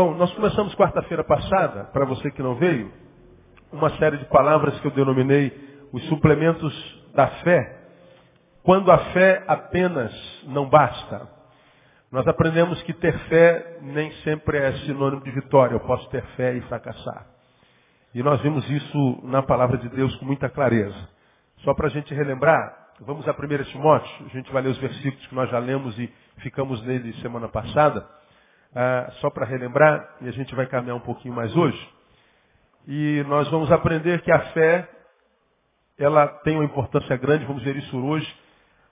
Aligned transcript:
Bom, 0.00 0.14
nós 0.14 0.32
começamos 0.34 0.76
quarta-feira 0.76 1.24
passada, 1.24 1.86
para 1.92 2.04
você 2.04 2.30
que 2.30 2.40
não 2.40 2.54
veio, 2.54 2.88
uma 3.72 3.90
série 3.96 4.16
de 4.16 4.26
palavras 4.26 4.78
que 4.78 4.86
eu 4.86 4.92
denominei 4.92 5.52
os 5.92 6.06
suplementos 6.06 6.72
da 7.16 7.26
fé, 7.42 7.80
quando 8.62 8.92
a 8.92 8.98
fé 9.12 9.42
apenas 9.48 10.12
não 10.46 10.68
basta. 10.68 11.28
Nós 12.12 12.24
aprendemos 12.28 12.80
que 12.82 12.92
ter 12.92 13.12
fé 13.28 13.78
nem 13.82 14.12
sempre 14.22 14.58
é 14.58 14.72
sinônimo 14.84 15.20
de 15.24 15.32
vitória. 15.32 15.74
Eu 15.74 15.80
posso 15.80 16.08
ter 16.10 16.22
fé 16.36 16.54
e 16.54 16.60
fracassar. 16.60 17.26
E 18.14 18.22
nós 18.22 18.40
vimos 18.40 18.70
isso 18.70 19.18
na 19.24 19.42
palavra 19.42 19.78
de 19.78 19.88
Deus 19.88 20.14
com 20.18 20.26
muita 20.26 20.48
clareza. 20.48 21.08
Só 21.64 21.74
para 21.74 21.88
a 21.88 21.90
gente 21.90 22.14
relembrar, 22.14 22.72
vamos 23.00 23.26
a 23.26 23.32
1 23.32 23.64
Timóteo, 23.72 24.26
a 24.26 24.28
gente 24.28 24.52
vai 24.52 24.62
ler 24.62 24.68
os 24.68 24.78
versículos 24.78 25.26
que 25.26 25.34
nós 25.34 25.50
já 25.50 25.58
lemos 25.58 25.98
e 25.98 26.08
ficamos 26.36 26.80
nele 26.84 27.12
semana 27.14 27.48
passada. 27.48 28.06
Ah, 28.74 29.10
só 29.20 29.30
para 29.30 29.46
relembrar, 29.46 30.16
e 30.20 30.28
a 30.28 30.32
gente 30.32 30.54
vai 30.54 30.66
caminhar 30.66 30.96
um 30.96 31.00
pouquinho 31.00 31.34
mais 31.34 31.54
hoje. 31.56 31.88
E 32.86 33.24
nós 33.28 33.48
vamos 33.48 33.70
aprender 33.72 34.20
que 34.22 34.30
a 34.30 34.40
fé, 34.52 34.88
ela 35.98 36.26
tem 36.26 36.56
uma 36.56 36.64
importância 36.64 37.16
grande, 37.16 37.44
vamos 37.44 37.62
ver 37.62 37.76
isso 37.76 37.98
hoje, 37.98 38.32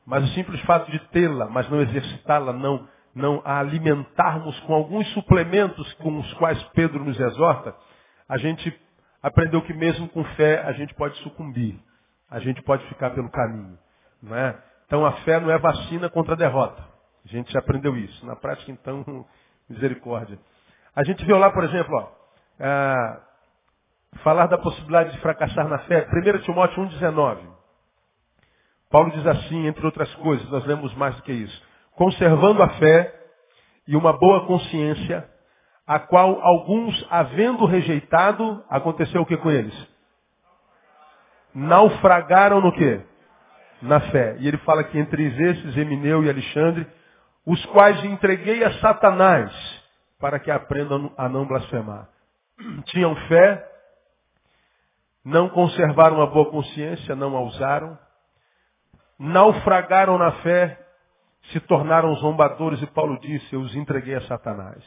mas 0.04 0.24
o 0.24 0.28
simples 0.34 0.60
fato 0.62 0.90
de 0.90 0.98
tê-la, 1.08 1.46
mas 1.46 1.68
não 1.68 1.80
exercitá-la, 1.80 2.52
não, 2.52 2.88
não 3.14 3.42
a 3.44 3.58
alimentarmos 3.58 4.58
com 4.60 4.74
alguns 4.74 5.06
suplementos 5.12 5.92
com 5.94 6.18
os 6.18 6.34
quais 6.34 6.62
Pedro 6.74 7.04
nos 7.04 7.18
exorta, 7.18 7.74
a 8.28 8.38
gente 8.38 8.74
aprendeu 9.22 9.62
que 9.62 9.72
mesmo 9.72 10.08
com 10.08 10.24
fé 10.36 10.62
a 10.62 10.72
gente 10.72 10.94
pode 10.94 11.16
sucumbir, 11.18 11.78
a 12.30 12.38
gente 12.38 12.62
pode 12.62 12.86
ficar 12.88 13.10
pelo 13.10 13.30
caminho. 13.30 13.78
Não 14.22 14.36
é? 14.36 14.56
Então 14.86 15.04
a 15.04 15.12
fé 15.22 15.40
não 15.40 15.50
é 15.50 15.58
vacina 15.58 16.08
contra 16.08 16.34
a 16.34 16.36
derrota. 16.36 16.82
A 17.24 17.28
gente 17.28 17.52
já 17.52 17.58
aprendeu 17.58 17.96
isso. 17.96 18.24
Na 18.24 18.36
prática, 18.36 18.70
então, 18.70 19.26
Misericórdia. 19.68 20.38
A 20.94 21.04
gente 21.04 21.24
viu 21.24 21.36
lá, 21.38 21.50
por 21.50 21.64
exemplo, 21.64 21.94
ó, 21.94 22.08
é, 22.58 23.20
falar 24.22 24.46
da 24.46 24.58
possibilidade 24.58 25.12
de 25.12 25.20
fracassar 25.20 25.68
na 25.68 25.78
fé. 25.80 26.06
1 26.12 26.38
Timóteo 26.42 26.82
1,19. 26.84 27.38
Paulo 28.90 29.10
diz 29.10 29.26
assim, 29.26 29.66
entre 29.66 29.84
outras 29.84 30.12
coisas, 30.16 30.48
nós 30.48 30.64
lemos 30.64 30.94
mais 30.94 31.14
do 31.16 31.22
que 31.22 31.32
isso. 31.32 31.62
Conservando 31.92 32.62
a 32.62 32.68
fé 32.70 33.12
e 33.86 33.96
uma 33.96 34.12
boa 34.12 34.46
consciência, 34.46 35.28
a 35.86 35.98
qual 35.98 36.40
alguns, 36.40 37.06
havendo 37.10 37.64
rejeitado, 37.64 38.64
aconteceu 38.68 39.22
o 39.22 39.26
que 39.26 39.36
com 39.36 39.50
eles? 39.50 39.74
Naufragaram 41.54 42.60
no 42.60 42.72
quê? 42.72 43.00
Na 43.82 44.00
fé. 44.00 44.36
E 44.40 44.48
ele 44.48 44.58
fala 44.58 44.84
que 44.84 44.98
entre 44.98 45.24
esses, 45.24 45.76
Emineu 45.76 46.24
e 46.24 46.30
Alexandre, 46.30 46.86
os 47.46 47.64
quais 47.66 48.04
entreguei 48.04 48.64
a 48.64 48.80
Satanás 48.80 49.52
para 50.18 50.40
que 50.40 50.50
aprendam 50.50 51.12
a 51.16 51.28
não 51.28 51.46
blasfemar. 51.46 52.08
Tinham 52.86 53.14
fé, 53.28 53.72
não 55.24 55.48
conservaram 55.48 56.16
uma 56.16 56.26
boa 56.26 56.50
consciência, 56.50 57.14
não 57.14 57.36
a 57.36 57.40
usaram, 57.40 57.96
naufragaram 59.18 60.18
na 60.18 60.32
fé, 60.42 60.84
se 61.52 61.60
tornaram 61.60 62.14
zombadores 62.16 62.82
e 62.82 62.86
Paulo 62.88 63.18
disse, 63.20 63.54
eu 63.54 63.60
os 63.60 63.74
entreguei 63.76 64.16
a 64.16 64.22
Satanás. 64.22 64.82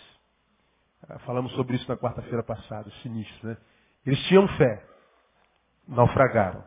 Ah, 1.07 1.19
falamos 1.19 1.53
sobre 1.53 1.77
isso 1.77 1.89
na 1.89 1.97
quarta-feira 1.97 2.43
passada, 2.43 2.89
sinistro, 3.01 3.47
né? 3.47 3.57
Eles 4.05 4.19
tinham 4.27 4.47
fé, 4.49 4.83
naufragaram. 5.87 6.63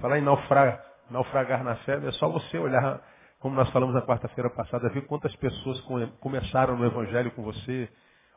Falar 0.00 0.18
em 0.18 0.22
naufragar 0.22 1.64
na 1.64 1.76
fé, 1.76 1.98
é 2.06 2.12
só 2.12 2.28
você 2.28 2.58
olhar 2.58 3.00
como 3.42 3.56
nós 3.56 3.68
falamos 3.70 3.92
na 3.92 4.02
quarta-feira 4.02 4.48
passada, 4.48 4.88
ver 4.88 5.04
quantas 5.06 5.34
pessoas 5.34 5.80
começaram 6.20 6.76
no 6.76 6.86
Evangelho 6.86 7.32
com 7.32 7.42
você, 7.42 7.88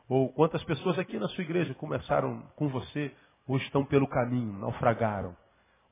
ou 0.08 0.32
quantas 0.32 0.62
pessoas 0.64 0.98
aqui 0.98 1.16
na 1.16 1.28
sua 1.28 1.44
igreja 1.44 1.72
começaram 1.74 2.42
com 2.56 2.68
você, 2.68 3.14
ou 3.46 3.56
estão 3.56 3.84
pelo 3.84 4.08
caminho, 4.08 4.58
naufragaram. 4.58 5.36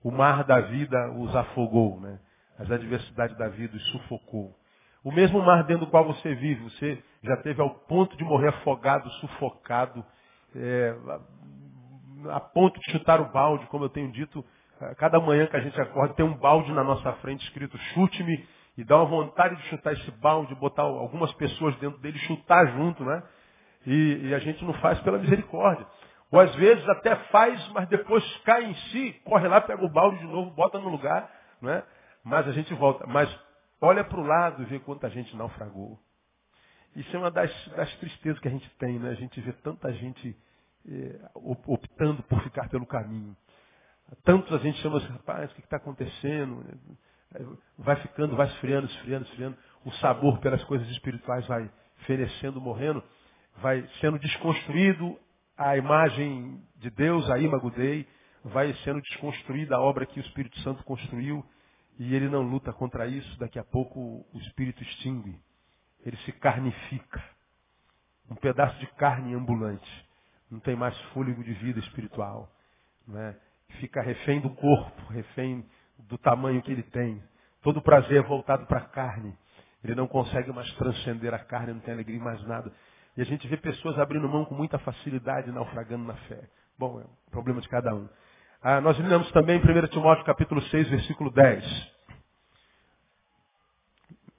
O 0.03 0.11
mar 0.11 0.43
da 0.43 0.61
vida 0.63 1.13
os 1.13 1.35
afogou, 1.35 2.01
né? 2.01 2.19
as 2.59 2.69
adversidades 2.69 3.37
da 3.39 3.49
vida 3.49 3.77
os 3.77 3.85
sufocou. 3.93 4.53
O 5.05 5.13
mesmo 5.13 5.41
mar 5.41 5.63
dentro 5.63 5.87
do 5.87 5.91
qual 5.93 6.05
você 6.05 6.35
vive, 6.35 6.65
você 6.65 7.01
já 7.23 7.37
teve 7.37 7.63
ao 7.63 7.71
ponto 7.71 8.17
de 8.17 8.25
morrer 8.25 8.49
afogado, 8.49 9.09
sufocado, 9.21 10.05
é, 10.57 10.93
a 12.31 12.41
ponto 12.41 12.81
de 12.81 12.91
chutar 12.91 13.21
o 13.21 13.31
balde, 13.31 13.65
como 13.67 13.85
eu 13.85 13.91
tenho 13.91 14.11
dito, 14.11 14.45
cada 14.97 15.21
manhã 15.21 15.47
que 15.47 15.57
a 15.57 15.61
gente 15.61 15.81
acorda 15.81 16.15
tem 16.15 16.27
um 16.27 16.37
balde 16.37 16.73
na 16.73 16.83
nossa 16.83 17.13
frente 17.15 17.45
escrito 17.45 17.79
chute-me 17.79 18.45
e 18.77 18.85
dá 18.85 18.97
uma 18.97 19.07
vontade 19.07 19.57
de 19.57 19.63
chutar 19.69 19.93
esse 19.93 20.11
balde, 20.13 20.55
botar 20.57 20.83
algumas 20.83 21.33
pessoas 21.35 21.77
dentro 21.77 21.99
dele, 22.01 22.19
chutar 22.21 22.67
junto, 22.73 23.05
né? 23.05 23.23
E, 23.87 24.29
e, 24.29 24.35
a 24.35 24.39
gente 24.39 24.65
não 24.65 24.73
faz 24.75 24.99
pela 25.01 25.19
misericórdia. 25.19 25.87
Ou 26.31 26.41
às 26.41 26.55
vezes 26.57 26.89
até 26.89 27.15
faz, 27.27 27.69
mas 27.69 27.87
depois 27.89 28.25
cai 28.39 28.65
em 28.65 28.75
si, 28.75 29.13
corre 29.25 29.47
lá, 29.47 29.61
pega 29.61 29.85
o 29.85 29.91
balde 29.91 30.19
de 30.19 30.27
novo, 30.27 30.51
bota 30.51 30.79
no 30.81 30.89
lugar, 30.89 31.31
não 31.61 31.71
é? 31.71 31.85
Mas 32.25 32.49
a 32.49 32.53
gente 32.53 32.73
volta. 32.75 33.07
Mas 33.07 33.29
olha 33.81 34.03
para 34.03 34.19
o 34.19 34.27
lado 34.27 34.63
e 34.63 34.65
vê 34.65 34.81
quanta 34.81 35.09
gente 35.11 35.37
naufragou. 35.37 35.99
Isso 36.97 37.15
é 37.15 37.19
uma 37.19 37.31
das, 37.31 37.51
das, 37.77 37.95
tristezas 37.97 38.41
que 38.41 38.49
a 38.49 38.51
gente 38.51 38.69
tem, 38.79 38.99
né? 38.99 39.11
A 39.11 39.15
gente 39.15 39.41
vê 39.41 39.53
tanta 39.53 39.93
gente 39.93 40.37
eh, 40.89 41.21
optando 41.35 42.23
por 42.23 42.41
ficar 42.43 42.69
pelo 42.69 42.87
caminho. 42.87 43.37
Tantos 44.23 44.53
a 44.53 44.59
gente 44.59 44.81
chama 44.81 44.99
assim, 44.99 45.09
rapaz, 45.09 45.51
o 45.51 45.55
que 45.55 45.61
está 45.61 45.77
acontecendo? 45.77 46.65
Vai 47.79 47.97
ficando, 47.97 48.37
vai 48.37 48.47
esfriando, 48.47 48.87
esfriando, 48.87 49.25
esfriando. 49.27 49.57
O 49.85 49.93
sabor 49.95 50.39
pelas 50.39 50.63
coisas 50.65 50.89
espirituais 50.91 51.47
vai 51.47 51.71
fenecendo, 52.07 52.61
morrendo, 52.61 53.03
vai 53.57 53.87
sendo 54.01 54.19
desconstruído 54.19 55.19
a 55.57 55.77
imagem 55.77 56.63
de 56.77 56.91
Deus, 56.91 57.29
a 57.31 57.39
imago 57.39 57.71
Dei, 57.71 58.07
vai 58.45 58.73
sendo 58.85 59.01
desconstruída 59.01 59.77
a 59.77 59.81
obra 59.81 60.07
que 60.07 60.19
o 60.19 60.23
Espírito 60.23 60.59
Santo 60.61 60.83
construiu 60.85 61.45
e 61.99 62.15
ele 62.15 62.29
não 62.29 62.43
luta 62.43 62.73
contra 62.73 63.07
isso. 63.07 63.39
Daqui 63.39 63.59
a 63.59 63.65
pouco 63.65 64.27
o 64.33 64.39
Espírito 64.39 64.83
extingue, 64.83 65.39
ele 66.05 66.17
se 66.19 66.33
carnifica. 66.33 67.23
Um 68.31 68.35
pedaço 68.35 68.79
de 68.79 68.87
carne 68.95 69.35
ambulante. 69.35 70.09
Não 70.51 70.59
tem 70.59 70.75
mais 70.75 70.99
fôlego 71.13 71.43
de 71.45 71.53
vida 71.55 71.79
espiritual. 71.81 72.51
Né? 73.07 73.37
Fica 73.81 74.03
refém 74.03 74.41
do 74.41 74.51
corpo, 74.51 75.03
refém 75.13 75.65
do 76.09 76.19
tamanho 76.19 76.63
que 76.63 76.71
ele 76.71 76.83
tem. 76.83 77.23
Todo 77.63 77.81
prazer 77.81 78.19
é 78.19 78.23
voltado 78.23 78.67
para 78.67 78.79
a 78.79 78.85
carne. 78.85 79.37
Ele 79.83 79.95
não 79.95 80.07
consegue 80.07 80.53
mais 80.53 80.71
transcender 80.75 81.33
a 81.35 81.39
carne, 81.39 81.73
não 81.73 81.81
tem 81.81 81.95
alegria 81.95 82.17
em 82.17 82.23
mais 82.23 82.43
nada. 82.47 82.73
E 83.17 83.23
a 83.23 83.25
gente 83.25 83.47
vê 83.47 83.57
pessoas 83.57 83.99
abrindo 83.99 84.29
mão 84.29 84.45
com 84.45 84.55
muita 84.55 84.79
facilidade, 84.79 85.51
naufragando 85.51 86.05
na 86.05 86.15
fé. 86.15 86.49
Bom, 86.79 87.01
é 87.01 87.05
um 87.05 87.31
problema 87.31 87.61
de 87.61 87.69
cada 87.69 87.95
um. 87.95 88.09
Ah, 88.63 88.81
nós 88.81 88.99
lemos 88.99 89.31
também 89.33 89.59
em 89.59 89.61
1 89.61 89.87
Timóteo 89.89 90.25
capítulo 90.25 90.61
6, 90.63 90.89
versículo 90.89 91.31
10. 91.31 91.95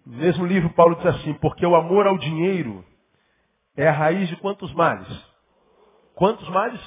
No 0.05 0.17
mesmo 0.17 0.45
livro, 0.45 0.69
Paulo 0.71 0.95
diz 0.95 1.05
assim, 1.05 1.33
porque 1.35 1.65
o 1.65 1.75
amor 1.75 2.05
ao 2.05 2.17
dinheiro 2.17 2.85
é 3.77 3.87
a 3.87 3.91
raiz 3.91 4.27
de 4.29 4.35
quantos 4.37 4.73
males? 4.73 5.07
Quantos 6.15 6.47
males? 6.49 6.81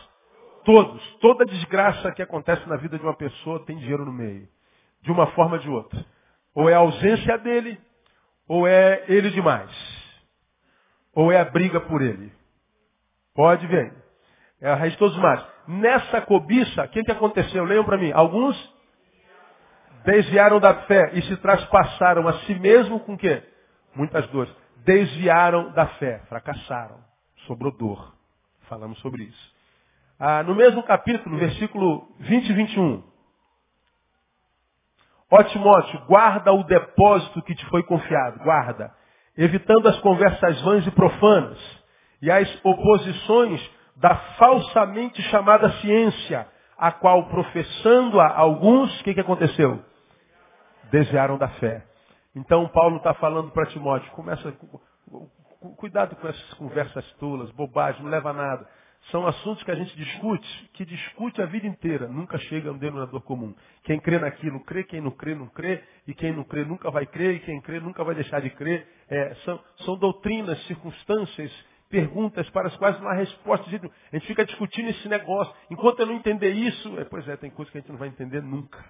Todos. 0.64 1.02
Toda 1.20 1.44
desgraça 1.44 2.12
que 2.12 2.22
acontece 2.22 2.68
na 2.68 2.76
vida 2.76 2.98
de 2.98 3.04
uma 3.04 3.14
pessoa 3.14 3.64
tem 3.64 3.76
dinheiro 3.78 4.04
no 4.04 4.12
meio 4.12 4.48
de 5.02 5.10
uma 5.10 5.26
forma 5.28 5.56
ou 5.56 5.62
de 5.62 5.68
outra. 5.68 6.04
Ou 6.54 6.68
é 6.68 6.74
a 6.74 6.78
ausência 6.78 7.38
dele, 7.38 7.78
ou 8.46 8.66
é 8.66 9.04
ele 9.08 9.30
demais. 9.30 9.70
Ou 11.14 11.30
é 11.32 11.40
a 11.40 11.44
briga 11.44 11.80
por 11.80 12.02
ele. 12.02 12.32
Pode 13.34 13.66
ver. 13.66 13.92
É 14.60 14.70
a 14.70 14.74
raiz 14.74 14.92
de 14.92 14.98
todos 14.98 15.16
os 15.16 15.22
males. 15.22 15.44
Nessa 15.68 16.20
cobiça, 16.22 16.84
o 16.84 16.88
que, 16.88 17.04
que 17.04 17.12
aconteceu? 17.12 17.64
Leiam 17.64 17.84
para 17.84 17.98
mim. 17.98 18.10
Alguns 18.12 18.56
desviaram 20.04 20.58
da 20.58 20.74
fé 20.82 21.10
e 21.14 21.22
se 21.22 21.36
traspassaram 21.36 22.26
a 22.26 22.32
si 22.40 22.54
mesmo 22.54 23.00
com 23.00 23.14
o 23.14 23.18
quê? 23.18 23.42
Muitas 23.94 24.26
dores. 24.28 24.52
Desviaram 24.84 25.70
da 25.72 25.86
fé, 25.86 26.20
fracassaram. 26.28 26.98
Sobrou 27.46 27.70
dor. 27.76 28.14
Falamos 28.68 28.98
sobre 29.00 29.24
isso. 29.24 29.54
Ah, 30.18 30.42
no 30.42 30.54
mesmo 30.54 30.82
capítulo, 30.82 31.38
versículo 31.38 32.08
20 32.20 32.48
e 32.48 32.52
21. 32.52 33.02
Ó 35.30 35.42
Timóteo, 35.42 36.00
guarda 36.06 36.52
o 36.52 36.64
depósito 36.64 37.42
que 37.42 37.54
te 37.54 37.64
foi 37.66 37.82
confiado, 37.82 38.38
guarda, 38.42 38.90
evitando 39.36 39.86
as 39.88 39.98
conversas 40.00 40.60
vãs 40.62 40.86
e 40.86 40.90
profanas 40.90 41.58
e 42.22 42.30
as 42.30 42.64
oposições 42.64 43.78
da 43.96 44.14
falsamente 44.38 45.20
chamada 45.24 45.70
ciência, 45.80 46.46
a 46.78 46.92
qual 46.92 47.24
professando 47.24 48.20
a 48.20 48.36
alguns, 48.36 49.00
o 49.00 49.04
que, 49.04 49.14
que 49.14 49.20
aconteceu? 49.20 49.82
Desviaram 50.90 51.36
da 51.36 51.48
fé. 51.48 51.84
Então 52.34 52.66
Paulo 52.68 52.96
está 52.96 53.12
falando 53.14 53.50
para 53.50 53.66
Timóteo, 53.66 54.10
começa, 54.12 54.54
cuidado 55.76 56.16
com 56.16 56.28
essas 56.28 56.54
conversas 56.54 57.04
tolas, 57.14 57.50
bobagem, 57.50 58.02
não 58.02 58.10
leva 58.10 58.30
a 58.30 58.32
nada. 58.32 58.68
São 59.10 59.26
assuntos 59.26 59.62
que 59.62 59.70
a 59.70 59.74
gente 59.74 59.96
discute, 59.96 60.70
que 60.74 60.84
discute 60.84 61.40
a 61.40 61.46
vida 61.46 61.66
inteira, 61.66 62.06
nunca 62.08 62.38
chega 62.38 62.68
a 62.68 62.72
um 62.72 62.78
denominador 62.78 63.22
comum. 63.22 63.54
Quem 63.82 63.98
crê 63.98 64.18
naquilo 64.18 64.60
crê, 64.64 64.84
quem 64.84 65.00
não 65.00 65.10
crê 65.10 65.34
não 65.34 65.46
crê, 65.46 65.82
e 66.06 66.14
quem 66.14 66.32
não 66.32 66.44
crê 66.44 66.64
nunca 66.64 66.90
vai 66.90 67.06
crer, 67.06 67.36
e 67.36 67.40
quem 67.40 67.60
crê 67.60 67.80
nunca 67.80 68.04
vai 68.04 68.14
deixar 68.14 68.40
de 68.40 68.50
crer. 68.50 68.86
É, 69.08 69.34
são, 69.44 69.64
são 69.78 69.96
doutrinas, 69.96 70.62
circunstâncias 70.66 71.50
perguntas 71.88 72.48
para 72.50 72.68
as 72.68 72.76
quais 72.76 73.00
não 73.00 73.08
há 73.08 73.14
resposta. 73.14 73.66
A 73.66 74.16
gente 74.16 74.26
fica 74.26 74.44
discutindo 74.44 74.90
esse 74.90 75.08
negócio. 75.08 75.54
Enquanto 75.70 76.00
eu 76.00 76.06
não 76.06 76.14
entender 76.14 76.50
isso, 76.50 76.98
é, 76.98 77.04
pois 77.04 77.26
é, 77.28 77.36
tem 77.36 77.50
coisas 77.50 77.72
que 77.72 77.78
a 77.78 77.80
gente 77.80 77.90
não 77.90 77.98
vai 77.98 78.08
entender 78.08 78.42
nunca. 78.42 78.84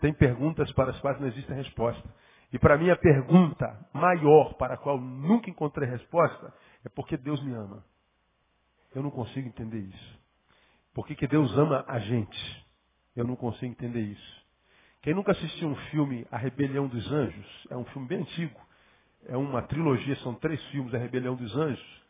Tem 0.00 0.14
perguntas 0.14 0.72
para 0.72 0.90
as 0.90 1.00
quais 1.00 1.20
não 1.20 1.28
existe 1.28 1.52
resposta. 1.52 2.08
E 2.50 2.58
para 2.58 2.78
mim 2.78 2.88
a 2.88 2.96
pergunta 2.96 3.78
maior 3.92 4.54
para 4.54 4.74
a 4.74 4.76
qual 4.78 4.98
nunca 4.98 5.50
encontrei 5.50 5.88
resposta 5.88 6.52
é 6.84 6.88
porque 6.88 7.18
Deus 7.18 7.42
me 7.42 7.52
ama. 7.52 7.84
Eu 8.94 9.02
não 9.02 9.10
consigo 9.10 9.48
entender 9.48 9.78
isso. 9.78 10.20
Por 10.94 11.06
que, 11.06 11.14
que 11.14 11.26
Deus 11.26 11.56
ama 11.56 11.84
a 11.88 11.98
gente? 11.98 12.66
Eu 13.16 13.26
não 13.26 13.36
consigo 13.36 13.72
entender 13.72 14.00
isso. 14.00 14.42
Quem 15.02 15.14
nunca 15.14 15.32
assistiu 15.32 15.68
um 15.68 15.76
filme 15.90 16.26
A 16.30 16.36
Rebelião 16.36 16.86
dos 16.86 17.10
Anjos, 17.10 17.66
é 17.70 17.76
um 17.76 17.84
filme 17.86 18.06
bem 18.06 18.18
antigo, 18.20 18.60
é 19.26 19.36
uma 19.36 19.62
trilogia, 19.62 20.14
são 20.16 20.34
três 20.34 20.62
filmes, 20.66 20.94
A 20.94 20.98
Rebelião 20.98 21.34
dos 21.34 21.56
Anjos, 21.56 22.02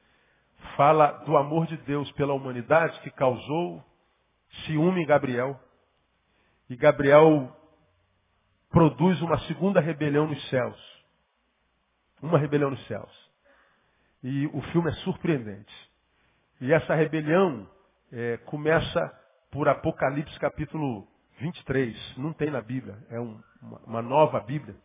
fala 0.76 1.12
do 1.24 1.36
amor 1.36 1.66
de 1.66 1.76
Deus 1.78 2.10
pela 2.12 2.34
humanidade 2.34 3.00
que 3.00 3.10
causou 3.10 3.82
ciúme 4.66 5.02
em 5.02 5.06
Gabriel. 5.06 5.58
E 6.68 6.76
Gabriel 6.76 7.54
produz 8.70 9.20
uma 9.22 9.38
segunda 9.40 9.80
rebelião 9.80 10.26
nos 10.26 10.48
céus. 10.48 11.02
Uma 12.20 12.38
rebelião 12.38 12.70
nos 12.70 12.86
céus. 12.86 13.30
E 14.22 14.46
o 14.48 14.60
filme 14.72 14.90
é 14.90 14.94
surpreendente. 14.96 15.91
E 16.62 16.72
essa 16.72 16.94
rebelião 16.94 17.68
é, 18.12 18.36
começa 18.46 19.12
por 19.50 19.68
Apocalipse 19.68 20.38
capítulo 20.38 21.08
23. 21.40 22.16
Não 22.16 22.32
tem 22.32 22.52
na 22.52 22.60
Bíblia, 22.62 22.96
é 23.10 23.18
um, 23.18 23.36
uma, 23.84 24.00
nova 24.00 24.38
Bíblia. 24.38 24.76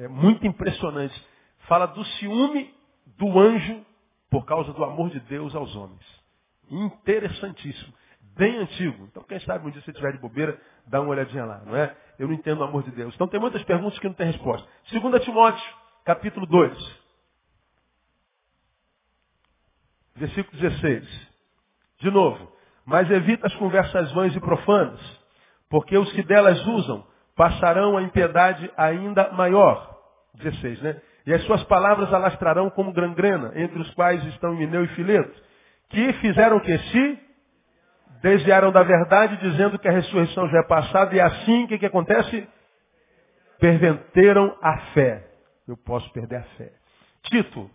É 0.00 0.08
muito 0.08 0.44
impressionante. 0.44 1.14
Fala 1.68 1.86
do 1.86 2.04
ciúme 2.04 2.74
do 3.16 3.38
anjo 3.38 3.86
por 4.28 4.44
causa 4.44 4.72
do 4.72 4.82
amor 4.82 5.10
de 5.10 5.20
Deus 5.20 5.54
aos 5.54 5.76
homens. 5.76 6.04
Interessantíssimo. 6.68 7.94
Bem 8.36 8.58
antigo. 8.58 9.04
Então, 9.04 9.22
quem 9.22 9.38
sabe 9.42 9.64
um 9.64 9.70
dia 9.70 9.80
você 9.80 9.92
tiver 9.92 10.14
de 10.14 10.18
bobeira, 10.18 10.60
dá 10.88 11.00
uma 11.00 11.10
olhadinha 11.10 11.44
lá, 11.44 11.62
não 11.64 11.76
é? 11.76 11.96
Eu 12.18 12.26
não 12.26 12.34
entendo 12.34 12.62
o 12.62 12.64
amor 12.64 12.82
de 12.82 12.90
Deus. 12.90 13.14
Então, 13.14 13.28
tem 13.28 13.38
muitas 13.38 13.62
perguntas 13.62 13.96
que 14.00 14.08
não 14.08 14.14
tem 14.14 14.26
resposta. 14.26 14.68
2 14.90 15.22
Timóteo, 15.22 15.74
capítulo 16.04 16.46
2. 16.46 17.01
Versículo 20.16 20.60
16. 20.60 21.30
De 22.00 22.10
novo. 22.10 22.52
Mas 22.84 23.10
evita 23.10 23.46
as 23.46 23.54
conversas 23.54 24.10
vãs 24.12 24.34
e 24.34 24.40
profanas, 24.40 25.00
porque 25.70 25.96
os 25.96 26.12
que 26.12 26.22
delas 26.22 26.64
usam 26.66 27.06
passarão 27.36 27.96
a 27.96 28.02
impiedade 28.02 28.70
ainda 28.76 29.30
maior. 29.32 29.90
16, 30.34 30.82
né? 30.82 31.00
E 31.26 31.32
as 31.32 31.42
suas 31.44 31.62
palavras 31.64 32.12
alastrarão 32.12 32.68
como 32.70 32.92
gangrena, 32.92 33.52
entre 33.54 33.78
os 33.80 33.90
quais 33.94 34.24
estão 34.26 34.54
Mineu 34.54 34.84
e 34.84 34.88
Fileto, 34.88 35.32
que 35.88 36.12
fizeram 36.14 36.58
que 36.58 36.76
se 36.76 37.18
desviaram 38.22 38.72
da 38.72 38.82
verdade, 38.82 39.36
dizendo 39.36 39.78
que 39.78 39.88
a 39.88 39.92
ressurreição 39.92 40.48
já 40.48 40.58
é 40.58 40.66
passada, 40.66 41.14
e 41.14 41.20
assim, 41.20 41.64
o 41.64 41.68
que, 41.68 41.78
que 41.78 41.86
acontece? 41.86 42.48
Perventeram 43.58 44.56
a 44.60 44.78
fé. 44.92 45.28
Eu 45.66 45.76
posso 45.76 46.10
perder 46.12 46.36
a 46.36 46.42
fé. 46.56 46.72
Tito. 47.24 47.70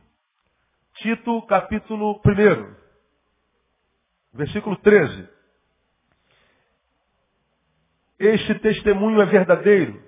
Tito, 0.97 1.41
capítulo 1.43 2.19
1. 2.25 2.75
Versículo 4.33 4.75
13. 4.77 5.29
Este 8.19 8.55
testemunho 8.55 9.21
é 9.21 9.25
verdadeiro. 9.25 10.01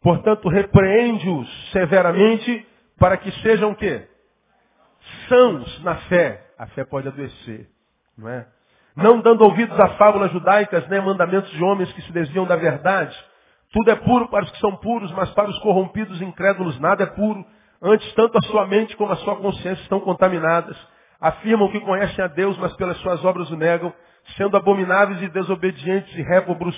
Portanto, 0.00 0.48
repreende-os 0.48 1.70
severamente 1.72 2.66
para 2.98 3.16
que 3.16 3.32
sejam 3.42 3.74
quê? 3.74 4.08
Sãos 5.28 5.82
na 5.82 5.96
fé. 6.08 6.46
A 6.56 6.66
fé 6.68 6.84
pode 6.84 7.08
adoecer, 7.08 7.68
não 8.16 8.28
é? 8.28 8.46
Não 8.94 9.20
dando 9.20 9.42
ouvidos 9.42 9.78
a 9.78 9.90
fábulas 9.90 10.32
judaicas, 10.32 10.88
nem 10.88 10.98
a 10.98 11.02
mandamentos 11.02 11.50
de 11.50 11.62
homens 11.62 11.92
que 11.92 12.02
se 12.02 12.12
desviam 12.12 12.46
da 12.46 12.56
verdade. 12.56 13.16
Tudo 13.72 13.90
é 13.90 13.96
puro 13.96 14.28
para 14.28 14.44
os 14.44 14.50
que 14.50 14.58
são 14.58 14.76
puros, 14.76 15.10
mas 15.12 15.30
para 15.32 15.50
os 15.50 15.58
corrompidos 15.60 16.20
e 16.20 16.24
incrédulos 16.24 16.78
nada 16.80 17.04
é 17.04 17.06
puro. 17.06 17.44
Antes, 17.80 18.12
tanto 18.14 18.36
a 18.38 18.42
sua 18.42 18.66
mente 18.66 18.96
como 18.96 19.12
a 19.12 19.16
sua 19.16 19.36
consciência 19.36 19.82
estão 19.82 20.00
contaminadas. 20.00 20.76
Afirmam 21.20 21.70
que 21.70 21.80
conhecem 21.80 22.24
a 22.24 22.28
Deus, 22.28 22.56
mas 22.58 22.74
pelas 22.76 22.96
suas 22.98 23.24
obras 23.24 23.50
o 23.50 23.56
negam, 23.56 23.92
sendo 24.36 24.56
abomináveis 24.56 25.22
e 25.22 25.28
desobedientes 25.28 26.14
e 26.16 26.22
réprobos 26.22 26.76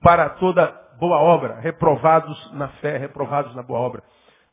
para 0.00 0.30
toda 0.30 0.66
boa 0.98 1.18
obra, 1.18 1.58
reprovados 1.60 2.52
na 2.52 2.68
fé, 2.68 2.96
reprovados 2.96 3.54
na 3.54 3.62
boa 3.62 3.80
obra. 3.80 4.02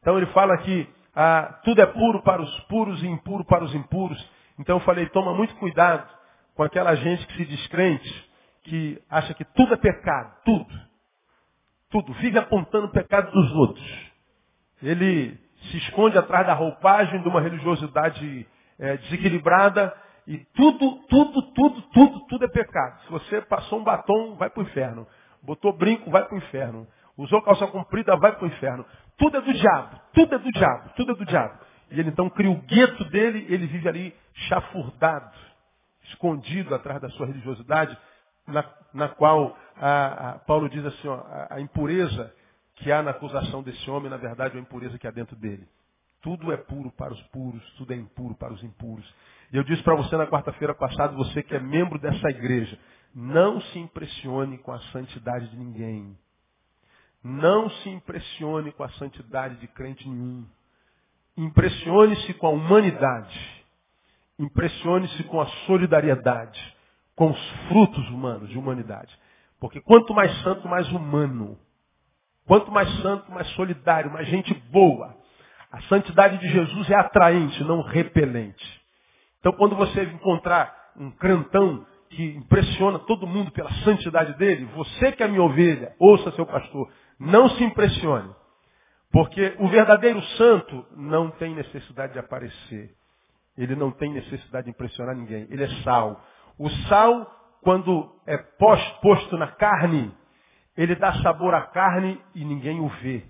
Então 0.01 0.18
ele 0.18 0.28
fala 0.28 0.57
que 0.57 0.88
ah, 1.16 1.60
tudo 1.63 1.81
é 1.81 1.86
puro 1.86 2.22
para 2.22 2.42
os 2.42 2.60
puros 2.62 3.02
e 3.04 3.07
impuro 3.07 3.44
para 3.44 3.63
os 3.63 3.74
impuros. 3.75 4.30
Então 4.57 4.78
eu 4.78 4.81
falei, 4.81 5.07
toma 5.07 5.34
muito 5.34 5.56
cuidado 5.56 6.07
com 6.56 6.63
aquela 6.63 6.95
gente 6.95 7.25
que 7.28 7.38
se 7.38 7.45
descrente, 7.45 8.30
que 8.63 9.02
acha 9.10 9.34
que 9.34 9.44
tudo 9.44 9.74
é 9.74 9.78
pecado, 9.78 10.34
tudo. 10.45 10.90
Tudo. 11.90 12.13
Vive 12.13 12.38
apontando 12.38 12.88
o 12.88 12.92
pecado 12.92 13.31
dos 13.31 13.52
outros. 13.54 14.12
Ele 14.81 15.40
se 15.64 15.78
esconde 15.78 16.18
atrás 16.18 16.48
da 16.48 16.54
roupagem 16.54 17.22
de 17.22 17.28
uma 17.28 17.42
religiosidade 17.42 18.48
é, 18.80 18.98
desequilibrada 18.98 19.94
e 20.28 20.38
tudo, 20.54 20.96
tudo, 21.10 21.42
tudo, 21.54 21.82
tudo, 21.94 22.20
tudo 22.28 22.46
é 22.46 22.48
pecado. 22.48 23.02
Se 23.04 23.12
você 23.12 23.42
passou 23.42 23.80
um 23.80 23.84
batom, 23.84 24.36
vai 24.36 24.50
para 24.50 24.62
o 24.62 24.64
inferno. 24.64 25.08
Botou 25.44 25.74
brinco, 25.74 26.10
vai 26.10 26.24
para 26.24 26.36
o 26.36 26.38
inferno. 26.38 26.88
Usou 27.18 27.42
calça 27.42 27.68
comprida, 27.68 28.16
vai 28.16 28.32
para 28.34 28.46
o 28.46 28.48
inferno. 28.48 28.86
Tudo 29.18 29.38
é 29.38 29.42
do 29.42 29.54
diabo, 29.54 30.00
tudo 30.14 30.36
é 30.36 30.38
do 30.38 30.52
diabo, 30.52 30.90
tudo 30.95 31.12
é 31.12 31.16
do 31.16 31.26
diabo. 31.26 31.60
E 31.92 32.00
ele 32.00 32.10
então 32.10 32.30
cria 32.30 32.52
o 32.52 32.62
gueto 32.62 33.04
dele, 33.06 33.45
ele 33.50 33.68
vive 33.68 33.90
ali 33.90 34.16
chafurdado, 34.48 35.36
escondido 36.04 36.74
atrás 36.74 37.02
da 37.02 37.10
sua 37.10 37.26
religiosidade, 37.26 37.98
na, 38.48 38.64
na 38.94 39.10
qual 39.10 39.57
a, 39.76 40.30
a, 40.30 40.33
Paulo 40.40 40.69
diz 40.69 40.86
assim, 40.86 41.07
ó, 41.07 41.16
a, 41.16 41.56
a 41.56 41.62
impureza 41.62 42.33
que 42.80 42.92
há 42.92 43.04
na 43.04 43.12
acusação 43.12 43.62
desse 43.62 43.90
homem, 43.90 44.09
na 44.09 44.18
verdade, 44.18 44.56
é 44.56 44.59
a 44.59 44.62
impureza 44.62 44.98
que 44.98 45.07
há 45.07 45.12
dentro 45.12 45.36
dele. 45.36 45.68
Tudo 46.21 46.52
é 46.52 46.57
puro 46.57 46.92
para 46.92 47.14
os 47.14 47.21
puros, 47.28 47.64
tudo 47.78 47.94
é 47.94 47.95
impuro 47.95 48.36
para 48.36 48.54
os 48.54 48.64
impuros. 48.64 49.06
E 49.52 49.57
eu 49.57 49.64
disse 49.64 49.81
para 49.83 49.95
você 49.95 50.16
na 50.18 50.28
quarta-feira 50.28 50.74
passada, 50.74 51.14
você 51.14 51.42
que 51.42 51.56
é 51.56 51.59
membro 51.59 51.98
dessa 52.00 52.30
igreja, 52.30 52.78
não 53.14 53.59
se 53.62 53.80
impressione 53.80 54.57
com 54.59 54.71
a 54.71 54.80
santidade 54.92 55.50
de 55.50 55.57
ninguém. 55.57 56.18
Não 57.24 57.69
se 57.69 57.90
impressione 57.90 58.71
com 58.71 58.83
a 58.83 58.90
santidade 58.92 59.56
de 59.57 59.68
crente 59.68 60.07
nenhum. 60.07 60.45
Impressione-se 61.36 62.33
com 62.36 62.48
a 62.48 62.52
humanidade. 62.52 63.66
Impressione-se 64.38 65.24
com 65.24 65.42
a 65.42 65.48
solidariedade, 65.66 66.59
com 67.16 67.31
os 67.31 67.50
frutos 67.68 68.07
humanos 68.09 68.50
de 68.50 68.57
humanidade. 68.57 69.18
Porque 69.59 69.81
quanto 69.81 70.14
mais 70.14 70.31
santo, 70.44 70.68
mais 70.68 70.90
humano. 70.92 71.57
Quanto 72.50 72.72
mais 72.72 72.92
santo, 73.04 73.32
mais 73.32 73.48
solidário, 73.50 74.12
mais 74.12 74.28
gente 74.28 74.52
boa. 74.72 75.16
A 75.72 75.82
santidade 75.84 76.40
de 76.40 76.50
Jesus 76.50 76.90
é 76.90 76.96
atraente, 76.96 77.64
não 77.64 77.84
repelente. 77.84 78.82
Então 79.40 79.52
quando 79.52 79.76
você 79.76 80.02
encontrar 80.06 80.76
um 80.98 81.12
crantão 81.12 81.86
que 82.10 82.24
impressiona 82.38 82.98
todo 82.98 83.28
mundo 83.28 83.52
pela 83.52 83.72
santidade 83.84 84.36
dele, 84.40 84.66
você 84.74 85.12
que 85.12 85.22
é 85.22 85.28
minha 85.28 85.44
ovelha, 85.44 85.94
ouça 86.00 86.32
seu 86.32 86.44
pastor, 86.44 86.92
não 87.20 87.50
se 87.50 87.64
impressione. 87.64 88.34
Porque 89.12 89.56
o 89.60 89.68
verdadeiro 89.68 90.20
santo 90.36 90.84
não 90.98 91.30
tem 91.30 91.54
necessidade 91.54 92.14
de 92.14 92.20
aparecer. 92.20 92.90
Ele 93.56 93.76
não 93.76 93.92
tem 93.92 94.12
necessidade 94.12 94.66
de 94.66 94.72
impressionar 94.72 95.16
ninguém. 95.16 95.46
Ele 95.52 95.66
é 95.66 95.70
sal. 95.84 96.20
O 96.58 96.68
sal, 96.88 97.32
quando 97.62 98.12
é 98.26 98.40
posto 98.40 99.38
na 99.38 99.50
carne, 99.50 100.12
ele 100.80 100.95
dá 100.95 101.12
sabor 101.21 101.54
à 101.54 101.64
carne 101.64 102.24
e 102.33 102.45
ninguém 102.45 102.80
o 102.80 102.88
vê. 102.88 103.26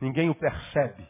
Ninguém 0.00 0.30
o 0.30 0.34
percebe. 0.34 1.06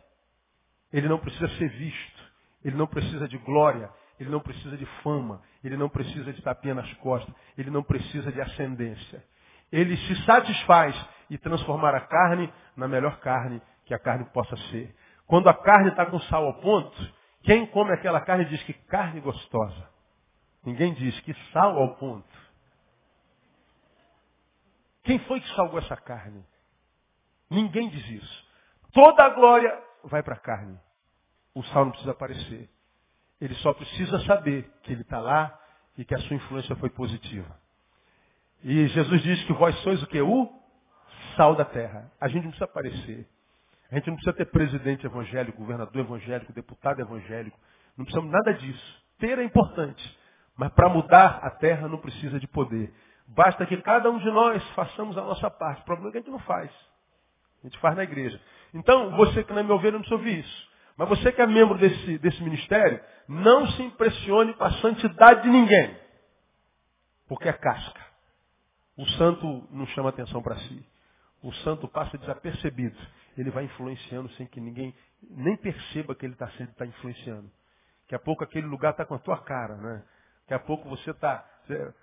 Ele 0.93 1.09
não 1.09 1.21
precisa 1.21 1.47
ser 1.51 1.69
visto. 1.69 2.33
Ele 2.65 2.77
não 2.77 2.89
precisa 2.89 3.29
de 3.29 3.39
glória. 3.39 3.89
Ele 4.19 4.29
não 4.29 4.41
precisa 4.41 4.77
de 4.77 4.85
fama. 5.05 5.41
Ele 5.63 5.77
não 5.77 5.89
precisa 5.89 6.33
de 6.33 6.43
tapinha 6.43 6.75
nas 6.75 6.93
costas. 6.95 7.33
Ele 7.57 7.71
não 7.71 7.81
precisa 7.81 8.33
de 8.33 8.41
ascendência. 8.41 9.25
Ele 9.71 9.97
se 9.97 10.17
satisfaz 10.25 10.97
e 11.31 11.39
transformar 11.39 11.95
a 11.95 12.01
carne 12.01 12.53
na 12.77 12.89
melhor 12.89 13.21
carne 13.21 13.63
que 13.85 13.95
a 13.95 14.01
carne 14.01 14.25
possa 14.33 14.57
ser. 14.73 14.93
Quando 15.29 15.49
a 15.49 15.55
carne 15.55 15.91
está 15.91 16.07
com 16.07 16.19
sal 16.23 16.45
ao 16.45 16.55
ponto, 16.55 17.15
quem 17.45 17.67
come 17.67 17.93
aquela 17.93 18.21
carne 18.21 18.47
diz 18.47 18.61
que 18.65 18.73
carne 18.73 19.21
gostosa. 19.21 19.89
Ninguém 20.65 20.93
diz 20.93 21.21
que 21.21 21.33
sal 21.53 21.79
ao 21.79 21.95
ponto. 21.99 22.50
Quem 25.03 25.19
foi 25.21 25.41
que 25.41 25.55
salgou 25.55 25.79
essa 25.79 25.97
carne? 25.97 26.45
Ninguém 27.49 27.89
diz 27.89 28.09
isso. 28.09 28.51
Toda 28.93 29.25
a 29.25 29.31
glória 29.31 29.83
vai 30.05 30.23
para 30.23 30.35
a 30.35 30.41
carne. 30.41 30.79
O 31.55 31.63
sal 31.65 31.85
não 31.85 31.93
precisa 31.93 32.13
aparecer. 32.13 32.69
Ele 33.41 33.55
só 33.57 33.73
precisa 33.73 34.21
saber 34.21 34.71
que 34.83 34.93
ele 34.93 35.03
está 35.03 35.19
lá 35.19 35.59
e 35.97 36.05
que 36.05 36.15
a 36.15 36.19
sua 36.19 36.37
influência 36.37 36.77
foi 36.77 36.91
positiva. 36.91 37.59
E 38.63 38.87
Jesus 38.89 39.23
diz 39.23 39.43
que 39.45 39.53
vós 39.55 39.75
sois 39.81 40.03
o 40.03 40.07
que? 40.07 40.21
O 40.21 40.53
sal 41.37 41.55
da 41.55 41.65
terra. 41.65 42.11
A 42.21 42.29
gente 42.29 42.45
não 42.45 42.51
precisa 42.51 42.67
aparecer. 42.67 43.27
A 43.91 43.97
gente 43.97 44.09
não 44.09 44.15
precisa 44.15 44.37
ter 44.37 44.47
presidente 44.47 45.07
evangélico, 45.07 45.59
governador 45.59 46.03
evangélico, 46.03 46.53
deputado 46.53 47.01
evangélico. 47.01 47.59
Não 47.97 48.05
precisamos 48.05 48.31
nada 48.31 48.53
disso. 48.55 49.05
Ter 49.19 49.39
é 49.39 49.45
importante. 49.45 50.19
Mas 50.57 50.73
para 50.73 50.89
mudar 50.89 51.41
a 51.43 51.51
terra 51.51 51.89
não 51.89 51.99
precisa 51.99 52.39
de 52.39 52.47
poder. 52.47 52.93
Basta 53.33 53.65
que 53.65 53.77
cada 53.83 54.11
um 54.11 54.19
de 54.19 54.31
nós 54.31 54.63
façamos 54.71 55.17
a 55.17 55.23
nossa 55.23 55.49
parte. 55.49 55.83
O 55.83 55.85
problema 55.85 56.09
é 56.09 56.13
que 56.13 56.19
a 56.19 56.21
gente 56.21 56.31
não 56.31 56.41
faz. 56.41 56.71
A 57.63 57.67
gente 57.67 57.79
faz 57.79 57.97
na 57.97 58.03
igreja. 58.03 58.41
Então, 58.75 59.17
você 59.17 59.45
que 59.45 59.53
não 59.53 59.61
é 59.61 59.63
meu 59.63 59.77
ovelha, 59.77 59.93
não 59.93 60.01
precisa 60.01 60.17
ouvir 60.17 60.41
isso. 60.41 60.71
Mas 60.97 61.09
você 61.09 61.31
que 61.31 61.41
é 61.41 61.47
membro 61.47 61.79
desse, 61.79 62.19
desse 62.19 62.43
ministério, 62.43 63.01
não 63.29 63.69
se 63.69 63.83
impressione 63.83 64.53
com 64.55 64.65
a 64.65 64.73
santidade 64.81 65.43
de 65.43 65.49
ninguém. 65.49 65.97
Porque 67.29 67.49
é 67.49 67.53
casca. 67.53 68.01
O 68.97 69.07
santo 69.11 69.67
não 69.71 69.87
chama 69.87 70.09
atenção 70.09 70.43
para 70.43 70.57
si. 70.57 70.85
O 71.43 71.53
santo 71.53 71.87
passa 71.89 72.19
desapercebido. 72.19 72.99
Ele 73.39 73.51
vai 73.51 73.65
influenciando 73.65 74.29
sem 74.33 74.47
que 74.47 74.61
ninguém 74.61 74.95
nem 75.23 75.57
perceba 75.57 76.15
que 76.15 76.27
ele 76.27 76.35
está 76.35 76.49
tá 76.77 76.85
influenciando. 76.85 77.51
Daqui 78.03 78.15
a 78.17 78.19
pouco 78.19 78.43
aquele 78.43 78.67
lugar 78.67 78.91
está 78.91 79.05
com 79.05 79.15
a 79.15 79.19
tua 79.19 79.39
cara, 79.39 79.77
né? 79.77 80.03
Daqui 80.43 80.55
a 80.55 80.59
pouco 80.59 80.89
você 80.89 81.13
está 81.13 81.49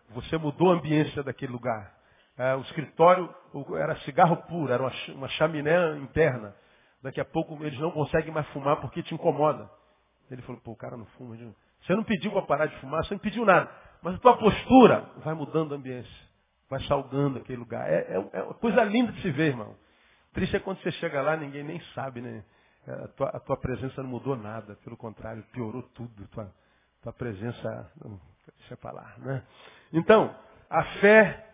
você 0.09 0.37
mudou 0.37 0.71
a 0.71 0.75
ambiência 0.75 1.23
daquele 1.23 1.51
lugar. 1.51 1.97
É, 2.37 2.55
o 2.55 2.61
escritório 2.61 3.33
era 3.79 3.95
cigarro 4.01 4.37
puro, 4.47 4.71
era 4.71 4.83
uma, 5.15 5.27
chaminé 5.29 5.97
interna. 5.97 6.55
Daqui 7.01 7.19
a 7.19 7.25
pouco 7.25 7.63
eles 7.65 7.79
não 7.79 7.91
conseguem 7.91 8.31
mais 8.31 8.47
fumar 8.49 8.79
porque 8.79 9.01
te 9.01 9.13
incomoda. 9.13 9.69
Ele 10.29 10.41
falou, 10.43 10.61
pô, 10.61 10.71
o 10.71 10.75
cara 10.75 10.95
não 10.95 11.05
fuma. 11.17 11.35
Você 11.81 11.95
não 11.95 12.03
pediu 12.03 12.31
para 12.31 12.41
parar 12.43 12.65
de 12.67 12.75
fumar, 12.79 13.03
você 13.03 13.13
não 13.13 13.19
pediu 13.19 13.45
nada. 13.45 13.69
Mas 14.03 14.15
a 14.15 14.19
tua 14.19 14.37
postura 14.37 15.09
vai 15.23 15.33
mudando 15.33 15.73
a 15.73 15.77
ambiência. 15.77 16.27
Vai 16.69 16.81
salgando 16.83 17.39
aquele 17.39 17.57
lugar. 17.57 17.89
É, 17.89 18.13
é, 18.13 18.29
é 18.39 18.43
uma 18.43 18.53
coisa 18.53 18.83
linda 18.83 19.11
de 19.13 19.21
se 19.21 19.31
ver, 19.31 19.47
irmão. 19.47 19.75
Triste 20.33 20.57
é 20.57 20.59
quando 20.59 20.79
você 20.81 20.91
chega 20.93 21.21
lá, 21.21 21.35
ninguém 21.35 21.63
nem 21.63 21.79
sabe, 21.95 22.21
né? 22.21 22.43
É, 22.85 22.91
a 22.91 23.07
tua, 23.07 23.27
a 23.29 23.39
tua 23.39 23.57
presença 23.57 24.03
não 24.03 24.09
mudou 24.09 24.35
nada. 24.35 24.75
Pelo 24.83 24.97
contrário, 24.97 25.43
piorou 25.51 25.81
tudo. 25.93 26.27
Tua, 26.27 26.53
tua 27.01 27.13
presença 27.13 27.91
Deixa 28.57 28.73
eu 28.73 28.77
falar, 28.77 29.17
né? 29.19 29.43
Então, 29.93 30.35
a 30.69 30.83
fé, 30.99 31.53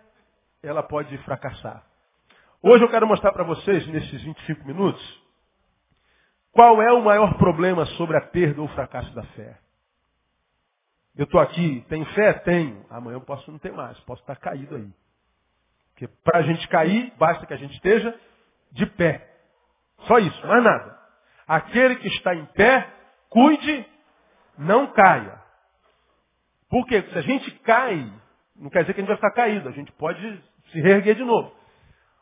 ela 0.62 0.84
pode 0.84 1.18
fracassar. 1.20 1.86
Hoje 2.62 2.84
eu 2.84 2.90
quero 2.90 3.08
mostrar 3.08 3.32
para 3.32 3.44
vocês, 3.44 3.86
nesses 3.88 4.22
25 4.24 4.66
minutos, 4.66 5.24
qual 6.52 6.82
é 6.82 6.92
o 6.92 7.04
maior 7.04 7.38
problema 7.38 7.86
sobre 7.98 8.18
a 8.18 8.22
perda 8.22 8.62
ou 8.62 8.68
fracasso 8.70 9.14
da 9.14 9.24
fé. 9.24 9.60
Eu 11.16 11.26
estou 11.26 11.40
aqui, 11.40 11.86
tenho 11.90 12.06
fé? 12.14 12.34
Tenho. 12.34 12.86
Amanhã 12.90 13.18
eu 13.18 13.22
posso 13.22 13.52
não 13.52 13.60
ter 13.60 13.72
mais, 13.72 14.00
posso 14.02 14.22
estar 14.22 14.36
caído 14.36 14.76
aí. 14.76 14.92
Porque 15.92 16.08
para 16.24 16.40
a 16.40 16.42
gente 16.44 16.68
cair, 16.70 17.14
basta 17.18 17.46
que 17.46 17.54
a 17.54 17.58
gente 17.58 17.74
esteja 17.76 18.20
de 18.72 18.86
pé. 18.86 19.30
Só 20.08 20.18
isso, 20.18 20.48
mais 20.48 20.64
nada. 20.64 21.00
Aquele 21.48 21.98
que 21.98 22.08
está 22.08 22.34
em 22.34 22.46
pé, 22.48 22.88
cuide, 23.30 23.86
não 24.58 24.88
caia. 24.92 25.43
Porque 26.74 27.03
se 27.03 27.18
a 27.20 27.22
gente 27.22 27.51
cai, 27.60 28.12
não 28.56 28.68
quer 28.68 28.82
dizer 28.82 28.96
que 28.96 29.01
a 29.01 29.03
gente 29.03 29.10
vai 29.10 29.18
ficar 29.18 29.30
caído, 29.30 29.70
a 29.70 29.72
gente 29.74 29.92
pode 29.92 30.44
se 30.72 30.82
reerguer 30.82 31.13
de 31.13 31.24
novo. 31.24 31.56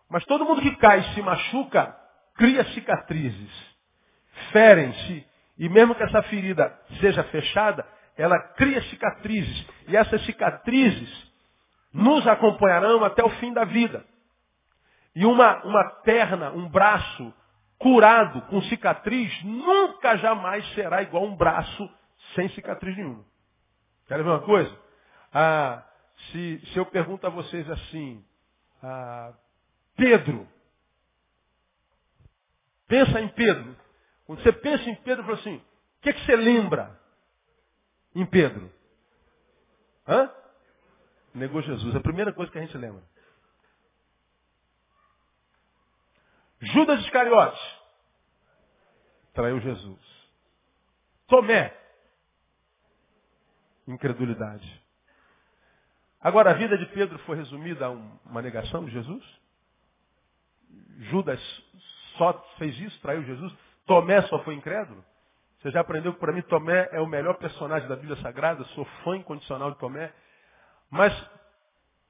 Mas 0.10 0.26
todo 0.26 0.44
mundo 0.44 0.62
que 0.62 0.76
cai 0.76 1.00
e 1.00 1.14
se 1.14 1.22
machuca, 1.22 1.96
cria 2.36 2.66
cicatrizes, 2.74 3.50
ferem-se, 4.52 5.26
e 5.58 5.70
mesmo 5.70 5.96
que 5.96 6.04
essa 6.04 6.22
ferida 6.24 6.78
seja 7.00 7.24
fechada, 7.24 7.88
ela 8.18 8.38
cria 8.56 8.82
cicatrizes. 8.90 9.66
E 9.88 9.96
essas 9.96 10.22
cicatrizes 10.26 11.32
nos 11.94 12.28
acompanharão 12.28 13.06
até 13.06 13.24
o 13.24 13.30
fim 13.30 13.54
da 13.54 13.64
vida. 13.64 14.06
E 15.16 15.26
uma, 15.26 15.64
uma 15.64 15.90
perna, 16.02 16.52
um 16.52 16.68
braço 16.68 17.34
curado 17.80 18.42
com 18.48 18.62
cicatriz, 18.64 19.32
nunca 19.46 20.18
jamais 20.18 20.68
será 20.74 21.02
igual 21.02 21.24
um 21.24 21.38
braço 21.38 21.90
sem 22.36 22.50
cicatriz 22.50 22.98
nenhuma. 22.98 23.31
Quer 24.08 24.18
ver 24.18 24.30
uma 24.30 24.42
coisa? 24.42 24.78
Ah, 25.34 25.84
se, 26.32 26.62
se 26.68 26.78
eu 26.78 26.86
pergunto 26.86 27.26
a 27.26 27.30
vocês 27.30 27.70
assim, 27.70 28.24
ah, 28.84 29.34
Pedro, 29.96 30.48
pensa 32.88 33.20
em 33.22 33.30
Pedro. 33.30 33.76
Quando 34.26 34.44
você 34.44 34.52
pensa 34.52 34.90
em 34.90 34.96
Pedro, 34.96 35.24
fala 35.24 35.38
assim, 35.38 35.58
o 35.58 36.02
que, 36.02 36.14
que 36.14 36.26
você 36.26 36.36
lembra 36.36 37.00
em 38.16 38.26
Pedro? 38.26 38.72
Hã? 40.08 40.32
Negou 41.34 41.62
Jesus. 41.62 41.94
É 41.96 41.98
a 41.98 42.02
primeira 42.02 42.34
coisa 42.34 42.52
que 42.52 42.58
a 42.58 42.62
gente 42.62 42.78
lembra. 42.78 43.04
Judas 46.60 47.00
Iscariotes 47.02 47.62
traiu 49.34 49.60
Jesus. 49.60 50.00
Tomé 51.28 51.81
incredulidade. 53.88 54.82
Agora, 56.20 56.52
a 56.52 56.54
vida 56.54 56.78
de 56.78 56.86
Pedro 56.88 57.18
foi 57.20 57.38
resumida 57.38 57.88
a 57.88 57.90
uma 57.90 58.42
negação 58.42 58.86
de 58.86 58.92
Jesus? 58.92 59.24
Judas 61.10 61.40
só 62.18 62.34
fez 62.58 62.78
isso, 62.80 63.02
traiu 63.02 63.24
Jesus? 63.24 63.54
Tomé 63.86 64.22
só 64.24 64.40
foi 64.44 64.54
incrédulo? 64.54 65.04
Você 65.60 65.72
já 65.72 65.82
aprendeu 65.82 66.14
que 66.14 66.20
para 66.20 66.32
mim 66.32 66.42
Tomé 66.44 66.90
é 66.92 67.00
o 67.00 67.08
melhor 67.08 67.36
personagem 67.36 67.88
da 67.88 67.96
Bíblia 67.96 68.18
Sagrada, 68.18 68.64
sou 68.76 68.86
fã 69.04 69.18
incondicional 69.18 69.72
de 69.72 69.78
Tomé. 69.78 70.12
Mas 70.90 71.14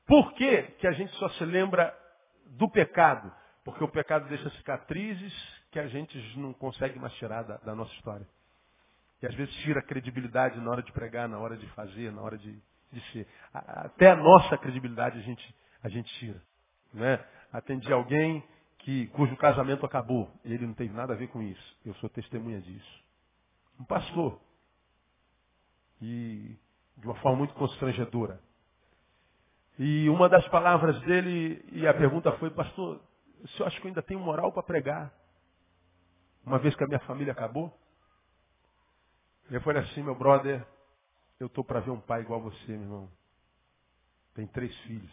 por 0.06 0.34
que, 0.34 0.64
que 0.64 0.88
a 0.88 0.92
gente 0.92 1.14
só 1.16 1.30
se 1.30 1.46
lembra 1.46 1.98
do 2.46 2.70
pecado? 2.70 3.32
Porque 3.64 3.84
o 3.84 3.88
pecado 3.88 4.28
deixa 4.28 4.50
cicatrizes 4.52 5.34
que 5.72 5.80
a 5.80 5.88
gente 5.88 6.18
não 6.38 6.52
consegue 6.54 7.00
mais 7.00 7.14
tirar 7.14 7.44
da, 7.44 7.58
da 7.58 7.76
nossa 7.76 7.94
história. 7.94 8.28
E 9.22 9.28
às 9.28 9.36
vezes 9.36 9.54
tira 9.58 9.80
a 9.80 9.84
credibilidade 9.84 10.60
na 10.60 10.72
hora 10.72 10.82
de 10.82 10.92
pregar, 10.92 11.30
na 11.30 11.38
hora 11.38 11.56
de 11.56 11.68
fazer, 11.70 12.12
na 12.12 12.22
hora 12.22 12.38
de, 12.38 12.52
de 12.92 13.12
ser. 13.12 13.28
Até 13.54 14.10
a 14.10 14.16
nossa 14.16 14.58
credibilidade 14.58 15.20
a 15.20 15.22
gente, 15.22 15.56
a 15.84 15.90
gente 15.90 16.12
tira. 16.16 16.42
Né? 16.94 17.24
Atendi 17.54 17.92
alguém 17.94 18.44
que, 18.80 19.08
cujo 19.08 19.36
casamento 19.38 19.86
acabou. 19.86 20.32
Ele 20.44 20.66
não 20.66 20.74
teve 20.74 20.94
nada 20.94 21.14
a 21.14 21.16
ver 21.16 21.28
com 21.28 21.42
isso. 21.42 21.78
Eu 21.86 21.94
sou 21.96 22.10
testemunha 22.10 22.60
disso. 22.62 23.04
Um 23.80 23.86
pastor. 23.86 24.40
E 26.02 26.58
de 26.98 27.06
uma 27.06 27.16
forma 27.16 27.40
muito 27.40 27.54
constrangedora. 27.54 28.40
E 29.78 30.10
uma 30.10 30.28
das 30.28 30.48
palavras 30.50 31.00
dele, 31.02 31.64
e 31.72 31.88
a 31.88 31.94
pergunta 31.94 32.32
foi, 32.34 32.50
pastor, 32.50 33.02
o 33.44 33.48
senhor 33.50 33.68
acha 33.68 33.80
que 33.80 33.86
eu 33.86 33.90
ainda 33.90 34.02
tenho 34.02 34.20
moral 34.20 34.52
para 34.52 34.64
pregar? 34.64 35.14
Uma 36.46 36.60
vez 36.60 36.76
que 36.76 36.84
a 36.84 36.88
minha 36.88 37.00
família 37.02 37.34
acabou? 37.34 37.76
Ele 39.52 39.60
falou 39.60 39.82
assim, 39.82 40.02
meu 40.02 40.16
brother, 40.16 40.66
eu 41.38 41.48
estou 41.48 41.62
para 41.62 41.82
ver 41.82 41.92
um 41.92 42.00
pai 42.00 42.22
igual 42.22 42.40
a 42.40 42.44
você, 42.44 42.72
meu 42.72 42.84
irmão. 42.84 43.12
Tem 44.34 44.48
três 44.48 44.74
filhos. 44.84 45.12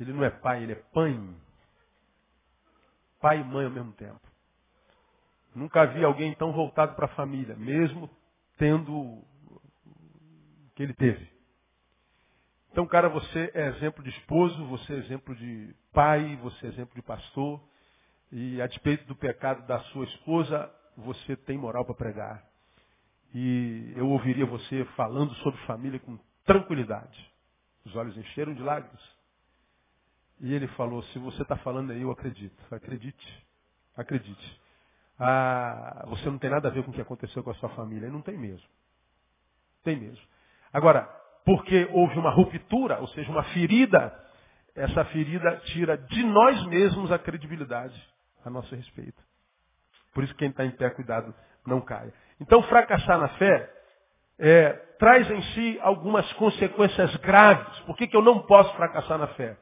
Ele 0.00 0.12
não 0.12 0.24
é 0.24 0.30
pai, 0.30 0.64
ele 0.64 0.72
é 0.72 0.82
pai. 0.92 1.16
Pai 3.20 3.40
e 3.40 3.44
mãe 3.44 3.64
ao 3.64 3.70
mesmo 3.70 3.92
tempo. 3.92 4.20
Nunca 5.54 5.86
vi 5.86 6.04
alguém 6.04 6.34
tão 6.34 6.52
voltado 6.52 6.96
para 6.96 7.06
a 7.06 7.14
família, 7.14 7.54
mesmo 7.54 8.10
tendo 8.58 8.92
o 8.92 9.24
que 10.74 10.82
ele 10.82 10.92
teve. 10.92 11.30
Então, 12.72 12.88
cara, 12.88 13.08
você 13.08 13.52
é 13.54 13.68
exemplo 13.68 14.02
de 14.02 14.10
esposo, 14.10 14.66
você 14.66 14.94
é 14.94 14.96
exemplo 14.96 15.32
de 15.36 15.72
pai, 15.92 16.34
você 16.42 16.66
é 16.66 16.70
exemplo 16.70 16.96
de 16.96 17.02
pastor. 17.02 17.62
E 18.32 18.60
a 18.60 18.66
despeito 18.66 19.04
do 19.06 19.14
pecado 19.14 19.64
da 19.64 19.78
sua 19.84 20.04
esposa, 20.06 20.74
você 20.96 21.36
tem 21.36 21.56
moral 21.56 21.84
para 21.84 21.94
pregar 21.94 22.55
e 23.34 23.92
eu 23.96 24.08
ouviria 24.08 24.46
você 24.46 24.84
falando 24.96 25.34
sobre 25.36 25.60
família 25.66 25.98
com 26.00 26.18
tranquilidade. 26.44 27.32
Os 27.84 27.94
olhos 27.94 28.16
encheram 28.16 28.54
de 28.54 28.62
lágrimas. 28.62 29.00
E 30.40 30.52
ele 30.52 30.66
falou, 30.68 31.02
se 31.04 31.18
você 31.18 31.42
está 31.42 31.56
falando 31.56 31.92
aí, 31.92 32.02
eu 32.02 32.10
acredito. 32.10 32.56
Acredite. 32.74 33.46
Acredite. 33.96 34.60
Ah, 35.18 36.04
você 36.08 36.28
não 36.30 36.38
tem 36.38 36.50
nada 36.50 36.68
a 36.68 36.70
ver 36.70 36.84
com 36.84 36.90
o 36.90 36.94
que 36.94 37.00
aconteceu 37.00 37.42
com 37.42 37.50
a 37.50 37.54
sua 37.54 37.70
família. 37.70 38.08
E 38.08 38.10
não 38.10 38.20
tem 38.20 38.36
mesmo. 38.36 38.68
Tem 39.82 39.96
mesmo. 39.98 40.24
Agora, 40.72 41.04
porque 41.44 41.88
houve 41.92 42.18
uma 42.18 42.30
ruptura, 42.30 42.98
ou 43.00 43.08
seja, 43.08 43.30
uma 43.30 43.44
ferida, 43.44 44.12
essa 44.74 45.04
ferida 45.06 45.56
tira 45.66 45.96
de 45.96 46.22
nós 46.24 46.66
mesmos 46.66 47.10
a 47.10 47.18
credibilidade 47.18 47.96
a 48.44 48.50
nosso 48.50 48.74
respeito. 48.74 49.22
Por 50.12 50.24
isso 50.24 50.34
quem 50.34 50.50
está 50.50 50.64
em 50.64 50.70
pé, 50.70 50.90
cuidado, 50.90 51.34
não 51.66 51.80
caia. 51.80 52.12
Então, 52.40 52.62
fracassar 52.64 53.18
na 53.18 53.28
fé 53.30 53.72
é, 54.38 54.72
traz 54.98 55.30
em 55.30 55.42
si 55.54 55.78
algumas 55.80 56.30
consequências 56.34 57.14
graves. 57.16 57.78
Por 57.80 57.96
que, 57.96 58.06
que 58.06 58.16
eu 58.16 58.22
não 58.22 58.40
posso 58.42 58.74
fracassar 58.74 59.18
na 59.18 59.28
fé? 59.28 59.56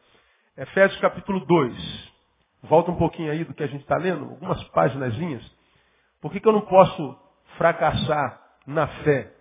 Efésios 0.56 1.00
capítulo 1.00 1.44
2. 1.44 2.12
Volta 2.62 2.90
um 2.90 2.96
pouquinho 2.96 3.30
aí 3.30 3.44
do 3.44 3.54
que 3.54 3.62
a 3.62 3.66
gente 3.66 3.82
está 3.82 3.96
lendo, 3.96 4.24
algumas 4.24 4.62
páginas. 4.68 5.14
Por 6.20 6.32
que, 6.32 6.40
que 6.40 6.48
eu 6.48 6.52
não 6.52 6.62
posso 6.62 7.18
fracassar 7.58 8.40
na 8.66 8.86
fé? 8.86 9.32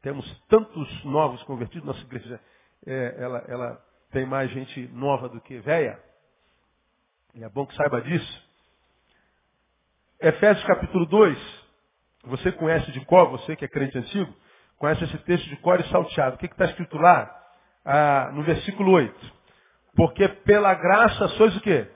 Temos 0.00 0.30
tantos 0.48 1.04
novos 1.04 1.42
convertidos, 1.44 1.86
nossa 1.86 2.02
igreja 2.02 2.40
é, 2.86 3.16
ela, 3.18 3.44
ela 3.48 3.84
tem 4.10 4.26
mais 4.26 4.50
gente 4.50 4.86
nova 4.88 5.28
do 5.28 5.40
que 5.40 5.58
velha. 5.58 5.98
E 7.34 7.42
é 7.42 7.48
bom 7.48 7.66
que 7.66 7.74
saiba 7.74 8.00
disso. 8.00 8.48
Efésios 10.20 10.64
capítulo 10.66 11.06
2, 11.06 11.63
Você 12.26 12.52
conhece 12.52 12.90
de 12.92 13.00
cor, 13.04 13.30
você 13.30 13.54
que 13.56 13.64
é 13.64 13.68
crente 13.68 13.98
antigo, 13.98 14.32
conhece 14.78 15.04
esse 15.04 15.18
texto 15.18 15.48
de 15.48 15.56
cor 15.56 15.80
e 15.80 15.88
salteado. 15.88 16.36
O 16.36 16.38
que 16.38 16.46
está 16.46 16.64
escrito 16.64 16.96
lá? 16.96 17.30
Ah, 17.84 18.30
no 18.32 18.42
versículo 18.42 18.92
8. 18.92 19.32
Porque 19.94 20.26
pela 20.28 20.74
graça 20.74 21.28
sois 21.28 21.56
o 21.56 21.60
quê? 21.60 21.86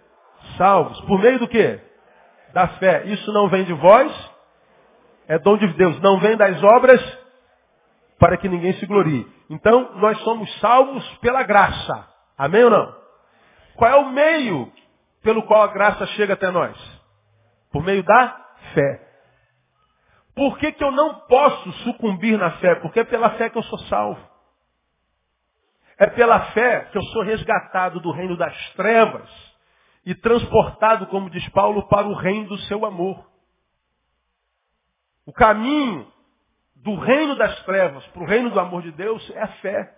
Salvos. 0.57 1.01
Por 1.03 1.21
meio 1.21 1.39
do 1.39 1.49
quê? 1.49 1.81
Da 2.53 2.69
fé. 2.69 3.05
Isso 3.07 3.33
não 3.33 3.49
vem 3.49 3.65
de 3.65 3.73
vós, 3.73 4.31
é 5.27 5.39
dom 5.39 5.57
de 5.57 5.67
Deus. 5.75 6.01
Não 6.01 6.19
vem 6.21 6.37
das 6.37 6.63
obras 6.63 7.19
para 8.19 8.37
que 8.37 8.49
ninguém 8.49 8.73
se 8.75 8.87
glorie. 8.87 9.27
Então, 9.49 9.95
nós 9.97 10.19
somos 10.21 10.53
salvos 10.61 11.07
pela 11.19 11.43
graça. 11.43 12.07
Amém 12.37 12.65
ou 12.65 12.71
não? 12.71 12.97
Qual 13.77 13.91
é 13.91 13.97
o 13.97 14.11
meio 14.11 14.73
pelo 15.23 15.43
qual 15.45 15.63
a 15.63 15.73
graça 15.73 16.07
chega 16.09 16.35
até 16.35 16.51
nós? 16.51 16.77
Por 17.73 17.83
meio 17.83 18.03
da 18.03 18.47
fé. 18.75 19.08
Por 20.39 20.57
que, 20.57 20.71
que 20.71 20.85
eu 20.85 20.93
não 20.93 21.17
posso 21.27 21.73
sucumbir 21.83 22.39
na 22.39 22.53
fé? 22.59 22.77
Porque 22.77 23.01
é 23.01 23.05
pela 23.05 23.31
fé 23.31 23.51
que 23.51 23.59
eu 23.59 23.63
sou 23.65 23.79
salvo. 23.81 24.25
É 25.99 26.07
pela 26.07 26.53
fé 26.53 26.85
que 26.93 26.97
eu 26.97 27.03
sou 27.07 27.23
resgatado 27.25 27.99
do 27.99 28.13
reino 28.13 28.37
das 28.37 28.57
trevas 28.75 29.29
e 30.07 30.15
transportado, 30.15 31.09
como 31.09 31.29
diz 31.29 31.49
Paulo, 31.49 31.89
para 31.89 32.07
o 32.07 32.15
reino 32.15 32.51
do 32.51 32.59
seu 32.59 32.87
amor. 32.87 33.29
O 35.27 35.33
caminho 35.33 36.07
do 36.77 36.95
reino 36.95 37.35
das 37.35 37.61
trevas 37.65 38.07
para 38.07 38.23
o 38.23 38.27
reino 38.27 38.49
do 38.49 38.61
amor 38.61 38.83
de 38.83 38.93
Deus 38.93 39.29
é 39.31 39.43
a 39.43 39.49
fé. 39.49 39.93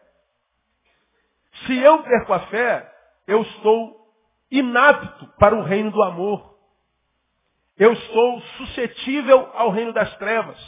Se 1.67 1.79
eu 1.79 2.03
perco 2.03 2.33
a 2.33 2.41
fé, 2.47 2.91
eu 3.27 3.43
estou 3.43 4.11
inapto 4.51 5.27
para 5.39 5.55
o 5.55 5.63
reino 5.63 5.91
do 5.91 6.03
amor. 6.03 6.59
Eu 7.81 7.97
sou 7.97 8.41
suscetível 8.59 9.51
ao 9.55 9.71
reino 9.71 9.91
das 9.95 10.15
trevas. 10.19 10.59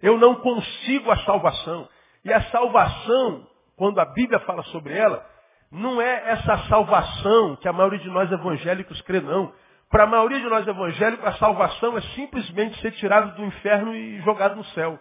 Eu 0.00 0.16
não 0.16 0.36
consigo 0.36 1.10
a 1.10 1.16
salvação. 1.24 1.88
E 2.24 2.32
a 2.32 2.42
salvação, 2.44 3.44
quando 3.76 3.98
a 3.98 4.04
Bíblia 4.04 4.38
fala 4.40 4.62
sobre 4.64 4.96
ela, 4.96 5.28
não 5.68 6.00
é 6.00 6.30
essa 6.30 6.58
salvação 6.68 7.56
que 7.56 7.66
a 7.66 7.72
maioria 7.72 7.98
de 7.98 8.08
nós 8.08 8.30
evangélicos 8.30 9.00
crê, 9.02 9.20
não. 9.20 9.52
Para 9.90 10.04
a 10.04 10.06
maioria 10.06 10.38
de 10.38 10.46
nós 10.46 10.64
evangélicos, 10.64 11.26
a 11.26 11.32
salvação 11.38 11.98
é 11.98 12.00
simplesmente 12.14 12.80
ser 12.80 12.92
tirado 12.92 13.34
do 13.34 13.44
inferno 13.44 13.92
e 13.92 14.20
jogado 14.20 14.54
no 14.54 14.64
céu. 14.66 14.96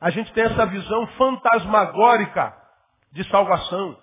A 0.00 0.10
gente 0.10 0.32
tem 0.32 0.42
essa 0.42 0.66
visão 0.66 1.06
fantasmagórica 1.18 2.52
de 3.12 3.22
salvação. 3.30 3.96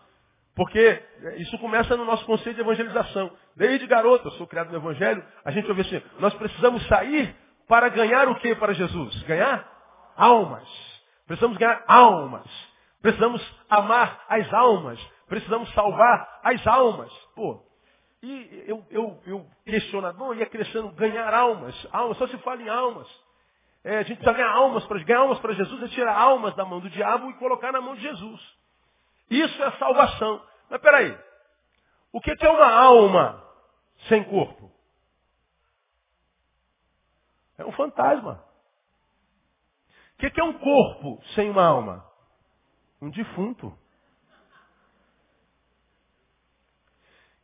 Porque 0.56 1.02
isso 1.38 1.58
começa 1.58 1.98
no 1.98 2.06
nosso 2.06 2.26
conceito 2.26 2.56
de 2.56 2.62
evangelização. 2.62 3.32
Desde 3.56 3.88
garoto, 3.88 4.28
eu 4.28 4.32
sou 4.34 4.46
criado 4.46 4.70
no 4.70 4.78
Evangelho, 4.78 5.24
a 5.44 5.52
gente 5.52 5.68
ouve 5.68 5.82
assim, 5.82 6.02
nós 6.20 6.34
precisamos 6.36 6.86
sair 6.88 7.36
para 7.68 7.90
ganhar 7.90 8.28
o 8.28 8.36
que 8.36 8.54
para 8.56 8.74
Jesus? 8.74 9.24
Ganhar 9.24 9.68
almas. 10.16 10.68
Precisamos 11.26 11.58
ganhar 11.58 11.84
almas. 11.88 12.46
Precisamos 13.02 13.42
amar 13.70 14.24
as 14.30 14.54
almas. 14.54 15.00
Precisamos 15.28 15.74
salvar 15.74 16.40
as 16.44 16.66
almas. 16.68 17.12
Pô, 17.36 17.60
e 18.22 18.64
eu, 18.68 18.86
eu, 18.92 19.20
eu 19.26 19.46
questionador 19.66 20.38
ia 20.38 20.46
crescendo, 20.46 20.90
ganhar 20.92 21.34
almas. 21.34 21.76
Almas, 21.92 22.18
só 22.18 22.28
se 22.28 22.38
fala 22.40 22.62
em 22.62 22.70
almas. 22.70 23.08
É, 23.84 23.98
a 23.98 24.04
gente 24.04 24.18
precisa 24.18 24.38
ganhar 24.38 24.52
almas 24.52 24.86
para 24.86 25.04
ganhar 25.04 25.20
almas 25.20 25.40
para 25.40 25.54
Jesus 25.54 25.84
é 25.84 25.88
tirar 25.90 26.16
almas 26.16 26.56
da 26.56 26.64
mão 26.64 26.80
do 26.80 26.90
diabo 26.90 27.30
e 27.30 27.34
colocar 27.34 27.72
na 27.72 27.82
mão 27.82 27.96
de 27.96 28.02
Jesus. 28.02 28.63
Isso 29.30 29.64
é 29.64 29.72
salvação. 29.78 30.46
Mas 30.70 30.82
peraí, 30.82 31.18
o 32.12 32.22
que 32.22 32.32
é 32.32 32.50
uma 32.50 32.72
alma 32.72 33.44
sem 34.08 34.24
corpo? 34.24 34.72
É 37.58 37.66
um 37.66 37.72
fantasma. 37.74 38.44
O 40.14 40.18
que 40.18 40.40
é 40.40 40.44
um 40.44 40.58
corpo 40.60 41.22
sem 41.36 41.50
uma 41.50 41.66
alma? 41.66 42.10
Um 43.02 43.10
defunto. 43.10 43.68
O 43.68 43.78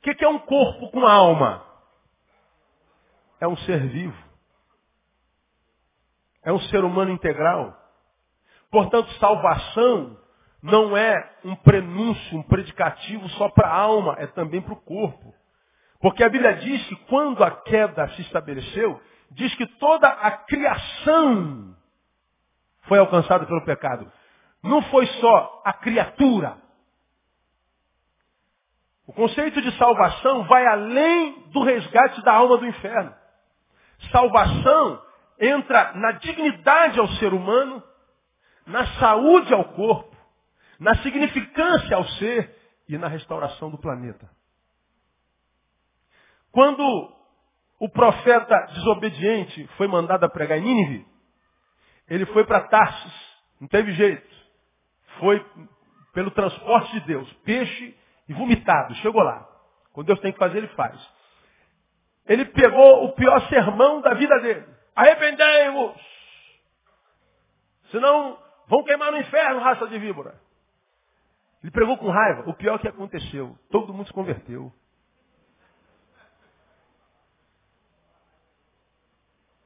que 0.02 0.24
é 0.24 0.30
um 0.30 0.40
corpo 0.40 0.92
com 0.92 1.06
alma? 1.06 1.66
É 3.40 3.48
um 3.48 3.58
ser 3.58 3.88
vivo. 3.90 4.30
É 6.42 6.54
um 6.54 6.60
ser 6.62 6.84
humano 6.84 7.12
integral. 7.12 7.78
Portanto, 8.72 9.12
salvação 9.20 10.18
não 10.62 10.96
é 10.96 11.38
um 11.44 11.56
prenúncio, 11.56 12.38
um 12.38 12.44
predicativo 12.44 13.28
só 13.30 13.50
para 13.50 13.68
a 13.68 13.76
alma, 13.76 14.16
é 14.20 14.28
também 14.28 14.62
para 14.62 14.74
o 14.74 14.82
corpo. 14.82 15.34
Porque 16.02 16.24
a 16.24 16.30
Bíblia 16.30 16.56
diz 16.56 16.86
que 16.88 16.96
quando 17.08 17.44
a 17.44 17.52
queda 17.52 18.08
se 18.10 18.22
estabeleceu, 18.22 19.02
diz 19.32 19.54
que 19.56 19.66
toda 19.78 20.08
a 20.08 20.32
criação 20.32 21.76
foi 22.84 23.00
alcançada 23.00 23.46
pelo 23.46 23.64
pecado. 23.64 24.12
Não 24.64 24.82
foi 24.84 25.06
só 25.08 25.62
a 25.64 25.74
criatura. 25.74 26.58
O 29.08 29.14
conceito 29.14 29.62
de 29.62 29.72
salvação 29.78 30.44
vai 30.44 30.66
além 30.68 31.48
do 31.52 31.64
resgate 31.64 32.22
da 32.24 32.34
alma 32.34 32.58
do 32.58 32.66
inferno. 32.66 33.14
Salvação 34.12 35.02
entra 35.40 35.94
na 35.96 36.12
dignidade 36.14 37.00
ao 37.00 37.08
ser 37.14 37.34
humano, 37.34 37.82
na 38.68 38.86
saúde 39.00 39.54
ao 39.54 39.66
corpo, 39.66 40.09
na 40.80 40.96
significância 41.04 41.96
ao 41.96 42.08
ser 42.12 42.56
e 42.88 42.98
na 42.98 43.08
restauração 43.08 43.70
do 43.70 43.78
planeta. 43.78 44.30
Quando 46.52 46.84
o 47.80 47.90
profeta 47.90 48.56
desobediente 48.74 49.68
foi 49.78 49.88
mandado 49.88 50.24
a 50.24 50.30
pregar 50.30 50.58
em 50.58 50.64
Nínive, 50.64 51.06
ele 52.08 52.26
foi 52.28 52.44
para 52.46 52.68
Tarsis, 52.68 53.14
não 53.60 53.68
teve 53.68 53.92
jeito. 53.94 54.28
Foi 55.20 55.46
pelo 56.14 56.32
transporte 56.32 56.92
de 56.94 57.02
Deus, 57.02 57.32
peixe 57.44 57.96
e 58.28 58.34
vomitado, 58.34 58.96
chegou 58.96 59.22
lá. 59.22 59.48
Quando 59.94 60.08
Deus 60.08 60.20
tem 60.22 60.32
que 60.32 60.40
fazer, 60.40 60.60
ele 60.60 60.68
faz. 60.70 61.00
Ele 62.26 62.46
pegou 62.46 63.06
o 63.06 63.14
pior 63.14 63.48
sermão 63.50 64.02
da 64.02 64.14
vida 64.14 64.40
dele. 64.40 64.66
Arrependei-vos! 64.96 66.00
Senão 67.92 68.38
vão 68.68 68.84
queimar 68.84 69.12
no 69.12 69.20
inferno, 69.20 69.62
raça 69.62 69.88
de 69.88 69.98
víbora. 69.98 70.40
Ele 71.62 71.72
pregou 71.72 71.98
com 71.98 72.10
raiva. 72.10 72.50
O 72.50 72.54
pior 72.54 72.80
que 72.80 72.88
aconteceu, 72.88 73.58
todo 73.70 73.94
mundo 73.94 74.08
se 74.08 74.14
converteu. 74.14 74.72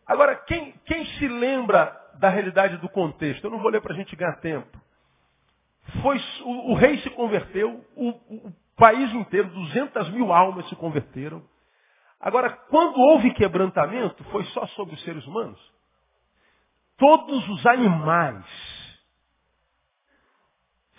Agora, 0.06 0.36
quem, 0.36 0.74
quem 0.86 1.06
se 1.06 1.28
lembra 1.28 2.00
da 2.20 2.30
realidade 2.30 2.78
do 2.78 2.90
contexto? 2.90 3.44
Eu 3.44 3.52
não 3.52 3.60
vou 3.60 3.70
ler 3.70 3.82
para 3.82 3.94
a 3.94 3.96
gente 3.96 4.16
ganhar 4.16 4.36
tempo. 4.38 4.82
Foi, 6.02 6.18
o, 6.44 6.72
o 6.72 6.76
rei 6.76 6.98
se 7.00 7.10
converteu, 7.12 7.86
o, 7.96 8.10
o, 8.10 8.48
o 8.48 8.54
país 8.76 9.14
inteiro, 9.14 9.50
200 9.50 10.10
mil 10.12 10.32
almas 10.32 10.68
se 10.70 10.76
converteram. 10.76 11.44
Agora, 12.20 12.50
quando 12.50 12.98
houve 13.00 13.34
quebrantamento, 13.34 14.24
foi 14.26 14.44
só 14.46 14.66
sobre 14.68 14.96
os 14.96 15.04
seres 15.04 15.26
humanos? 15.28 15.60
Todos 16.98 17.48
os 17.50 17.66
animais 17.66 18.73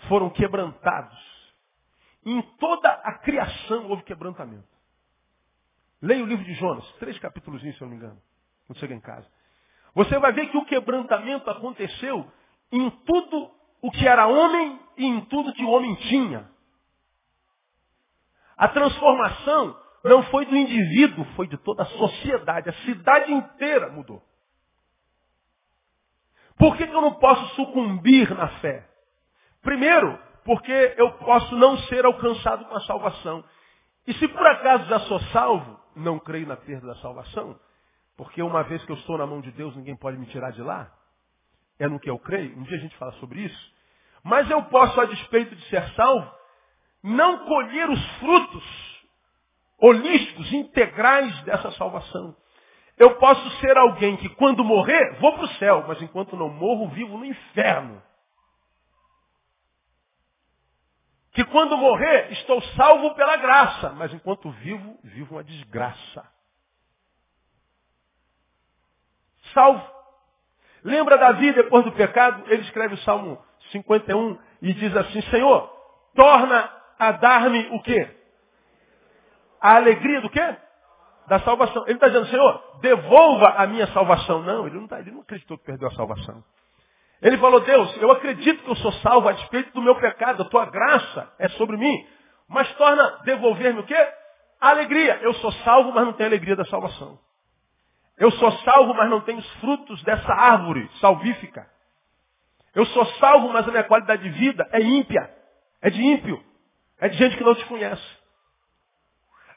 foram 0.07 0.29
quebrantados. 0.29 1.17
Em 2.25 2.41
toda 2.57 2.89
a 2.89 3.13
criação 3.19 3.87
houve 3.89 4.03
quebrantamento. 4.03 4.67
Leia 6.01 6.23
o 6.23 6.27
livro 6.27 6.43
de 6.43 6.53
Jonas, 6.55 6.85
três 6.99 7.17
capítulos, 7.19 7.61
se 7.61 7.67
eu 7.67 7.75
não 7.81 7.89
me 7.89 7.95
engano, 7.95 8.21
quando 8.67 8.79
chega 8.79 8.93
em 8.93 8.99
casa. 8.99 9.27
Você 9.93 10.19
vai 10.19 10.33
ver 10.33 10.47
que 10.47 10.57
o 10.57 10.65
quebrantamento 10.65 11.49
aconteceu 11.49 12.29
em 12.71 12.89
tudo 12.89 13.51
o 13.81 13.91
que 13.91 14.07
era 14.07 14.27
homem 14.27 14.79
e 14.97 15.05
em 15.05 15.21
tudo 15.25 15.53
que 15.53 15.63
o 15.63 15.69
homem 15.69 15.95
tinha. 15.95 16.49
A 18.57 18.67
transformação 18.67 19.79
não 20.03 20.23
foi 20.23 20.45
do 20.45 20.55
indivíduo, 20.55 21.25
foi 21.35 21.47
de 21.47 21.57
toda 21.57 21.83
a 21.83 21.87
sociedade. 21.87 22.69
A 22.69 22.73
cidade 22.85 23.33
inteira 23.33 23.89
mudou. 23.91 24.21
Por 26.57 26.77
que, 26.77 26.87
que 26.87 26.93
eu 26.93 27.01
não 27.01 27.15
posso 27.15 27.55
sucumbir 27.55 28.33
na 28.35 28.47
fé? 28.59 28.87
Primeiro, 29.65 30.17
porque 30.45 30.93
eu 30.95 31.11
posso 31.13 31.55
não 31.55 31.75
ser 31.79 32.05
alcançado 32.05 32.65
com 32.65 32.75
a 32.75 32.81
salvação. 32.81 33.43
E 34.05 34.13
se 34.13 34.27
por 34.27 34.45
acaso 34.45 34.85
já 34.85 34.99
sou 35.01 35.19
salvo, 35.31 35.79
não 35.95 36.19
creio 36.19 36.45
na 36.45 36.55
perda 36.55 36.85
da 36.85 36.95
salvação, 36.97 37.59
porque 38.15 38.43
uma 38.43 38.61
vez 38.61 38.85
que 38.85 38.91
eu 38.91 38.95
estou 38.95 39.17
na 39.17 39.25
mão 39.25 39.41
de 39.41 39.51
Deus, 39.51 39.75
ninguém 39.75 39.95
pode 39.95 40.17
me 40.17 40.27
tirar 40.27 40.51
de 40.51 40.61
lá. 40.61 40.91
É 41.79 41.87
no 41.87 41.99
que 41.99 42.07
eu 42.07 42.19
creio. 42.19 42.55
Um 42.55 42.61
dia 42.61 42.77
a 42.77 42.79
gente 42.79 42.95
fala 42.97 43.11
sobre 43.13 43.41
isso. 43.41 43.73
Mas 44.23 44.49
eu 44.49 44.61
posso, 44.65 45.01
a 45.01 45.05
despeito 45.05 45.55
de 45.55 45.67
ser 45.67 45.83
salvo, 45.95 46.31
não 47.03 47.45
colher 47.45 47.89
os 47.89 48.05
frutos 48.19 48.63
holísticos, 49.79 50.53
integrais 50.53 51.41
dessa 51.41 51.71
salvação. 51.71 52.35
Eu 52.99 53.15
posso 53.15 53.49
ser 53.59 53.75
alguém 53.77 54.15
que 54.17 54.29
quando 54.29 54.63
morrer, 54.63 55.17
vou 55.19 55.33
para 55.33 55.45
o 55.45 55.53
céu, 55.55 55.85
mas 55.87 55.99
enquanto 56.03 56.37
não 56.37 56.49
morro, 56.49 56.87
vivo 56.89 57.17
no 57.17 57.25
inferno. 57.25 58.01
Que 61.35 61.43
quando 61.43 61.77
morrer 61.77 62.31
estou 62.31 62.61
salvo 62.77 63.13
pela 63.13 63.35
graça, 63.35 63.89
mas 63.89 64.13
enquanto 64.13 64.49
vivo, 64.51 64.97
vivo 65.03 65.35
uma 65.35 65.43
desgraça. 65.43 66.25
Salvo. 69.53 69.85
Lembra 70.81 71.17
Davi 71.17 71.51
depois 71.51 71.83
do 71.83 71.91
pecado? 71.91 72.41
Ele 72.47 72.61
escreve 72.61 72.93
o 72.93 72.97
Salmo 72.99 73.43
51 73.71 74.39
e 74.61 74.73
diz 74.73 74.95
assim, 74.95 75.21
Senhor, 75.23 75.69
torna 76.15 76.71
a 76.97 77.11
dar-me 77.11 77.67
o 77.71 77.81
quê? 77.81 78.15
A 79.59 79.75
alegria 79.75 80.21
do 80.21 80.29
quê? 80.29 80.55
Da 81.27 81.41
salvação. 81.41 81.83
Ele 81.83 81.95
está 81.95 82.07
dizendo, 82.07 82.27
Senhor, 82.27 82.79
devolva 82.79 83.55
a 83.57 83.67
minha 83.67 83.87
salvação. 83.87 84.41
Não, 84.41 84.67
ele 84.67 84.79
não, 84.79 84.87
tá, 84.87 85.01
ele 85.01 85.11
não 85.11 85.19
acreditou 85.19 85.57
que 85.57 85.65
perdeu 85.65 85.89
a 85.89 85.95
salvação. 85.95 86.41
Ele 87.25 87.39
falou, 87.39 87.59
Deus, 87.61 87.97
eu 87.97 88.11
acredito 88.11 88.63
que 88.63 88.69
eu 88.69 88.75
sou 88.75 88.91
salvo 88.93 89.27
a 89.27 89.31
despeito 89.31 89.73
do 89.73 89.81
meu 89.81 89.95
pecado, 89.95 90.43
a 90.43 90.45
tua 90.45 90.67
graça 90.67 91.33
é 91.39 91.49
sobre 91.49 91.75
mim. 91.75 92.07
Mas 92.47 92.71
torna 92.75 93.19
devolver-me 93.23 93.79
o 93.79 93.83
quê? 93.83 93.97
A 94.61 94.69
alegria. 94.69 95.17
Eu 95.23 95.33
sou 95.33 95.51
salvo, 95.51 95.91
mas 95.91 96.05
não 96.05 96.13
tenho 96.13 96.29
alegria 96.29 96.55
da 96.55 96.65
salvação. 96.65 97.17
Eu 98.15 98.29
sou 98.29 98.51
salvo, 98.59 98.93
mas 98.93 99.09
não 99.09 99.21
tenho 99.21 99.39
os 99.39 99.53
frutos 99.55 100.03
dessa 100.03 100.31
árvore 100.31 100.87
salvífica. 101.01 101.67
Eu 102.75 102.85
sou 102.85 103.03
salvo, 103.13 103.49
mas 103.49 103.67
a 103.67 103.71
minha 103.71 103.85
qualidade 103.85 104.21
de 104.21 104.29
vida 104.29 104.69
é 104.71 104.81
ímpia. 104.81 105.27
É 105.81 105.89
de 105.89 105.99
ímpio. 105.99 106.43
É 106.99 107.09
de 107.09 107.17
gente 107.17 107.37
que 107.37 107.43
não 107.43 107.55
te 107.55 107.65
conhece. 107.65 108.17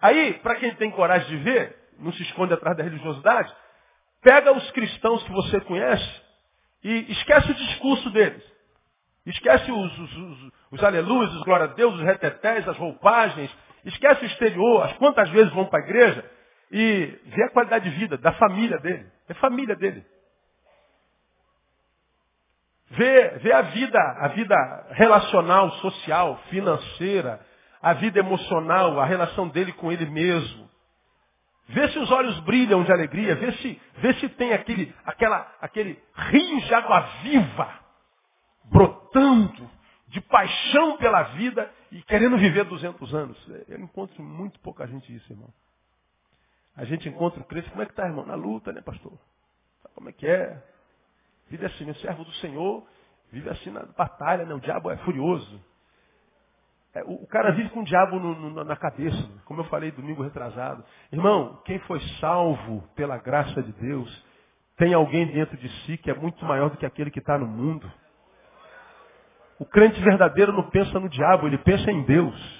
Aí, 0.00 0.32
para 0.38 0.54
quem 0.54 0.74
tem 0.76 0.90
coragem 0.90 1.28
de 1.28 1.36
ver, 1.36 1.76
não 1.98 2.14
se 2.14 2.22
esconde 2.22 2.54
atrás 2.54 2.78
da 2.78 2.82
religiosidade, 2.82 3.54
pega 4.22 4.56
os 4.56 4.70
cristãos 4.70 5.22
que 5.24 5.32
você 5.32 5.60
conhece 5.60 6.27
e 6.82 7.12
esquece 7.12 7.50
o 7.50 7.54
discurso 7.54 8.10
deles. 8.10 8.42
Esquece 9.26 9.70
os, 9.70 9.98
os, 9.98 10.16
os, 10.16 10.52
os 10.72 10.84
aleluias, 10.84 11.34
os 11.34 11.42
glória 11.42 11.66
a 11.66 11.74
Deus, 11.74 11.94
os 11.94 12.02
retetés, 12.02 12.66
as 12.66 12.76
roupagens. 12.76 13.54
Esquece 13.84 14.24
o 14.24 14.26
exterior, 14.26 14.84
as 14.84 14.92
quantas 14.94 15.28
vezes 15.30 15.52
vão 15.52 15.66
para 15.66 15.80
a 15.80 15.84
igreja 15.84 16.24
e 16.70 17.18
vê 17.26 17.44
a 17.44 17.50
qualidade 17.50 17.90
de 17.90 17.96
vida 17.96 18.16
da 18.18 18.32
família 18.32 18.78
dele. 18.78 19.06
É 19.28 19.34
família 19.34 19.76
dele. 19.76 20.04
Vê, 22.90 23.28
vê 23.38 23.52
a 23.52 23.62
vida, 23.62 23.98
a 24.20 24.28
vida 24.28 24.86
relacional, 24.92 25.70
social, 25.72 26.40
financeira, 26.48 27.40
a 27.82 27.92
vida 27.92 28.18
emocional, 28.18 28.98
a 28.98 29.04
relação 29.04 29.48
dele 29.48 29.72
com 29.72 29.92
ele 29.92 30.06
mesmo. 30.06 30.67
Vê 31.68 31.88
se 31.88 31.98
os 31.98 32.10
olhos 32.10 32.38
brilham 32.40 32.82
de 32.82 32.90
alegria, 32.90 33.34
vê 33.34 33.52
se, 33.52 33.80
vê 33.98 34.14
se 34.14 34.28
tem 34.30 34.54
aquele, 34.54 34.94
aquela, 35.04 35.54
aquele 35.60 36.02
rio 36.14 36.60
de 36.62 36.74
água 36.74 37.00
viva 37.22 37.80
brotando 38.64 39.70
de 40.08 40.20
paixão 40.22 40.96
pela 40.96 41.22
vida 41.22 41.70
e 41.92 42.02
querendo 42.02 42.38
viver 42.38 42.64
200 42.64 43.14
anos. 43.14 43.48
Eu 43.68 43.78
encontro 43.80 44.22
muito 44.22 44.58
pouca 44.60 44.86
gente 44.86 45.14
isso, 45.14 45.30
irmão. 45.30 45.52
A 46.74 46.84
gente 46.84 47.08
encontra 47.08 47.40
o 47.40 47.44
crente, 47.44 47.68
como 47.70 47.82
é 47.82 47.86
que 47.86 47.92
está, 47.92 48.06
irmão? 48.06 48.24
Na 48.24 48.34
luta, 48.34 48.72
né, 48.72 48.80
pastor? 48.80 49.12
Como 49.94 50.08
é 50.08 50.12
que 50.12 50.26
é? 50.26 50.62
Vive 51.50 51.66
assim, 51.66 51.90
o 51.90 51.94
servo 51.96 52.24
do 52.24 52.32
Senhor 52.34 52.86
vive 53.30 53.48
assim 53.50 53.70
na 53.70 53.82
batalha, 53.84 54.46
né? 54.46 54.54
O 54.54 54.60
diabo 54.60 54.90
é 54.90 54.96
furioso. 54.98 55.62
É, 56.98 57.02
o, 57.06 57.26
cara 57.28 57.52
vive 57.52 57.68
com 57.70 57.80
o 57.80 57.84
diabo 57.84 58.18
no, 58.18 58.34
no, 58.34 58.64
na 58.64 58.76
cabeça, 58.76 59.28
como 59.44 59.60
eu 59.60 59.64
falei 59.66 59.92
domingo 59.92 60.22
retrasado. 60.22 60.84
Irmão, 61.12 61.62
quem 61.64 61.78
foi 61.80 62.00
salvo 62.20 62.82
pela 62.96 63.18
graça 63.18 63.62
de 63.62 63.72
Deus, 63.72 64.26
tem 64.76 64.92
alguém 64.94 65.26
dentro 65.26 65.56
de 65.56 65.68
si 65.82 65.96
que 65.96 66.10
é 66.10 66.14
muito 66.14 66.44
maior 66.44 66.70
do 66.70 66.76
que 66.76 66.86
aquele 66.86 67.10
que 67.10 67.20
está 67.20 67.38
no 67.38 67.46
mundo. 67.46 67.90
O 69.60 69.64
crente 69.64 70.00
verdadeiro 70.02 70.52
não 70.52 70.70
pensa 70.70 70.98
no 70.98 71.08
diabo, 71.08 71.46
ele 71.46 71.58
pensa 71.58 71.90
em 71.90 72.02
Deus. 72.02 72.58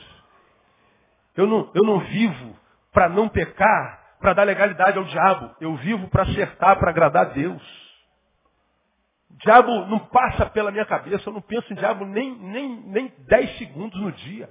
Eu 1.36 1.46
não, 1.46 1.70
eu 1.74 1.82
não 1.82 1.98
vivo 2.00 2.56
para 2.92 3.08
não 3.08 3.28
pecar, 3.28 4.16
para 4.20 4.34
dar 4.34 4.44
legalidade 4.44 4.98
ao 4.98 5.04
diabo. 5.04 5.54
Eu 5.60 5.74
vivo 5.76 6.08
para 6.08 6.22
acertar, 6.22 6.78
para 6.78 6.90
agradar 6.90 7.26
a 7.26 7.30
Deus. 7.30 7.87
Diabo 9.30 9.86
não 9.86 9.98
passa 9.98 10.46
pela 10.46 10.70
minha 10.70 10.86
cabeça, 10.86 11.28
eu 11.28 11.32
não 11.32 11.40
penso 11.40 11.72
em 11.72 11.76
diabo 11.76 12.04
nem, 12.04 12.34
nem, 12.34 12.80
nem 12.86 13.12
10 13.26 13.58
segundos 13.58 14.00
no 14.00 14.10
dia. 14.10 14.48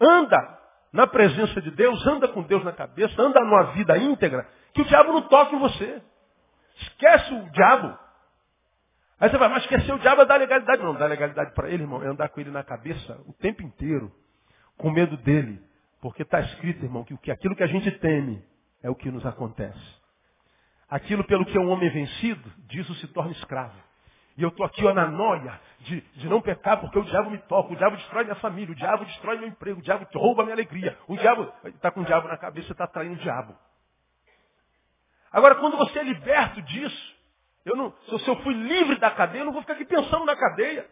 Anda 0.00 0.58
na 0.92 1.06
presença 1.06 1.60
de 1.60 1.70
Deus, 1.70 2.06
anda 2.06 2.28
com 2.28 2.42
Deus 2.42 2.64
na 2.64 2.72
cabeça, 2.72 3.20
anda 3.20 3.40
numa 3.40 3.72
vida 3.72 3.96
íntegra, 3.96 4.48
que 4.74 4.82
o 4.82 4.84
diabo 4.84 5.12
não 5.12 5.22
toque 5.22 5.54
em 5.54 5.58
você. 5.58 6.02
Esquece 6.80 7.34
o 7.34 7.50
diabo. 7.50 7.98
Aí 9.20 9.30
você 9.30 9.38
vai, 9.38 9.48
mas 9.48 9.64
esquecer 9.64 9.92
o 9.92 9.98
diabo 9.98 10.22
é 10.22 10.26
dar 10.26 10.38
legalidade. 10.38 10.82
Não, 10.82 10.94
dar 10.94 11.06
legalidade 11.06 11.52
para 11.52 11.68
ele, 11.68 11.82
irmão, 11.82 12.02
é 12.02 12.06
andar 12.06 12.28
com 12.28 12.40
ele 12.40 12.50
na 12.50 12.62
cabeça 12.62 13.20
o 13.26 13.32
tempo 13.32 13.62
inteiro, 13.62 14.12
com 14.76 14.90
medo 14.90 15.16
dele. 15.16 15.60
Porque 16.00 16.22
está 16.22 16.40
escrito, 16.40 16.84
irmão, 16.84 17.04
que 17.04 17.30
aquilo 17.30 17.56
que 17.56 17.62
a 17.64 17.66
gente 17.66 17.90
teme 17.98 18.44
é 18.82 18.88
o 18.88 18.94
que 18.94 19.10
nos 19.10 19.26
acontece. 19.26 19.97
Aquilo 20.88 21.24
pelo 21.24 21.44
que 21.44 21.56
é 21.56 21.60
um 21.60 21.70
homem 21.70 21.90
vencido, 21.90 22.50
disso 22.66 22.94
se 22.96 23.06
torna 23.08 23.32
escravo. 23.32 23.76
E 24.36 24.42
eu 24.42 24.48
estou 24.50 24.64
aqui 24.64 24.86
ó, 24.86 24.94
na 24.94 25.06
noia 25.06 25.60
de, 25.80 26.00
de 26.00 26.28
não 26.28 26.40
pecar 26.40 26.80
porque 26.80 26.98
o 26.98 27.04
diabo 27.04 27.28
me 27.28 27.38
toca, 27.38 27.72
o 27.72 27.76
diabo 27.76 27.96
destrói 27.96 28.24
minha 28.24 28.36
família, 28.36 28.72
o 28.72 28.76
diabo 28.76 29.04
destrói 29.04 29.36
meu 29.36 29.48
emprego, 29.48 29.80
o 29.80 29.82
diabo 29.82 30.06
rouba 30.14 30.44
minha 30.44 30.54
alegria. 30.54 30.96
O 31.08 31.16
diabo 31.16 31.52
está 31.64 31.90
com 31.90 32.00
o 32.00 32.04
diabo 32.04 32.28
na 32.28 32.36
cabeça, 32.36 32.70
está 32.70 32.86
traindo 32.86 33.14
o 33.14 33.18
diabo. 33.18 33.54
Agora, 35.32 35.56
quando 35.56 35.76
você 35.76 35.98
é 35.98 36.02
liberto 36.04 36.62
disso, 36.62 37.16
eu 37.64 37.76
não, 37.76 37.92
se 37.92 38.28
eu 38.28 38.36
fui 38.42 38.54
livre 38.54 38.96
da 38.96 39.10
cadeia, 39.10 39.42
eu 39.42 39.46
não 39.46 39.52
vou 39.52 39.60
ficar 39.60 39.74
aqui 39.74 39.84
pensando 39.84 40.24
na 40.24 40.36
cadeia. 40.36 40.88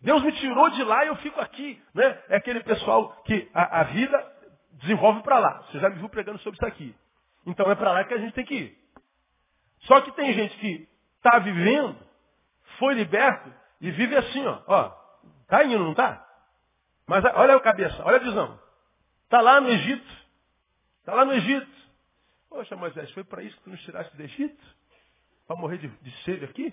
Deus 0.00 0.22
me 0.22 0.32
tirou 0.32 0.68
de 0.70 0.84
lá 0.84 1.04
e 1.04 1.08
eu 1.08 1.16
fico 1.16 1.40
aqui. 1.40 1.82
Né? 1.94 2.22
É 2.28 2.36
aquele 2.36 2.62
pessoal 2.62 3.10
que 3.24 3.50
a, 3.54 3.80
a 3.80 3.84
vida 3.84 4.32
desenvolve 4.72 5.22
para 5.22 5.38
lá. 5.38 5.62
Você 5.62 5.78
já 5.78 5.88
me 5.88 5.96
viu 5.96 6.08
pregando 6.08 6.38
sobre 6.40 6.56
isso 6.58 6.66
aqui. 6.66 6.94
Então 7.46 7.70
é 7.70 7.74
para 7.74 7.92
lá 7.92 8.04
que 8.04 8.14
a 8.14 8.18
gente 8.18 8.34
tem 8.34 8.44
que 8.44 8.54
ir. 8.54 8.78
Só 9.80 10.00
que 10.00 10.12
tem 10.12 10.32
gente 10.32 10.56
que 10.58 10.88
está 11.16 11.38
vivendo, 11.38 11.96
foi 12.78 12.94
liberto 12.94 13.52
e 13.80 13.90
vive 13.90 14.16
assim, 14.16 14.46
ó. 14.46 14.62
ó 14.66 14.90
tá 15.48 15.64
indo, 15.64 15.78
não 15.78 15.94
tá? 15.94 16.26
Mas 17.06 17.24
olha 17.34 17.56
a 17.56 17.60
cabeça, 17.60 18.02
olha 18.04 18.16
a 18.16 18.20
visão. 18.20 18.60
Está 19.24 19.40
lá 19.40 19.60
no 19.60 19.68
Egito. 19.68 20.22
Está 21.00 21.14
lá 21.14 21.24
no 21.24 21.32
Egito. 21.32 21.70
Poxa, 22.48 22.76
Moisés, 22.76 23.10
foi 23.12 23.24
para 23.24 23.42
isso 23.42 23.56
que 23.56 23.64
tu 23.64 23.70
nos 23.70 23.82
tiraste 23.82 24.16
do 24.16 24.22
Egito? 24.22 24.64
Para 25.46 25.56
morrer 25.56 25.78
de, 25.78 25.88
de 25.88 26.24
sede 26.24 26.44
aqui? 26.44 26.72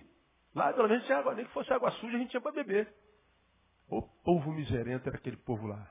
Lá 0.54 0.74
pelo 0.74 0.88
menos 0.88 1.10
água, 1.10 1.34
nem 1.34 1.46
que 1.46 1.52
fosse 1.52 1.72
água 1.72 1.92
suja, 1.92 2.16
a 2.16 2.20
gente 2.20 2.32
tinha 2.32 2.42
para 2.42 2.52
beber. 2.52 2.94
O 3.88 4.02
povo 4.02 4.52
miserento 4.52 5.08
era 5.10 5.18
aquele 5.18 5.38
povo 5.38 5.68
lá. 5.68 5.88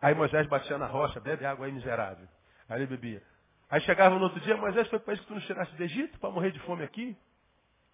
Aí 0.00 0.14
Moisés 0.14 0.46
batia 0.48 0.78
na 0.78 0.86
rocha, 0.86 1.20
bebe 1.20 1.44
água 1.44 1.66
aí 1.66 1.72
miserável. 1.72 2.28
Aí 2.68 2.78
ele 2.80 2.86
bebia. 2.86 3.22
Aí 3.70 3.80
chegava 3.82 4.14
no 4.16 4.24
outro 4.24 4.40
dia, 4.40 4.56
Moisés 4.56 4.88
foi 4.88 4.98
para 4.98 5.14
isso 5.14 5.22
que 5.22 5.28
tu 5.28 5.34
nos 5.34 5.44
tiraste 5.46 5.74
do 5.76 5.82
Egito 5.82 6.18
para 6.18 6.30
morrer 6.30 6.50
de 6.50 6.58
fome 6.60 6.82
aqui. 6.82 7.16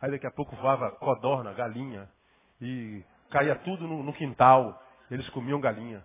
Aí 0.00 0.10
daqui 0.10 0.26
a 0.26 0.30
pouco 0.30 0.54
voava 0.56 0.90
codorna, 0.92 1.52
galinha, 1.52 2.08
e 2.60 3.02
caía 3.30 3.56
tudo 3.56 3.86
no, 3.86 4.02
no 4.02 4.12
quintal. 4.12 4.80
Eles 5.10 5.28
comiam 5.30 5.60
galinha. 5.60 6.04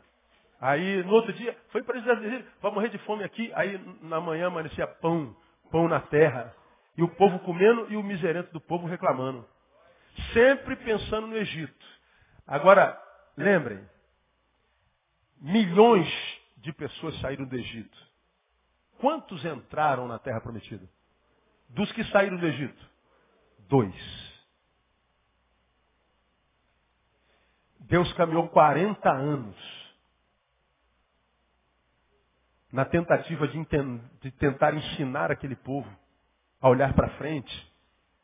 Aí 0.59 1.03
no 1.03 1.13
outro 1.13 1.31
dia, 1.33 1.57
foi 1.69 1.83
para 1.83 1.97
Egito 1.97 2.51
para 2.59 2.71
morrer 2.71 2.89
de 2.89 2.97
fome 2.99 3.23
aqui. 3.23 3.51
Aí 3.55 3.79
na 4.01 4.19
manhã 4.19 4.47
amanhecia 4.47 4.87
pão, 4.87 5.35
pão 5.71 5.87
na 5.87 5.99
terra. 5.99 6.53
E 6.97 7.03
o 7.03 7.09
povo 7.09 7.39
comendo 7.39 7.87
e 7.91 7.95
o 7.95 8.03
miserento 8.03 8.51
do 8.51 8.59
povo 8.59 8.87
reclamando. 8.87 9.47
Sempre 10.33 10.75
pensando 10.77 11.27
no 11.27 11.37
Egito. 11.37 11.85
Agora, 12.45 12.99
lembrem, 13.37 13.87
Milhões 15.41 16.07
de 16.57 16.73
pessoas 16.73 17.17
saíram 17.21 17.45
do 17.45 17.55
Egito. 17.55 17.97
Quantos 18.99 19.43
entraram 19.45 20.07
na 20.07 20.19
terra 20.19 20.41
prometida? 20.41 20.87
Dos 21.69 21.91
que 21.93 22.03
saíram 22.05 22.37
do 22.37 22.45
Egito? 22.45 22.89
Dois. 23.69 23.95
Deus 27.79 28.11
caminhou 28.13 28.47
40 28.49 29.09
anos 29.09 29.55
na 32.71 32.85
tentativa 32.85 33.47
de, 33.47 33.65
de, 34.21 34.31
tentar 34.31 34.75
ensinar 34.75 35.31
aquele 35.31 35.55
povo 35.55 35.89
a 36.61 36.69
olhar 36.69 36.93
para 36.93 37.09
frente 37.11 37.73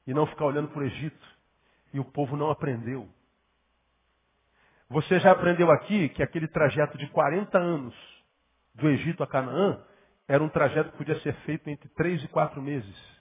e 0.06 0.14
não 0.14 0.28
ficar 0.28 0.46
olhando 0.46 0.68
para 0.68 0.82
o 0.82 0.86
Egito. 0.86 1.36
E 1.94 2.00
o 2.00 2.06
povo 2.06 2.36
não 2.36 2.52
aprendeu. 2.52 3.10
Você 4.90 5.20
já 5.22 5.32
aprendeu 5.32 5.72
aqui 5.72 6.10
que 6.10 6.22
aquele 6.22 6.48
trajeto 6.48 6.98
de 6.98 7.08
40 7.08 7.58
anos 7.58 7.96
do 8.74 8.90
Egito 8.90 9.24
a 9.24 9.28
Canaã 9.28 9.82
era 10.28 10.44
um 10.44 10.50
trajeto 10.50 10.92
que 10.92 10.98
podia 10.98 11.20
ser 11.22 11.34
feito 11.42 11.70
entre 11.70 11.88
três 11.90 12.24
e 12.24 12.28
quatro 12.28 12.62
meses. 12.62 13.16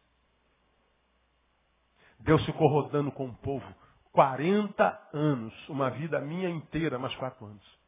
Deus 2.20 2.44
ficou 2.46 2.68
rodando 2.68 3.12
com 3.12 3.26
o 3.26 3.34
povo 3.36 3.66
40 4.12 5.08
anos, 5.12 5.68
uma 5.68 5.90
vida 5.90 6.20
minha 6.20 6.48
inteira, 6.48 6.98
mais 6.98 7.14
quatro 7.16 7.44
anos. 7.44 7.78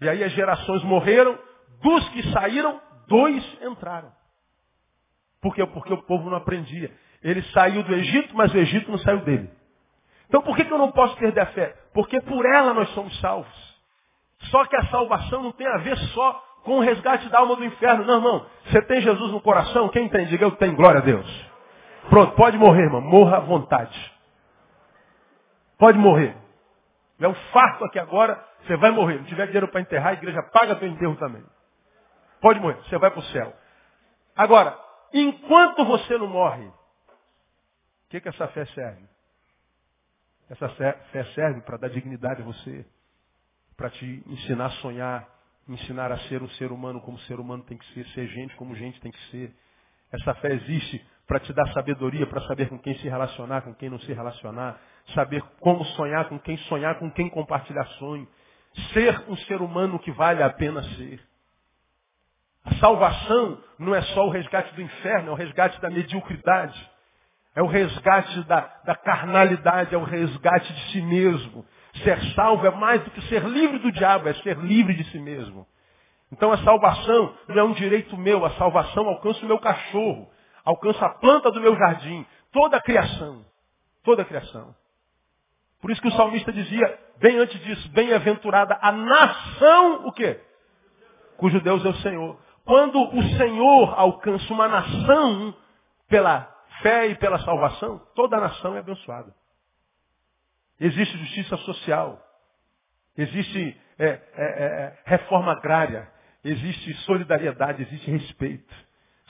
E 0.00 0.08
aí 0.08 0.22
as 0.24 0.32
gerações 0.32 0.82
morreram, 0.84 1.38
dos 1.82 2.08
que 2.10 2.32
saíram, 2.32 2.80
dois 3.08 3.62
entraram. 3.62 4.12
Por 5.40 5.54
quê? 5.54 5.66
Porque 5.66 5.92
o 5.92 6.02
povo 6.04 6.30
não 6.30 6.36
aprendia. 6.36 6.96
Ele 7.22 7.42
saiu 7.50 7.82
do 7.82 7.94
Egito, 7.94 8.34
mas 8.36 8.54
o 8.54 8.56
Egito 8.56 8.90
não 8.90 8.98
saiu 8.98 9.20
dele. 9.24 9.50
Então 10.28 10.40
por 10.42 10.56
que, 10.56 10.62
eu 10.62 10.78
não 10.78 10.92
posso 10.92 11.16
perder 11.16 11.40
a 11.40 11.46
fé? 11.46 11.76
Porque 11.92 12.20
por 12.22 12.46
ela 12.46 12.72
nós 12.72 12.88
somos 12.94 13.18
salvos. 13.20 13.72
Só 14.50 14.64
que 14.64 14.76
a 14.76 14.86
salvação 14.86 15.42
não 15.42 15.52
tem 15.52 15.66
a 15.66 15.78
ver 15.78 15.96
só 16.14 16.51
com 16.64 16.78
o 16.78 16.80
resgate 16.80 17.28
da 17.28 17.40
alma 17.40 17.56
do 17.56 17.64
inferno. 17.64 18.04
Não, 18.04 18.16
irmão. 18.16 18.46
Você 18.66 18.82
tem 18.82 19.00
Jesus 19.00 19.32
no 19.32 19.40
coração? 19.40 19.88
Quem 19.88 20.08
tem? 20.08 20.26
Diga 20.26 20.44
eu 20.44 20.52
tenho. 20.52 20.76
Glória 20.76 21.00
a 21.00 21.04
Deus. 21.04 21.50
Pronto, 22.08 22.34
pode 22.34 22.56
morrer, 22.58 22.82
irmão. 22.82 23.00
Morra 23.00 23.38
à 23.38 23.40
vontade. 23.40 24.12
Pode 25.78 25.98
morrer. 25.98 26.36
É 27.18 27.28
um 27.28 27.34
fato 27.34 27.84
aqui 27.84 27.98
agora, 27.98 28.44
você 28.62 28.76
vai 28.76 28.90
morrer. 28.90 29.18
Não 29.18 29.24
tiver 29.24 29.46
dinheiro 29.46 29.68
para 29.68 29.80
enterrar, 29.80 30.10
a 30.10 30.12
igreja 30.14 30.42
paga 30.52 30.76
teu 30.76 30.88
enterro 30.88 31.16
também. 31.16 31.44
Pode 32.40 32.58
morrer, 32.58 32.76
você 32.84 32.98
vai 32.98 33.10
para 33.10 33.20
o 33.20 33.24
céu. 33.24 33.52
Agora, 34.36 34.76
enquanto 35.12 35.84
você 35.84 36.18
não 36.18 36.26
morre, 36.26 36.66
o 36.66 36.72
que, 38.10 38.20
que 38.20 38.28
essa 38.28 38.48
fé 38.48 38.64
serve? 38.66 39.04
Essa 40.50 40.68
fé 40.68 41.24
serve 41.34 41.60
para 41.60 41.76
dar 41.76 41.88
dignidade 41.88 42.42
a 42.42 42.44
você, 42.44 42.84
para 43.76 43.88
te 43.90 44.22
ensinar 44.26 44.66
a 44.66 44.70
sonhar, 44.70 45.28
ensinar 45.68 46.10
a 46.10 46.18
ser 46.20 46.42
um 46.42 46.48
ser 46.50 46.72
humano 46.72 47.00
como 47.00 47.18
ser 47.20 47.38
humano 47.38 47.62
tem 47.64 47.78
que 47.78 47.86
ser, 47.94 48.06
ser 48.08 48.26
gente 48.28 48.54
como 48.56 48.74
gente 48.74 49.00
tem 49.00 49.12
que 49.12 49.30
ser. 49.30 49.54
Essa 50.12 50.34
fé 50.34 50.52
existe 50.52 51.04
para 51.26 51.40
te 51.40 51.52
dar 51.52 51.72
sabedoria, 51.72 52.26
para 52.26 52.40
saber 52.42 52.68
com 52.68 52.78
quem 52.78 52.94
se 52.98 53.08
relacionar, 53.08 53.62
com 53.62 53.74
quem 53.74 53.88
não 53.88 53.98
se 54.00 54.12
relacionar, 54.12 54.78
saber 55.14 55.42
como 55.60 55.84
sonhar, 55.84 56.28
com 56.28 56.38
quem 56.38 56.56
sonhar, 56.58 56.98
com 56.98 57.10
quem 57.10 57.28
compartilhar 57.30 57.86
sonho. 57.98 58.28
Ser 58.92 59.24
um 59.28 59.36
ser 59.36 59.60
humano 59.62 59.98
que 59.98 60.10
vale 60.10 60.42
a 60.42 60.50
pena 60.50 60.82
ser. 60.82 61.20
A 62.64 62.74
salvação 62.76 63.62
não 63.78 63.94
é 63.94 64.02
só 64.02 64.26
o 64.26 64.30
resgate 64.30 64.74
do 64.74 64.82
inferno, 64.82 65.30
é 65.30 65.32
o 65.32 65.36
resgate 65.36 65.80
da 65.80 65.90
mediocridade. 65.90 66.90
É 67.54 67.62
o 67.62 67.66
resgate 67.66 68.42
da, 68.44 68.60
da 68.84 68.94
carnalidade, 68.94 69.94
é 69.94 69.98
o 69.98 70.04
resgate 70.04 70.72
de 70.72 70.92
si 70.92 71.02
mesmo. 71.02 71.66
Ser 71.94 72.20
salvo 72.34 72.66
é 72.66 72.70
mais 72.70 73.02
do 73.04 73.10
que 73.10 73.20
ser 73.28 73.44
livre 73.44 73.78
do 73.78 73.92
diabo, 73.92 74.28
é 74.28 74.34
ser 74.34 74.56
livre 74.58 74.94
de 74.94 75.04
si 75.10 75.18
mesmo. 75.18 75.66
Então 76.32 76.50
a 76.50 76.58
salvação 76.58 77.34
não 77.48 77.58
é 77.58 77.62
um 77.62 77.72
direito 77.72 78.16
meu, 78.16 78.44
a 78.44 78.50
salvação 78.52 79.06
alcança 79.06 79.44
o 79.44 79.48
meu 79.48 79.58
cachorro, 79.58 80.30
alcança 80.64 81.04
a 81.04 81.10
planta 81.10 81.50
do 81.50 81.60
meu 81.60 81.76
jardim, 81.76 82.26
toda 82.50 82.78
a 82.78 82.80
criação. 82.80 83.44
Toda 84.02 84.22
a 84.22 84.24
criação. 84.24 84.74
Por 85.80 85.90
isso 85.90 86.00
que 86.00 86.08
o 86.08 86.12
salmista 86.12 86.52
dizia, 86.52 86.98
bem 87.18 87.38
antes 87.38 87.60
disso, 87.60 87.88
bem-aventurada 87.90 88.78
a 88.80 88.90
nação, 88.92 90.06
o 90.06 90.12
quê? 90.12 90.40
Cujo 91.36 91.60
Deus 91.60 91.84
é 91.84 91.88
o 91.88 91.94
Senhor. 91.96 92.38
Quando 92.64 93.00
o 93.00 93.22
Senhor 93.36 93.94
alcança 93.98 94.52
uma 94.52 94.68
nação 94.68 95.54
pela 96.08 96.48
fé 96.82 97.08
e 97.08 97.16
pela 97.16 97.38
salvação, 97.40 98.00
toda 98.14 98.36
a 98.36 98.40
nação 98.40 98.76
é 98.76 98.78
abençoada. 98.78 99.34
Existe 100.84 101.16
justiça 101.16 101.56
social. 101.58 102.20
Existe 103.16 103.80
é, 103.98 104.04
é, 104.04 104.18
é, 104.36 104.64
é 104.64 104.98
reforma 105.04 105.52
agrária. 105.52 106.10
Existe 106.44 106.92
solidariedade, 107.04 107.82
existe 107.82 108.10
respeito. 108.10 108.74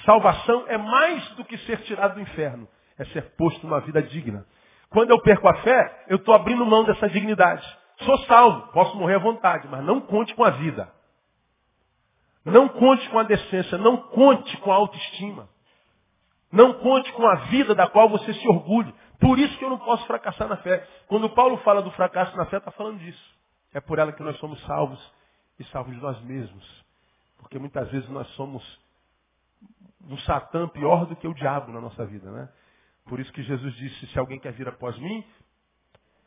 Salvação 0.07 0.65
é 0.67 0.79
mais 0.79 1.29
do 1.37 1.45
que 1.45 1.59
ser 1.59 1.83
tirado 1.83 2.15
do 2.15 2.21
inferno. 2.21 2.67
É 2.99 3.05
ser 3.07 3.23
posto 3.37 3.67
numa 3.67 3.81
vida 3.81 4.03
digna. 4.03 4.47
Quando 4.89 5.11
eu 5.11 5.21
perco 5.21 5.47
a 5.47 5.55
fé, 5.63 6.05
eu 6.09 6.17
estou 6.17 6.35
abrindo 6.35 6.65
mão 6.65 6.85
dessa 6.85 7.09
dignidade. 7.11 7.67
Sou 7.99 8.19
salvo, 8.21 8.73
posso 8.73 8.97
morrer 8.97 9.17
à 9.17 9.19
vontade, 9.19 9.69
mas 9.69 9.85
não 9.85 10.01
conte 10.01 10.35
com 10.35 10.45
a 10.45 10.51
vida. 10.51 10.91
Não 12.47 12.67
conte 12.67 13.07
com 13.11 13.19
a 13.19 13.25
decência, 13.25 13.77
não 13.77 13.99
conte 13.99 14.57
com 14.59 14.73
a 14.73 14.77
autoestima. 14.77 15.51
Não 16.51 16.75
conte 16.75 17.13
com 17.13 17.27
a 17.27 17.35
vida 17.47 17.75
da 17.75 17.89
qual 17.89 18.09
você 18.09 18.33
se 18.33 18.49
orgulhe. 18.49 18.95
Por 19.23 19.39
isso 19.39 19.57
que 19.57 19.65
eu 19.65 19.71
não 19.71 19.79
posso 19.79 20.05
fracassar 20.09 20.49
na 20.49 20.57
fé. 20.57 20.85
Quando 21.07 21.31
Paulo 21.31 21.57
fala 21.59 21.81
do 21.81 21.93
fracasso 21.93 22.37
na 22.37 22.45
fé, 22.47 22.57
está 22.57 22.73
falando 22.73 22.99
disso. 22.99 23.39
É 23.73 23.81
por 23.81 24.01
ela 24.01 24.13
que 24.13 24.23
nós 24.23 24.37
somos 24.39 24.61
salvos 24.67 25.01
e 25.61 25.65
salvos 25.67 25.95
de 25.95 26.01
nós 26.03 26.21
mesmos. 26.23 26.85
Porque 27.39 27.57
muitas 27.57 27.89
vezes 27.93 28.09
nós 28.09 28.27
somos 28.31 28.81
um 30.09 30.19
satã 30.19 30.67
pior 30.67 31.07
do 31.07 31.15
que 31.15 31.29
o 31.29 31.35
diabo 31.35 31.71
na 31.71 31.81
nossa 31.81 32.05
vida, 32.05 32.33
né? 32.33 32.49
Por 33.05 33.21
isso 33.21 33.33
que 33.33 33.45
Jesus 33.45 33.73
disse, 33.77 34.09
se 34.09 34.19
alguém 34.19 34.41
quer 34.41 34.53
vir 34.53 34.67
após 34.67 34.99
mim, 34.99 35.25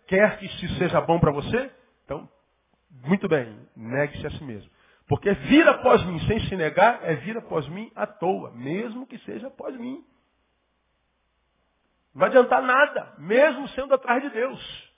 quer 0.08 0.40
que 0.40 0.46
isso 0.46 0.78
seja 0.78 1.02
bom 1.02 1.20
para 1.20 1.32
você, 1.32 1.70
então, 2.06 2.30
muito 3.04 3.28
bem, 3.28 3.60
negue-se 3.76 4.26
a 4.26 4.32
si 4.32 4.44
mesmo. 4.46 4.72
Porque 5.06 5.34
vir 5.34 5.68
após 5.68 6.02
mim 6.06 6.18
sem 6.28 6.40
se 6.48 6.56
negar 6.56 7.00
é 7.04 7.16
vir 7.16 7.38
após 7.38 7.68
mim 7.68 7.92
à 7.94 8.08
toa, 8.08 8.52
mesmo 8.52 9.06
que 9.06 9.18
seja 9.20 9.48
após 9.48 9.78
mim. 9.78 10.02
Não 12.16 12.22
vai 12.22 12.30
adiantar 12.30 12.62
nada, 12.62 13.14
mesmo 13.18 13.68
sendo 13.70 13.94
atrás 13.94 14.24
de 14.24 14.30
Deus. 14.30 14.94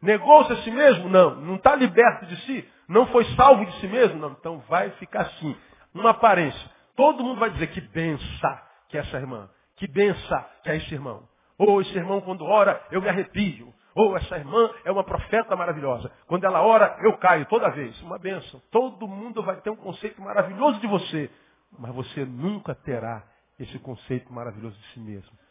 Negou-se 0.00 0.50
a 0.50 0.56
si 0.62 0.70
mesmo? 0.70 1.10
Não. 1.10 1.34
Não 1.36 1.56
está 1.56 1.76
liberto 1.76 2.24
de 2.24 2.36
si? 2.46 2.66
Não 2.88 3.06
foi 3.08 3.24
salvo 3.36 3.66
de 3.66 3.80
si 3.80 3.86
mesmo? 3.86 4.18
Não. 4.18 4.30
Então 4.30 4.58
vai 4.60 4.88
ficar 4.92 5.22
assim. 5.22 5.54
Uma 5.94 6.10
aparência. 6.10 6.70
Todo 6.96 7.22
mundo 7.22 7.38
vai 7.38 7.50
dizer 7.50 7.66
que 7.66 7.82
bença 7.82 8.62
que 8.88 8.96
é 8.96 9.00
essa 9.00 9.18
irmã. 9.18 9.48
Que 9.76 9.86
bença 9.86 10.50
que 10.62 10.70
é 10.70 10.76
esse 10.76 10.94
irmão. 10.94 11.28
Ou 11.58 11.82
esse 11.82 11.94
irmão, 11.94 12.22
quando 12.22 12.46
ora, 12.46 12.82
eu 12.90 13.02
me 13.02 13.10
arrepio. 13.10 13.72
Ou 13.94 14.16
essa 14.16 14.38
irmã 14.38 14.70
é 14.84 14.90
uma 14.90 15.04
profeta 15.04 15.54
maravilhosa. 15.54 16.10
Quando 16.26 16.44
ela 16.44 16.62
ora, 16.62 16.96
eu 17.02 17.16
caio 17.18 17.44
toda 17.46 17.70
vez. 17.70 18.00
Uma 18.00 18.18
benção. 18.18 18.60
Todo 18.70 19.06
mundo 19.06 19.42
vai 19.42 19.56
ter 19.60 19.68
um 19.68 19.76
conceito 19.76 20.20
maravilhoso 20.22 20.80
de 20.80 20.86
você. 20.86 21.30
Mas 21.78 21.94
você 21.94 22.24
nunca 22.24 22.74
terá 22.74 23.22
esse 23.58 23.78
conceito 23.80 24.32
maravilhoso 24.32 24.76
de 24.78 24.86
si 24.88 25.00
mesmo. 25.00 25.43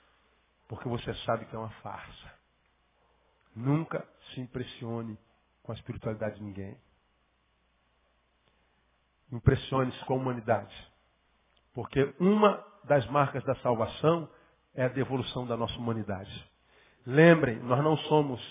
Porque 0.74 0.90
você 0.90 1.14
sabe 1.24 1.46
que 1.46 1.56
é 1.56 1.60
uma 1.60 1.70
farsa. 1.84 2.34
Nunca 3.56 4.04
se 4.34 4.42
impressione 4.42 5.16
com 5.62 5.72
a 5.72 5.76
espiritualidade 5.76 6.38
de 6.38 6.44
ninguém. 6.44 6.76
Impressione-se 9.32 10.04
com 10.06 10.16
a 10.16 10.18
humanidade. 10.18 10.76
Porque 11.76 12.16
uma 12.20 12.66
das 12.86 13.06
marcas 13.12 13.44
da 13.44 13.54
salvação 13.58 14.28
é 14.74 14.86
a 14.86 14.88
devolução 14.88 15.46
da 15.46 15.56
nossa 15.56 15.78
humanidade. 15.78 16.52
Lembrem, 17.06 17.60
nós 17.60 17.84
não 17.84 17.96
somos 17.96 18.42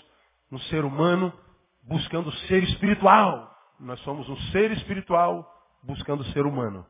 um 0.49 0.59
ser 0.59 0.85
humano 0.85 1.37
buscando 1.83 2.31
ser 2.47 2.63
espiritual. 2.63 3.53
Nós 3.77 3.99
somos 3.99 4.29
um 4.29 4.37
ser 4.53 4.71
espiritual 4.71 5.45
buscando 5.83 6.23
ser 6.31 6.45
humano. 6.45 6.85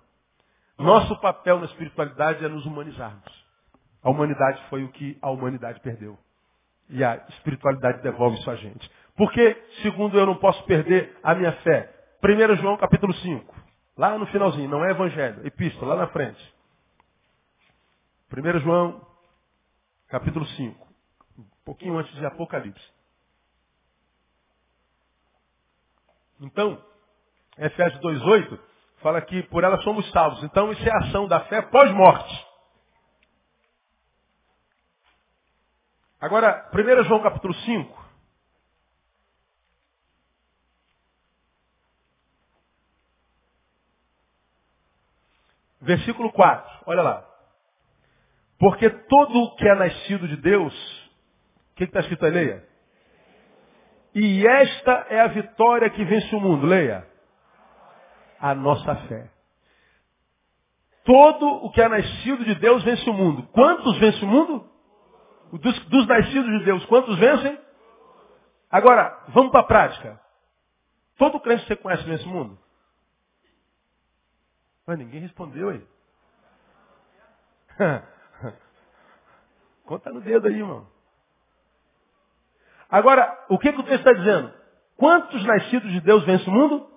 Nosso 0.77 1.19
papel 1.21 1.57
na 1.57 1.65
espiritualidade 1.65 2.45
é 2.45 2.47
nos 2.47 2.67
humanizarmos. 2.67 3.42
A 4.03 4.09
humanidade 4.09 4.61
foi 4.69 4.83
o 4.83 4.89
que 4.89 5.17
a 5.21 5.29
humanidade 5.29 5.79
perdeu. 5.79 6.17
E 6.89 7.03
a 7.03 7.15
espiritualidade 7.29 8.01
devolve 8.01 8.37
isso 8.37 8.51
a 8.51 8.55
gente. 8.55 8.91
Porque, 9.15 9.55
segundo 9.81 10.17
eu, 10.19 10.25
não 10.25 10.35
posso 10.35 10.63
perder 10.65 11.17
a 11.23 11.33
minha 11.33 11.53
fé? 11.61 11.89
1 12.23 12.55
João 12.57 12.77
capítulo 12.77 13.13
5. 13.13 13.55
Lá 13.97 14.17
no 14.17 14.25
finalzinho, 14.27 14.69
não 14.69 14.83
é 14.83 14.91
evangelho, 14.91 15.45
epístola, 15.45 15.95
lá 15.95 16.01
na 16.01 16.07
frente. 16.07 16.53
1 18.31 18.59
João 18.59 19.05
capítulo 20.07 20.45
5. 20.45 20.87
Um 21.37 21.45
pouquinho 21.63 21.97
antes 21.97 22.13
de 22.15 22.25
Apocalipse. 22.25 22.91
Então, 26.41 26.83
Efésios 27.57 28.01
2,8 28.01 28.59
fala 29.01 29.21
que 29.21 29.43
por 29.43 29.63
ela 29.63 29.79
somos 29.81 30.09
salvos. 30.11 30.43
Então, 30.43 30.71
isso 30.71 30.87
é 30.87 30.91
a 30.91 31.07
ação 31.07 31.27
da 31.27 31.41
fé 31.41 31.61
pós-morte. 31.61 32.52
Agora, 36.23 36.69
1 36.73 37.03
João 37.03 37.21
capítulo 37.21 37.53
5. 37.53 38.05
Versículo 45.81 46.31
4, 46.31 46.83
olha 46.85 47.01
lá. 47.01 47.29
Porque 48.57 48.89
todo 48.89 49.37
o 49.37 49.55
que 49.57 49.67
é 49.67 49.75
nascido 49.75 50.25
de 50.29 50.37
Deus, 50.37 50.73
o 51.73 51.75
que 51.75 51.83
está 51.83 51.99
escrito 51.99 52.25
aí, 52.25 52.31
leia? 52.31 52.69
E 54.15 54.47
esta 54.47 55.07
é 55.09 55.19
a 55.19 55.27
vitória 55.27 55.89
que 55.89 56.05
vence 56.05 56.33
o 56.33 56.39
mundo, 56.39 56.65
leia. 56.65 57.05
A 58.39 58.55
nossa 58.55 58.95
fé. 59.09 59.29
Todo 61.03 61.65
o 61.65 61.69
que 61.73 61.81
é 61.81 61.89
nascido 61.89 62.45
de 62.45 62.55
Deus 62.55 62.81
vence 62.85 63.09
o 63.09 63.13
mundo. 63.13 63.43
Quantos 63.51 63.99
vence 63.99 64.23
o 64.23 64.27
mundo? 64.29 64.72
Dos, 65.59 65.85
dos 65.85 66.07
nascidos 66.07 66.59
de 66.59 66.65
Deus, 66.65 66.83
quantos 66.85 67.17
vencem? 67.19 67.59
Agora, 68.71 69.23
vamos 69.27 69.51
para 69.51 69.61
a 69.61 69.65
prática. 69.65 70.19
Todo 71.15 71.39
crente 71.39 71.61
que 71.61 71.67
você 71.67 71.75
conhece 71.75 72.07
nesse 72.09 72.27
mundo? 72.27 72.57
Mas 74.87 74.97
ninguém 74.97 75.21
respondeu 75.21 75.69
aí. 75.69 75.87
Conta 79.85 80.11
no 80.11 80.21
dedo 80.21 80.47
aí, 80.47 80.55
irmão. 80.55 80.87
Agora, 82.89 83.45
o 83.49 83.59
que, 83.59 83.71
que 83.71 83.79
o 83.79 83.83
texto 83.83 84.07
está 84.07 84.13
dizendo? 84.13 84.51
Quantos 84.97 85.43
nascidos 85.45 85.91
de 85.91 86.01
Deus 86.01 86.23
vencem 86.25 86.47
o 86.47 86.51
mundo? 86.51 86.89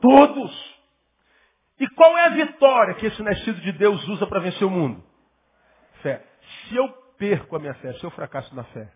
Todos. 0.00 0.76
E 1.78 1.88
qual 1.90 2.18
é 2.18 2.26
a 2.26 2.30
vitória 2.30 2.94
que 2.94 3.06
esse 3.06 3.22
nascido 3.22 3.60
de 3.60 3.72
Deus 3.72 4.06
usa 4.08 4.26
para 4.26 4.40
vencer 4.40 4.66
o 4.66 4.70
mundo? 4.70 5.04
Fé. 6.02 6.24
Se 6.68 6.76
eu 6.76 7.05
perco 7.18 7.56
a 7.56 7.58
minha 7.58 7.74
fé, 7.74 7.92
se 7.94 8.04
eu 8.04 8.10
fracasso 8.10 8.54
na 8.54 8.64
fé, 8.64 8.92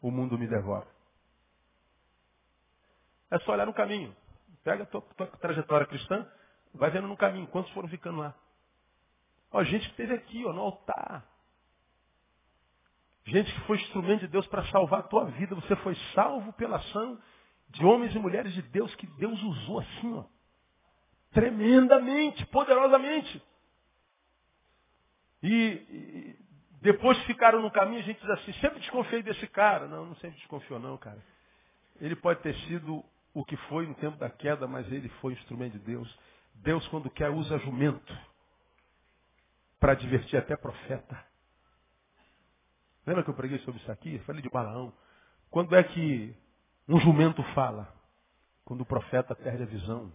o 0.00 0.10
mundo 0.10 0.38
me 0.38 0.46
devora. 0.46 0.86
É 3.30 3.38
só 3.40 3.52
olhar 3.52 3.66
no 3.66 3.72
caminho. 3.72 4.14
Pega 4.62 4.82
a 4.82 4.86
tua, 4.86 5.00
tua 5.00 5.26
trajetória 5.26 5.86
cristã, 5.86 6.26
vai 6.74 6.90
vendo 6.90 7.08
no 7.08 7.16
caminho 7.16 7.46
quantos 7.46 7.72
foram 7.72 7.88
ficando 7.88 8.18
lá. 8.18 8.34
Ó, 9.50 9.62
gente 9.64 9.84
que 9.84 9.90
esteve 9.90 10.14
aqui, 10.14 10.44
ó, 10.44 10.52
no 10.52 10.60
altar. 10.60 11.26
Gente 13.24 13.52
que 13.52 13.60
foi 13.62 13.76
instrumento 13.78 14.20
de 14.20 14.28
Deus 14.28 14.46
para 14.48 14.64
salvar 14.66 15.00
a 15.00 15.04
tua 15.04 15.24
vida. 15.26 15.54
Você 15.54 15.76
foi 15.76 15.94
salvo 16.14 16.52
pela 16.54 16.76
ação 16.76 17.20
de 17.68 17.84
homens 17.84 18.14
e 18.14 18.18
mulheres 18.18 18.52
de 18.52 18.62
Deus 18.62 18.94
que 18.96 19.06
Deus 19.06 19.40
usou 19.42 19.80
assim, 19.80 20.14
ó. 20.14 20.24
Tremendamente, 21.32 22.44
poderosamente. 22.46 23.42
E, 25.42 25.48
e 25.48 26.41
depois 26.82 27.16
ficaram 27.26 27.62
no 27.62 27.70
caminho, 27.70 28.00
a 28.00 28.02
gente 28.02 28.20
diz 28.20 28.28
assim, 28.30 28.52
sempre 28.54 28.80
desconfiei 28.80 29.22
desse 29.22 29.46
cara. 29.46 29.86
Não, 29.86 30.04
não 30.04 30.16
sempre 30.16 30.36
desconfiou 30.38 30.80
não, 30.80 30.98
cara. 30.98 31.22
Ele 32.00 32.16
pode 32.16 32.40
ter 32.40 32.56
sido 32.66 33.04
o 33.32 33.44
que 33.44 33.56
foi 33.68 33.86
no 33.86 33.94
tempo 33.94 34.16
da 34.16 34.28
queda, 34.28 34.66
mas 34.66 34.90
ele 34.90 35.08
foi 35.20 35.32
instrumento 35.32 35.74
de 35.74 35.78
Deus. 35.78 36.18
Deus, 36.54 36.86
quando 36.88 37.08
quer, 37.08 37.30
usa 37.30 37.56
jumento 37.60 38.12
para 39.78 39.94
divertir 39.94 40.36
até 40.36 40.56
profeta. 40.56 41.24
Lembra 43.06 43.22
que 43.22 43.30
eu 43.30 43.34
preguei 43.34 43.58
sobre 43.60 43.80
isso 43.80 43.90
aqui? 43.90 44.16
Eu 44.16 44.24
falei 44.24 44.42
de 44.42 44.50
Balaão. 44.50 44.92
Quando 45.50 45.76
é 45.76 45.84
que 45.84 46.36
um 46.88 46.98
jumento 46.98 47.44
fala? 47.54 47.94
Quando 48.64 48.80
o 48.80 48.86
profeta 48.86 49.36
perde 49.36 49.62
a 49.62 49.66
visão. 49.66 50.12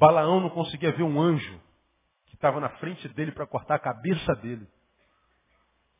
Balaão 0.00 0.40
não 0.40 0.48
conseguia 0.48 0.92
ver 0.92 1.02
um 1.02 1.20
anjo 1.20 1.60
que 2.24 2.34
estava 2.34 2.58
na 2.58 2.70
frente 2.70 3.06
dele 3.10 3.32
para 3.32 3.46
cortar 3.46 3.74
a 3.74 3.78
cabeça 3.78 4.34
dele. 4.36 4.66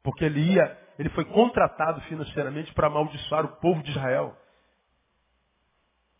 Porque 0.02 0.24
ele 0.24 0.40
ia, 0.40 0.78
ele 0.98 1.10
foi 1.10 1.26
contratado 1.26 2.00
financeiramente 2.02 2.72
para 2.72 2.86
amaldiçoar 2.86 3.44
o 3.44 3.56
povo 3.60 3.82
de 3.82 3.90
Israel. 3.90 4.34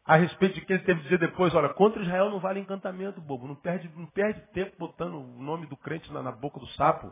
A 0.05 0.17
respeito 0.17 0.57
de 0.57 0.67
que 0.67 0.75
ele 0.75 0.83
teve 0.83 1.01
que 1.01 1.05
dizer 1.05 1.19
depois, 1.21 1.55
olha, 1.55 1.71
contra 1.71 2.03
Israel 2.03 2.29
não 2.29 2.39
vale 2.39 2.61
encantamento, 2.61 3.19
bobo. 3.19 3.49
Não 3.49 3.55
perde, 3.55 3.91
não 3.97 4.07
perde 4.09 4.43
tempo 4.53 4.77
botando 4.79 5.15
o 5.15 5.43
nome 5.43 5.67
do 5.67 5.77
crente 5.77 6.13
na, 6.13 6.23
na 6.23 6.33
boca 6.33 6.61
do 6.61 6.67
sapo. 6.73 7.11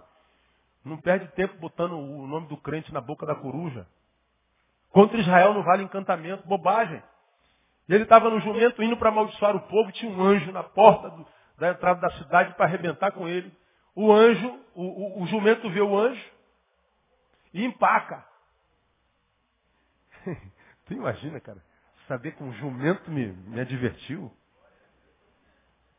Não 0.84 0.98
perde 0.98 1.28
tempo 1.28 1.56
botando 1.58 1.92
o 1.92 2.26
nome 2.26 2.46
do 2.46 2.58
crente 2.58 2.92
na 2.92 3.00
boca 3.00 3.24
da 3.24 3.34
coruja. 3.34 3.86
Contra 4.90 5.18
Israel 5.18 5.54
não 5.54 5.62
vale 5.62 5.82
encantamento, 5.82 6.46
bobagem. 6.46 7.02
Ele 7.88 8.02
estava 8.02 8.28
no 8.28 8.40
jumento 8.40 8.82
indo 8.82 8.96
para 8.96 9.08
amaldiçoar 9.08 9.56
o 9.56 9.66
povo, 9.68 9.90
tinha 9.92 10.12
um 10.12 10.22
anjo 10.22 10.52
na 10.52 10.62
porta 10.62 11.08
do, 11.10 11.26
da 11.56 11.70
entrada 11.70 12.00
da 12.00 12.10
cidade 12.18 12.54
para 12.54 12.66
arrebentar 12.66 13.12
com 13.12 13.26
ele. 13.26 13.50
O 13.94 14.12
anjo, 14.12 14.60
o, 14.74 15.20
o, 15.20 15.22
o 15.22 15.26
jumento 15.26 15.70
vê 15.70 15.80
o 15.80 15.98
anjo, 15.98 16.24
e 17.52 17.64
empaca. 17.64 18.26
tu 20.86 20.92
imagina, 20.92 21.40
cara, 21.40 21.62
saber 22.06 22.32
que 22.32 22.42
um 22.42 22.52
jumento 22.54 23.10
me, 23.10 23.26
me 23.26 23.60
advertiu? 23.60 24.30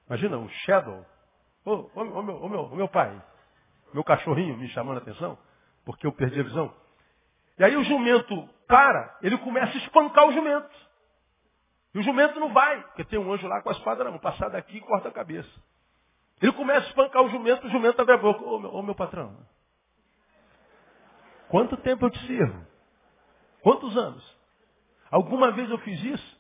Imagina, 0.08 0.38
um 0.38 0.50
shadow. 0.50 1.06
Ô, 1.66 1.72
oh, 1.72 1.92
oh, 1.96 2.02
oh, 2.02 2.22
meu, 2.24 2.36
oh, 2.42 2.50
meu, 2.50 2.60
oh, 2.72 2.76
meu 2.76 2.88
pai, 2.88 3.22
meu 3.94 4.04
cachorrinho 4.04 4.58
me 4.58 4.68
chamando 4.70 5.00
a 5.00 5.02
atenção, 5.02 5.38
porque 5.86 6.06
eu 6.06 6.12
perdi 6.12 6.40
a 6.40 6.44
visão. 6.44 6.74
E 7.58 7.64
aí 7.64 7.76
o 7.76 7.84
jumento 7.84 8.48
para, 8.68 9.18
ele 9.22 9.38
começa 9.40 9.74
a 9.74 9.82
espancar 9.82 10.26
o 10.28 10.32
jumento. 10.32 10.89
E 11.94 12.00
o 12.00 12.04
jumento 12.04 12.40
não 12.40 12.54
vai, 12.54 12.82
porque 12.84 13.04
tem 13.04 13.20
um 13.20 13.32
anjo 13.34 13.48
lá 13.48 13.62
com 13.62 13.70
a 13.70 13.72
espada 13.74 14.04
na 14.04 14.12
mão, 14.12 14.20
passar 14.20 14.50
daqui 14.50 14.78
e 14.78 14.82
corta 14.82 15.10
a 15.10 15.12
cabeça. 15.12 15.50
Ele 16.42 16.52
começa 16.54 16.86
a 16.86 16.90
espancar 16.90 17.24
o 17.24 17.30
jumento, 17.30 17.68
o 17.68 17.70
jumento 17.70 18.02
abre 18.02 18.14
a 18.14 18.18
boca. 18.18 18.44
Ô 18.44 18.60
meu, 18.60 18.84
meu 18.84 18.96
patrão, 18.96 19.38
Quanto 21.50 21.76
tempo 21.78 22.06
eu 22.06 22.12
te 22.12 22.20
sirvo? 22.28 22.66
Quantos 23.62 23.98
anos? 23.98 24.38
Alguma 25.10 25.52
vez 25.52 25.70
eu 25.70 25.80
fiz 25.80 26.02
isso? 26.02 26.40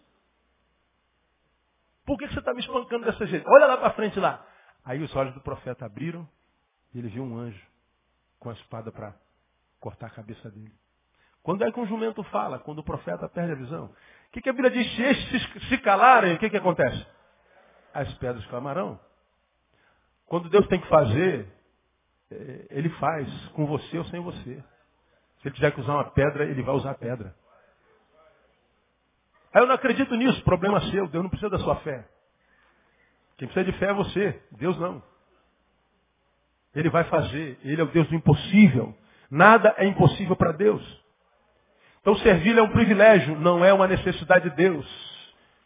Por 2.05 2.17
que 2.17 2.27
você 2.27 2.39
está 2.39 2.53
me 2.53 2.59
espancando 2.59 3.05
dessa 3.05 3.25
jeito? 3.25 3.47
Olha 3.49 3.65
lá 3.65 3.77
para 3.77 3.93
frente 3.93 4.19
lá. 4.19 4.45
Aí 4.85 5.01
os 5.01 5.13
olhos 5.15 5.33
do 5.33 5.41
profeta 5.41 5.85
abriram 5.85 6.27
e 6.93 6.99
ele 6.99 7.09
viu 7.09 7.23
um 7.23 7.37
anjo 7.37 7.61
com 8.39 8.49
a 8.49 8.53
espada 8.53 8.91
para 8.91 9.15
cortar 9.79 10.07
a 10.07 10.11
cabeça 10.11 10.49
dele. 10.49 10.73
Quando 11.41 11.63
é 11.63 11.71
que 11.71 11.79
um 11.79 11.87
jumento 11.87 12.23
fala? 12.25 12.59
Quando 12.59 12.79
o 12.79 12.83
profeta 12.83 13.27
perde 13.27 13.53
a 13.53 13.55
visão. 13.55 13.93
O 14.29 14.31
que, 14.31 14.41
que 14.41 14.49
a 14.49 14.53
Bíblia 14.53 14.71
diz? 14.71 14.95
Se 14.95 15.01
estes 15.01 15.69
se 15.69 15.77
calarem, 15.79 16.35
o 16.35 16.37
que, 16.37 16.49
que 16.49 16.57
acontece? 16.57 17.05
As 17.93 18.13
pedras 18.19 18.45
clamarão. 18.45 18.99
Quando 20.27 20.49
Deus 20.49 20.67
tem 20.67 20.79
que 20.79 20.87
fazer, 20.87 21.47
eh, 22.31 22.67
Ele 22.69 22.89
faz 22.91 23.27
com 23.49 23.65
você 23.65 23.97
ou 23.97 24.05
sem 24.05 24.19
você. 24.19 24.63
Se 25.41 25.47
ele 25.47 25.55
tiver 25.55 25.71
que 25.71 25.81
usar 25.81 25.93
uma 25.93 26.11
pedra, 26.11 26.43
ele 26.43 26.61
vai 26.61 26.75
usar 26.75 26.91
a 26.91 26.95
pedra. 26.95 27.33
Aí 29.53 29.61
eu 29.61 29.67
não 29.67 29.75
acredito 29.75 30.13
nisso, 30.15 30.43
problema 30.43 30.81
seu, 30.91 31.07
Deus 31.07 31.23
não 31.23 31.29
precisa 31.29 31.49
da 31.49 31.59
sua 31.59 31.77
fé. 31.77 32.07
Quem 33.37 33.47
precisa 33.47 33.71
de 33.71 33.77
fé 33.79 33.87
é 33.87 33.93
você, 33.93 34.43
Deus 34.51 34.77
não. 34.77 35.01
Ele 36.75 36.89
vai 36.89 37.05
fazer, 37.05 37.57
ele 37.63 37.81
é 37.81 37.83
o 37.83 37.87
Deus 37.87 38.07
do 38.09 38.15
impossível. 38.15 38.95
Nada 39.31 39.73
é 39.77 39.85
impossível 39.85 40.35
para 40.35 40.51
Deus. 40.51 40.98
Então 42.01 42.15
servir 42.17 42.57
é 42.57 42.61
um 42.61 42.69
privilégio, 42.69 43.39
não 43.39 43.63
é 43.63 43.73
uma 43.73 43.87
necessidade 43.87 44.49
de 44.49 44.55
Deus. 44.55 45.09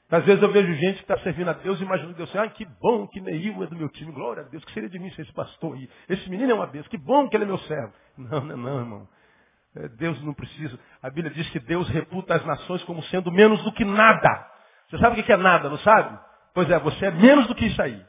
Às 0.09 0.25
vezes 0.25 0.43
eu 0.43 0.51
vejo 0.51 0.71
gente 0.75 0.97
que 0.97 1.11
está 1.11 1.17
servindo 1.19 1.49
a 1.49 1.53
Deus 1.53 1.79
e 1.79 1.83
imaginando 1.83 2.13
Deus 2.15 2.35
ah, 2.35 2.47
que 2.47 2.65
bom 2.79 3.07
que 3.07 3.19
Neil 3.19 3.63
é 3.63 3.67
do 3.67 3.75
meu 3.75 3.89
time, 3.89 4.11
glória 4.11 4.43
a 4.43 4.45
Deus, 4.45 4.63
que 4.63 4.71
seria 4.71 4.89
de 4.89 4.99
mim 4.99 5.09
ser 5.11 5.23
esse 5.23 5.33
pastor 5.33 5.73
aí. 5.75 5.89
Esse 6.07 6.29
menino 6.29 6.51
é 6.51 6.53
uma 6.53 6.67
bênção, 6.67 6.89
que 6.89 6.97
bom 6.97 7.27
que 7.27 7.35
ele 7.35 7.45
é 7.45 7.47
meu 7.47 7.57
servo. 7.59 7.93
Não, 8.15 8.41
não, 8.41 8.57
não, 8.57 8.79
irmão. 8.79 9.07
É, 9.75 9.87
Deus 9.87 10.21
não 10.23 10.35
precisa. 10.35 10.79
A 11.01 11.09
Bíblia 11.09 11.33
diz 11.33 11.49
que 11.49 11.59
Deus 11.59 11.89
reputa 11.89 12.35
as 12.35 12.45
nações 12.45 12.83
como 12.83 13.01
sendo 13.05 13.31
menos 13.31 13.63
do 13.63 13.71
que 13.71 13.83
nada. 13.83 14.47
Você 14.87 14.99
sabe 14.99 15.19
o 15.19 15.23
que 15.23 15.33
é 15.33 15.37
nada, 15.37 15.67
não 15.67 15.79
sabe? 15.79 16.19
Pois 16.53 16.69
é, 16.69 16.77
você 16.77 17.07
é 17.07 17.11
menos 17.11 17.47
do 17.47 17.55
que 17.55 17.65
isso 17.65 17.81
aí. 17.81 17.99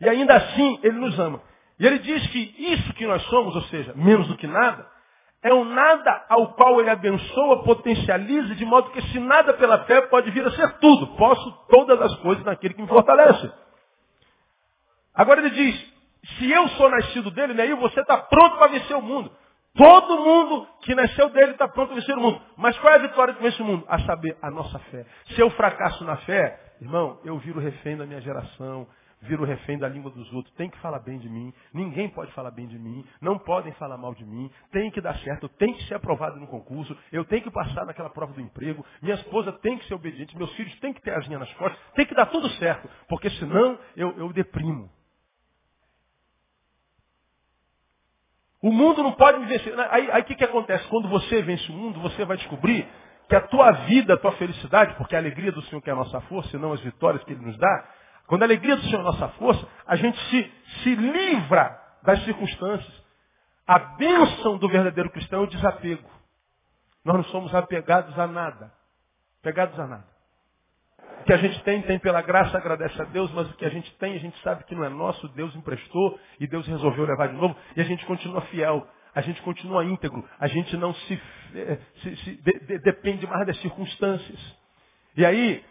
E 0.00 0.08
ainda 0.08 0.34
assim, 0.34 0.80
Ele 0.82 0.98
nos 0.98 1.16
ama. 1.18 1.40
E 1.78 1.86
Ele 1.86 2.00
diz 2.00 2.26
que 2.28 2.54
isso 2.58 2.92
que 2.94 3.06
nós 3.06 3.22
somos, 3.26 3.54
ou 3.54 3.62
seja, 3.62 3.94
menos 3.94 4.26
do 4.26 4.36
que 4.36 4.48
nada, 4.48 4.84
é 5.42 5.52
um 5.52 5.64
nada 5.64 6.24
ao 6.28 6.54
qual 6.54 6.80
Ele 6.80 6.90
abençoa, 6.90 7.62
potencializa, 7.62 8.54
de 8.54 8.64
modo 8.64 8.90
que 8.90 8.98
esse 8.98 9.18
nada 9.20 9.54
pela 9.54 9.84
fé 9.84 10.02
pode 10.02 10.30
vir 10.30 10.46
a 10.46 10.50
ser 10.50 10.78
tudo. 10.78 11.16
Posso 11.16 11.50
todas 11.68 12.00
as 12.00 12.14
coisas 12.16 12.44
naquele 12.44 12.74
que 12.74 12.82
me 12.82 12.88
fortalece. 12.88 13.50
Agora 15.14 15.40
Ele 15.40 15.50
diz, 15.50 15.94
se 16.38 16.50
eu 16.50 16.68
sou 16.70 16.90
nascido 16.90 17.30
dele, 17.30 17.54
né, 17.54 17.72
você 17.76 18.00
está 18.00 18.18
pronto 18.18 18.56
para 18.56 18.68
vencer 18.68 18.96
o 18.96 19.02
mundo. 19.02 19.30
Todo 19.76 20.18
mundo 20.18 20.66
que 20.82 20.94
nasceu 20.94 21.28
dele 21.28 21.52
está 21.52 21.68
pronto 21.68 21.88
para 21.88 21.96
vencer 21.96 22.16
o 22.16 22.20
mundo. 22.20 22.40
Mas 22.56 22.76
qual 22.78 22.92
é 22.94 22.96
a 22.96 23.00
vitória 23.00 23.34
que 23.34 23.42
vence 23.42 23.60
o 23.60 23.64
mundo? 23.64 23.84
A 23.88 23.98
saber, 24.00 24.36
a 24.40 24.50
nossa 24.50 24.78
fé. 24.78 25.04
Se 25.34 25.40
eu 25.40 25.50
fracasso 25.50 26.02
na 26.04 26.16
fé, 26.18 26.58
irmão, 26.80 27.20
eu 27.24 27.38
viro 27.38 27.60
refém 27.60 27.96
da 27.96 28.06
minha 28.06 28.20
geração, 28.20 28.86
viro 29.26 29.44
refém 29.44 29.78
da 29.78 29.88
língua 29.88 30.10
dos 30.10 30.32
outros. 30.32 30.54
Tem 30.54 30.70
que 30.70 30.78
falar 30.78 30.98
bem 31.00 31.18
de 31.18 31.28
mim. 31.28 31.52
Ninguém 31.72 32.08
pode 32.08 32.32
falar 32.32 32.50
bem 32.50 32.66
de 32.66 32.78
mim. 32.78 33.04
Não 33.20 33.38
podem 33.38 33.72
falar 33.74 33.96
mal 33.96 34.14
de 34.14 34.24
mim. 34.24 34.50
Tem 34.72 34.90
que 34.90 35.00
dar 35.00 35.16
certo. 35.18 35.48
Tenho 35.50 35.74
que 35.74 35.84
ser 35.84 35.94
aprovado 35.94 36.40
no 36.40 36.46
concurso. 36.46 36.96
Eu 37.12 37.24
tenho 37.24 37.42
que 37.42 37.50
passar 37.50 37.84
naquela 37.84 38.10
prova 38.10 38.32
do 38.32 38.40
emprego. 38.40 38.84
Minha 39.02 39.14
esposa 39.16 39.52
tem 39.52 39.78
que 39.78 39.86
ser 39.86 39.94
obediente. 39.94 40.36
Meus 40.36 40.52
filhos 40.54 40.74
têm 40.80 40.92
que 40.92 41.02
ter 41.02 41.12
asinha 41.12 41.38
nas 41.38 41.52
costas. 41.54 41.78
Tem 41.94 42.06
que 42.06 42.14
dar 42.14 42.26
tudo 42.26 42.48
certo. 42.50 42.88
Porque 43.08 43.30
senão 43.30 43.78
eu, 43.96 44.16
eu 44.18 44.32
deprimo. 44.32 44.90
O 48.62 48.72
mundo 48.72 49.02
não 49.02 49.12
pode 49.12 49.38
me 49.38 49.46
vencer. 49.46 49.74
Aí 49.90 50.20
o 50.20 50.24
que, 50.24 50.34
que 50.34 50.44
acontece? 50.44 50.86
Quando 50.88 51.08
você 51.08 51.42
vence 51.42 51.70
o 51.70 51.74
mundo, 51.74 52.00
você 52.00 52.24
vai 52.24 52.36
descobrir 52.36 52.88
que 53.28 53.34
a 53.34 53.40
tua 53.40 53.70
vida, 53.72 54.14
a 54.14 54.16
tua 54.16 54.32
felicidade, 54.32 54.94
porque 54.94 55.14
a 55.14 55.18
alegria 55.18 55.52
do 55.52 55.62
Senhor 55.62 55.80
que 55.82 55.90
é 55.90 55.92
a 55.92 55.96
nossa 55.96 56.20
força, 56.22 56.56
e 56.56 56.60
não 56.60 56.72
as 56.72 56.80
vitórias 56.80 57.22
que 57.24 57.32
Ele 57.32 57.44
nos 57.44 57.56
dá, 57.58 57.88
quando 58.26 58.42
a 58.42 58.46
alegria 58.46 58.76
do 58.76 58.82
Senhor 58.82 59.00
é 59.00 59.04
nossa 59.04 59.28
força, 59.30 59.66
a 59.86 59.96
gente 59.96 60.18
se, 60.30 60.52
se 60.82 60.94
livra 60.94 61.80
das 62.02 62.22
circunstâncias. 62.24 63.06
A 63.66 63.78
bênção 63.78 64.58
do 64.58 64.68
verdadeiro 64.68 65.10
cristão 65.10 65.40
é 65.40 65.42
o 65.44 65.48
desapego. 65.48 66.08
Nós 67.04 67.16
não 67.16 67.24
somos 67.24 67.54
apegados 67.54 68.16
a 68.18 68.26
nada. 68.26 68.72
Apegados 69.40 69.78
a 69.78 69.86
nada 69.86 70.16
que 71.26 71.32
a 71.32 71.36
gente 71.36 71.60
tem, 71.64 71.82
tem 71.82 71.98
pela 71.98 72.22
graça, 72.22 72.56
agradece 72.56 73.02
a 73.02 73.04
Deus, 73.04 73.30
mas 73.32 73.50
o 73.50 73.54
que 73.54 73.64
a 73.64 73.68
gente 73.68 73.92
tem, 73.98 74.14
a 74.14 74.18
gente 74.18 74.40
sabe 74.42 74.62
que 74.64 74.74
não 74.76 74.84
é 74.84 74.88
nosso, 74.88 75.26
Deus 75.30 75.54
emprestou 75.56 76.18
e 76.38 76.46
Deus 76.46 76.66
resolveu 76.68 77.04
levar 77.04 77.28
de 77.28 77.34
novo, 77.34 77.56
e 77.76 77.80
a 77.80 77.84
gente 77.84 78.06
continua 78.06 78.40
fiel, 78.42 78.86
a 79.12 79.20
gente 79.20 79.42
continua 79.42 79.84
íntegro, 79.84 80.24
a 80.38 80.46
gente 80.46 80.76
não 80.76 80.94
se, 80.94 81.20
eh, 81.54 81.78
se, 82.00 82.16
se 82.16 82.30
de, 82.36 82.60
de, 82.60 82.78
depende 82.78 83.26
mais 83.26 83.44
das 83.44 83.58
circunstâncias. 83.60 84.56
E 85.16 85.26
aí, 85.26 85.64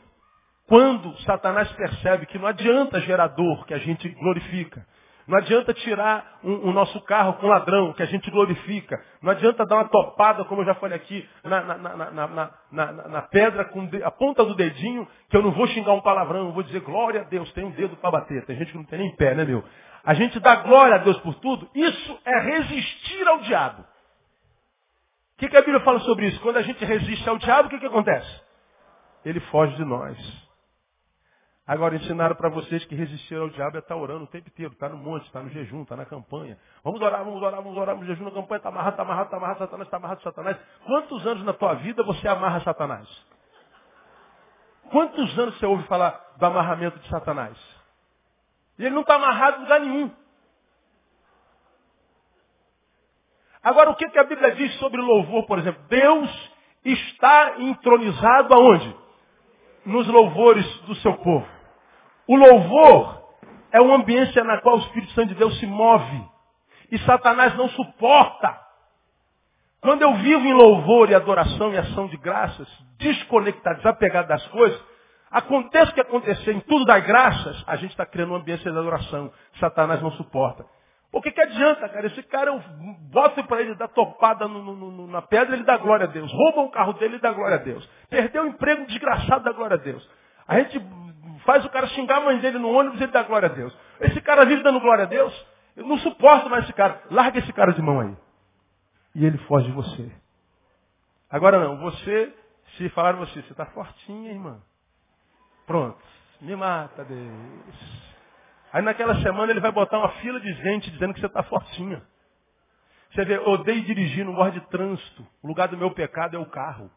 quando 0.68 1.16
Satanás 1.22 1.72
percebe 1.74 2.26
que 2.26 2.40
não 2.40 2.48
adianta 2.48 3.00
gerador 3.02 3.66
que 3.66 3.74
a 3.74 3.78
gente 3.78 4.10
glorifica, 4.10 4.86
não 5.28 5.40
adianta 5.40 5.74
tirar 5.74 6.40
o 6.44 6.72
nosso 6.72 7.02
carro 7.02 7.34
com 7.34 7.48
ladrão, 7.48 7.94
que 7.94 8.04
a 8.04 8.06
gente 8.06 8.30
glorifica. 8.30 9.04
Não 9.24 9.32
adianta 9.32 9.66
dar 9.66 9.78
uma 9.78 9.90
topada, 9.90 10.46
como 10.46 10.62
eu 10.62 10.66
já 10.66 10.76
falei 10.76 10.96
aqui, 10.96 11.28
na, 11.44 11.62
na, 11.64 12.52
na, 12.72 12.92
na 12.92 13.22
pedra 13.24 13.66
com 13.66 13.90
a 14.04 14.12
ponta 14.12 14.46
do 14.46 14.54
dedinho, 14.54 15.08
que 15.28 15.36
eu 15.36 15.42
não 15.42 15.52
vou 15.52 15.66
xingar 15.68 15.94
um 15.94 16.02
palavrão, 16.02 16.48
eu 16.48 16.52
vou 16.52 16.62
dizer 16.62 16.80
glória 16.82 17.22
a 17.22 17.24
Deus, 17.24 17.52
tem 17.54 17.66
um 17.66 17.72
dedo 17.72 17.98
para 17.98 18.12
bater. 18.12 18.46
Tem 18.46 18.56
gente 18.56 18.72
que 18.72 18.78
não 18.78 18.86
tem 18.86 19.00
nem 19.00 19.16
pé, 19.16 19.34
né, 19.34 19.44
meu? 19.44 19.64
A 20.04 20.14
gente 20.14 20.40
dá 20.40 20.58
glória 20.58 20.96
a 20.96 21.00
Deus 21.00 21.18
por 21.22 21.34
tudo, 21.36 21.68
isso 21.74 22.20
é 22.24 22.40
resistir 22.42 23.28
ao 23.28 23.40
diabo. 23.40 23.82
O 23.82 25.38
que, 25.40 25.50
que 25.50 25.58
a 25.58 25.62
Bíblia 25.62 25.80
fala 25.80 26.00
sobre 26.02 26.28
isso? 26.28 26.40
Quando 26.42 26.58
a 26.58 26.62
gente 26.62 26.86
resiste 26.86 27.28
ao 27.28 27.40
diabo, 27.40 27.68
o 27.68 27.70
que, 27.72 27.80
que 27.80 27.88
acontece? 27.88 28.42
Ele 29.26 29.40
foge 29.40 29.76
de 29.76 29.84
nós. 29.84 30.45
Agora 31.68 31.96
ensinaram 31.96 32.36
para 32.36 32.48
vocês 32.50 32.86
que 32.86 32.94
resistir 32.94 33.36
ao 33.36 33.50
diabo 33.50 33.78
é 33.78 33.80
estar 33.80 33.96
orando 33.96 34.26
o 34.26 34.28
tempo 34.28 34.48
inteiro, 34.50 34.74
está 34.74 34.88
no 34.88 34.98
monte, 34.98 35.26
está 35.26 35.42
no 35.42 35.50
jejum, 35.50 35.82
está 35.82 35.96
na 35.96 36.06
campanha. 36.06 36.60
Vamos 36.84 37.02
orar, 37.02 37.26
vamos 37.26 37.42
orar, 37.42 37.62
vamos 37.64 37.76
orar, 37.76 37.96
no 37.96 38.06
jejum, 38.06 38.24
na 38.24 38.32
campanha, 38.32 38.58
está 38.58 38.70
amarrado, 38.70 38.92
está 38.92 39.02
amarrado, 39.04 39.26
está 39.26 39.38
amarrado, 39.38 39.60
Satanás, 39.60 39.88
está 39.88 39.98
amarrado, 39.98 40.22
Satanás. 40.22 40.58
Quantos 40.86 41.26
anos 41.26 41.44
na 41.44 41.54
tua 41.54 41.74
vida 41.76 42.04
você 42.04 42.28
amarra 42.28 42.60
Satanás? 42.60 43.08
Quantos 44.92 45.40
anos 45.40 45.58
você 45.58 45.66
ouve 45.66 45.84
falar 45.88 46.36
do 46.38 46.46
amarramento 46.46 47.00
de 47.00 47.10
Satanás? 47.10 47.58
E 48.78 48.86
ele 48.86 48.94
não 48.94 49.02
está 49.02 49.16
amarrado 49.16 49.58
em 49.58 49.62
lugar 49.62 49.80
nenhum. 49.80 50.12
Agora, 53.64 53.90
o 53.90 53.96
que, 53.96 54.08
que 54.08 54.20
a 54.20 54.24
Bíblia 54.24 54.52
diz 54.52 54.72
sobre 54.78 55.02
louvor, 55.02 55.48
por 55.48 55.58
exemplo? 55.58 55.82
Deus 55.90 56.52
está 56.84 57.60
entronizado 57.60 58.54
aonde? 58.54 58.96
Nos 59.84 60.08
louvores 60.08 60.66
do 60.82 60.94
seu 60.98 61.18
povo. 61.18 61.55
O 62.28 62.36
louvor 62.36 63.24
é 63.72 63.82
uma 63.82 63.96
ambiência 63.96 64.44
na 64.44 64.62
qual 64.62 64.78
o 64.78 64.80
Espírito 64.80 65.12
Santo 65.14 65.30
de 65.30 65.36
Deus 65.36 65.60
se 65.60 65.68
move. 65.68 66.24
E 66.92 66.98
Satanás 67.00 67.56
não 67.56 67.68
suporta. 67.70 68.60
Quando 69.82 70.02
eu 70.02 70.14
vivo 70.16 70.46
em 70.46 70.54
louvor 70.54 71.10
e 71.10 71.16
adoração 71.16 71.74
e 71.74 71.78
ação 71.78 72.08
de 72.08 72.18
graças, 72.18 72.68
desconectado, 72.98 73.78
desapegado 73.78 74.28
das 74.28 74.46
coisas, 74.48 74.82
aconteça 75.30 75.92
o 75.92 75.94
que 75.94 76.02
acontecer 76.02 76.54
em 76.54 76.60
tudo 76.62 76.86
das 76.86 77.06
graças, 77.06 77.64
a 77.68 77.76
gente 77.76 77.92
está 77.92 78.06
criando 78.06 78.30
uma 78.30 78.40
ambiência 78.40 78.72
de 78.72 78.78
adoração. 78.78 79.32
Satanás 79.60 80.02
não 80.02 80.12
suporta. 80.12 80.66
O 81.12 81.22
que, 81.22 81.32
que 81.32 81.42
adianta, 81.42 81.88
cara? 81.88 82.08
Esse 82.08 82.24
cara, 82.24 82.52
eu 82.52 82.60
boto 83.12 83.44
para 83.44 83.62
ele 83.62 83.76
dar 83.76 83.88
topada 83.90 84.48
no, 84.48 84.62
no, 84.62 84.92
no, 84.92 85.08
na 85.08 85.22
pedra, 85.22 85.56
ele 85.56 85.64
dá 85.64 85.78
glória 85.78 86.06
a 86.06 86.10
Deus. 86.10 86.32
Rouba 86.32 86.62
o 86.62 86.72
carro 86.72 86.94
dele, 86.94 87.16
ele 87.16 87.22
dá 87.22 87.32
glória 87.32 87.56
a 87.56 87.60
Deus. 87.60 87.88
Perdeu 88.10 88.44
o 88.44 88.48
emprego 88.48 88.86
desgraçado, 88.86 89.44
dá 89.44 89.52
glória 89.52 89.76
a 89.76 89.80
Deus. 89.80 90.10
A 90.48 90.60
gente 90.60 90.80
faz 91.46 91.64
o 91.64 91.70
cara 91.70 91.88
xingar 91.88 92.18
a 92.18 92.22
mãe 92.22 92.40
dele 92.40 92.58
no 92.58 92.70
ônibus, 92.70 93.00
ele 93.00 93.12
dá 93.12 93.24
glória 93.24 93.50
a 93.50 93.52
Deus. 93.52 93.76
Esse 94.02 94.20
cara 94.22 94.46
vive 94.46 94.64
dando 94.64 94.80
glória 94.80 95.04
a 95.04 95.08
Deus. 95.08 95.34
Eu 95.76 95.86
não 95.86 95.98
suporto 96.00 96.50
mais 96.50 96.64
esse 96.66 96.74
cara. 96.74 97.02
Larga 97.10 97.40
esse 97.40 97.54
cara 97.54 97.74
de 97.74 97.82
mão 97.82 98.00
aí. 98.00 98.16
E 99.14 99.26
ele 99.26 99.38
foge 99.40 99.68
de 99.68 99.72
você. 99.72 100.12
Agora 101.30 101.60
não, 101.60 101.78
você, 101.78 102.34
se 102.78 102.90
falar 102.90 103.14
você, 103.14 103.42
você 103.42 103.52
está 103.52 103.66
fortinha, 103.68 104.32
irmã. 104.32 104.60
Pronto. 105.66 105.98
Me 106.42 106.56
mata, 106.56 107.04
Deus. 107.04 108.06
Aí 108.72 108.82
naquela 108.82 109.16
semana 109.22 109.52
ele 109.52 109.62
vai 109.62 109.72
botar 109.72 109.98
uma 109.98 110.10
fila 110.20 110.40
de 110.40 110.52
gente 110.54 110.92
dizendo 110.92 111.14
que 111.14 111.20
você 111.20 111.28
está 111.28 111.44
fortinha. 111.44 112.02
Você 113.14 113.24
vê, 113.24 113.38
odeio 113.40 113.84
dirigir, 113.84 114.26
não 114.26 114.34
gosto 114.34 114.60
de 114.60 114.68
trânsito. 114.68 115.26
O 115.42 115.48
lugar 115.48 115.70
do 115.70 115.78
meu 115.78 115.92
pecado 115.92 116.36
é 116.36 116.40
o 116.40 116.46
carro. 116.46 116.92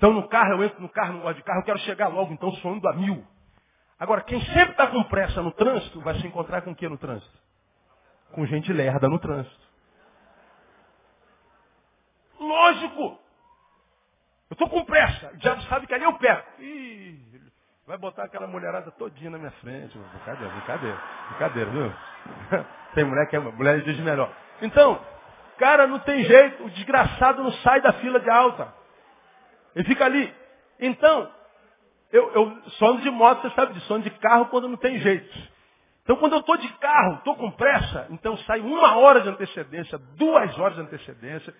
Então 0.00 0.14
no 0.14 0.26
carro, 0.28 0.54
eu 0.54 0.64
entro 0.64 0.80
no 0.80 0.88
carro, 0.88 1.12
não 1.12 1.20
gosto 1.20 1.36
de 1.36 1.42
carro, 1.42 1.60
eu 1.60 1.64
quero 1.64 1.78
chegar 1.80 2.08
logo, 2.08 2.32
então 2.32 2.50
sou 2.52 2.74
indo 2.74 2.88
a 2.88 2.94
mil. 2.94 3.22
Agora, 3.98 4.22
quem 4.22 4.40
sempre 4.46 4.70
está 4.70 4.86
com 4.86 5.02
pressa 5.04 5.42
no 5.42 5.52
trânsito, 5.52 6.00
vai 6.00 6.14
se 6.14 6.26
encontrar 6.26 6.62
com 6.62 6.70
o 6.70 6.74
que 6.74 6.88
no 6.88 6.96
trânsito? 6.96 7.38
Com 8.32 8.46
gente 8.46 8.72
lerda 8.72 9.10
no 9.10 9.18
trânsito. 9.18 9.60
Lógico! 12.40 13.20
Eu 14.48 14.54
estou 14.54 14.70
com 14.70 14.86
pressa. 14.86 15.32
O 15.34 15.36
diabo 15.36 15.60
sabe 15.64 15.86
que 15.86 15.92
ali 15.92 16.04
eu 16.04 16.14
perco. 16.14 16.62
Ih, 16.62 17.20
vai 17.86 17.98
botar 17.98 18.24
aquela 18.24 18.46
mulherada 18.46 18.90
todinha 18.92 19.28
na 19.28 19.36
minha 19.36 19.50
frente. 19.50 19.98
Brincadeira, 19.98 20.50
brincadeira. 20.54 21.02
Brincadeira, 21.28 21.70
viu? 21.70 21.92
Tem 22.94 23.04
mulher 23.04 23.28
que 23.28 23.36
é 23.36 23.38
mulher 23.38 23.82
diz 23.82 24.00
melhor. 24.00 24.34
Então, 24.62 24.98
cara, 25.58 25.86
não 25.86 25.98
tem 25.98 26.24
jeito. 26.24 26.64
O 26.64 26.70
desgraçado 26.70 27.42
não 27.42 27.52
sai 27.52 27.82
da 27.82 27.92
fila 27.92 28.18
de 28.18 28.30
alta. 28.30 28.79
Ele 29.74 29.84
fica 29.84 30.04
ali. 30.04 30.32
Então, 30.78 31.30
eu, 32.12 32.32
eu 32.32 32.96
de 32.98 33.10
moto, 33.10 33.42
você 33.42 33.54
sabe 33.54 33.74
disso, 33.74 33.86
sono 33.86 34.02
de 34.02 34.10
carro 34.10 34.46
quando 34.46 34.68
não 34.68 34.76
tem 34.76 34.98
jeito. 34.98 35.50
Então, 36.02 36.16
quando 36.16 36.32
eu 36.32 36.40
estou 36.40 36.56
de 36.56 36.68
carro, 36.74 37.18
estou 37.18 37.36
com 37.36 37.50
pressa, 37.52 38.06
então 38.10 38.36
sai 38.38 38.60
uma 38.60 38.96
hora 38.96 39.20
de 39.20 39.28
antecedência, 39.28 39.98
duas 40.16 40.58
horas 40.58 40.74
de 40.74 40.82
antecedência, 40.82 41.54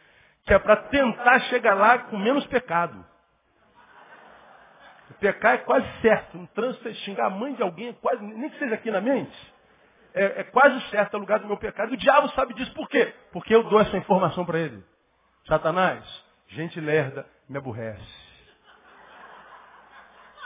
que 0.44 0.52
é 0.52 0.58
para 0.58 0.76
tentar 0.76 1.38
chegar 1.40 1.74
lá 1.74 1.98
com 1.98 2.18
menos 2.18 2.44
pecado. 2.46 3.04
O 5.11 5.14
pecar 5.14 5.54
é 5.54 5.58
quase 5.58 5.86
certo. 6.00 6.38
Um 6.38 6.46
trânsito 6.46 6.88
é 6.88 6.94
xingar 6.94 7.26
a 7.26 7.30
mãe 7.30 7.54
de 7.54 7.62
alguém, 7.62 7.88
é 7.88 7.92
quase, 7.92 8.22
nem 8.22 8.48
que 8.48 8.58
seja 8.58 8.74
aqui 8.74 8.90
na 8.90 9.00
mente, 9.00 9.54
é, 10.14 10.40
é 10.40 10.44
quase 10.44 10.80
certo 10.88 11.14
é 11.14 11.16
o 11.16 11.20
lugar 11.20 11.38
do 11.38 11.46
meu 11.46 11.56
pecado. 11.56 11.92
E 11.92 11.94
o 11.94 11.98
diabo 11.98 12.28
sabe 12.30 12.54
disso 12.54 12.72
por 12.74 12.88
quê? 12.88 13.12
Porque 13.32 13.54
eu 13.54 13.62
dou 13.64 13.80
essa 13.80 13.96
informação 13.96 14.44
para 14.44 14.58
ele. 14.58 14.82
Satanás, 15.46 16.04
gente 16.48 16.80
lerda, 16.80 17.26
me 17.51 17.59
aborrece. 17.59 18.01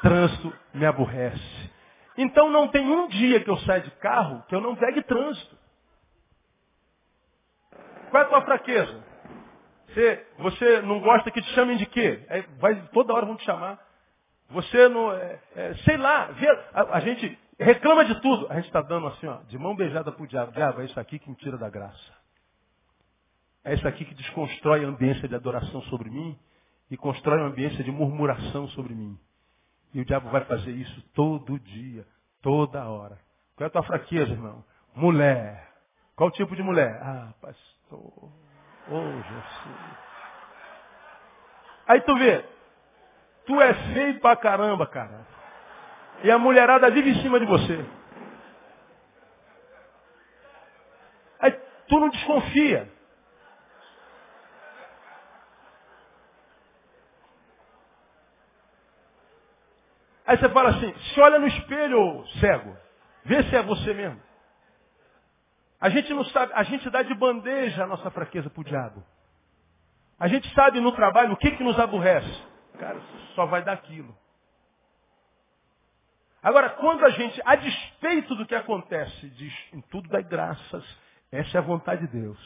Trânsito 0.00 0.52
me 0.72 0.86
aborrece. 0.86 1.70
Então 2.16 2.50
não 2.50 2.68
tem 2.68 2.86
um 2.86 3.09
dia 3.09 3.44
que 3.44 3.50
eu 3.50 3.59
saia 3.59 3.82
de 3.82 3.90
carro 3.92 4.42
que 4.48 4.55
eu 4.55 4.61
não 4.61 4.74
pegue 4.74 5.02
trânsito. 5.02 5.57
Qual 8.11 8.22
é 8.22 8.26
a 8.26 8.28
tua 8.28 8.42
fraqueza? 8.42 9.05
Você, 9.88 10.26
você 10.38 10.80
não 10.82 11.00
gosta 11.00 11.30
que 11.30 11.42
te 11.42 11.50
chamem 11.50 11.76
de 11.76 11.84
quê? 11.86 12.24
É, 12.28 12.42
vai, 12.59 12.88
toda 12.88 13.12
hora 13.12 13.26
vão 13.26 13.36
te 13.36 13.44
chamar. 13.44 13.78
Você 14.48 14.88
não, 14.88 15.12
é, 15.12 15.40
é, 15.55 15.74
sei 15.84 15.96
lá, 15.96 16.26
vê, 16.26 16.48
a, 16.72 16.96
a, 16.96 17.00
gente 17.00 17.38
reclama 17.59 18.05
de 18.05 18.18
tudo. 18.20 18.46
A 18.50 18.55
gente 18.55 18.66
está 18.66 18.80
dando 18.80 19.09
assim, 19.09 19.26
ó, 19.26 19.42
de 19.42 19.59
mão 19.59 19.76
beijada 19.76 20.11
para 20.11 20.22
o 20.22 20.26
diabo. 20.26 20.52
Diabo, 20.52 20.80
é 20.80 20.84
isso 20.86 20.98
aqui 20.98 21.18
que 21.18 21.28
me 21.28 21.36
tira 21.36 21.59
da 21.59 21.68
graça. 21.68 22.12
É 23.62 23.74
isso 23.74 23.86
aqui 23.86 24.05
que 24.05 24.14
desconstrói 24.14 24.84
a 24.84 24.88
ambiência 24.88 25.28
de 25.28 25.34
adoração 25.34 25.82
sobre 25.82 26.09
mim 26.09 26.38
e 26.95 26.97
constrói 26.97 27.38
uma 27.38 27.49
ambiência 27.49 27.82
de 27.82 27.90
murmuração 27.90 28.68
sobre 28.68 28.95
mim. 28.95 29.18
E 29.92 30.01
o 30.01 30.05
diabo 30.05 30.30
vai 30.30 30.45
fazer 30.45 30.70
isso 30.70 31.03
todo 31.12 31.59
dia, 31.59 32.07
toda 32.40 32.88
hora. 32.88 33.18
Qual 33.57 33.64
é 33.64 33.66
a 33.66 33.70
tua 33.70 33.82
fraqueza, 33.82 34.30
irmão? 34.30 34.64
Mulher. 34.95 35.72
Qual 36.14 36.30
tipo 36.30 36.55
de 36.55 36.62
mulher? 36.62 37.01
Ah, 37.03 37.34
pastor. 37.40 38.30
Oh, 38.88 39.22
Jesus. 39.22 39.99
Aí 41.88 42.01
tu 42.03 42.16
vê, 42.16 42.45
tu 43.45 43.61
é 43.61 43.74
feio 43.92 44.20
pra 44.20 44.36
caramba, 44.36 44.86
cara. 44.86 45.26
E 46.22 46.30
a 46.30 46.38
mulherada 46.38 46.88
vive 46.92 47.11
em 47.11 47.22
cima 47.22 47.40
de 47.40 47.47
você. 47.47 47.84
Aí 51.40 51.51
tu 51.88 51.99
não 51.99 52.09
desconfia. 52.09 52.88
Aí 60.27 60.39
você 60.39 60.49
fala 60.49 60.70
assim, 60.70 60.95
se 60.95 61.20
olha 61.20 61.39
no 61.39 61.47
espelho, 61.47 62.27
cego, 62.41 62.77
vê 63.25 63.43
se 63.45 63.57
é 63.57 63.62
você 63.62 63.93
mesmo. 63.93 64.20
A 65.81 65.91
gente 65.91 66.12
não 66.14 66.25
sabe, 66.27 66.53
a 66.55 66.62
gente 66.62 66.89
dá 66.89 67.03
de 67.03 67.14
bandeja 67.14 67.85
a 67.85 67.87
nossa 67.87 68.11
fraqueza 68.11 68.49
para 68.49 68.61
o 68.61 68.64
diabo. 68.64 69.05
A 70.18 70.29
gente 70.29 70.53
sabe 70.55 70.81
no 70.81 70.93
trabalho 70.93 71.33
o 71.33 71.37
que, 71.37 71.51
que 71.51 71.62
nos 71.62 71.79
aborrece. 71.79 72.43
Cara, 72.79 73.01
só 73.35 73.45
vai 73.47 73.62
dar 73.62 73.72
aquilo. 73.72 74.16
Agora, 76.43 76.70
quando 76.70 77.05
a 77.05 77.11
gente, 77.11 77.41
a 77.45 77.57
despeito 77.57 78.35
do 78.35 78.47
que 78.47 78.55
acontece, 78.55 79.29
diz, 79.31 79.53
em 79.72 79.81
tudo 79.83 80.09
dá 80.09 80.20
graças, 80.20 80.85
essa 81.33 81.57
é 81.57 81.59
a 81.59 81.64
vontade 81.64 82.07
de 82.07 82.20
Deus. 82.20 82.39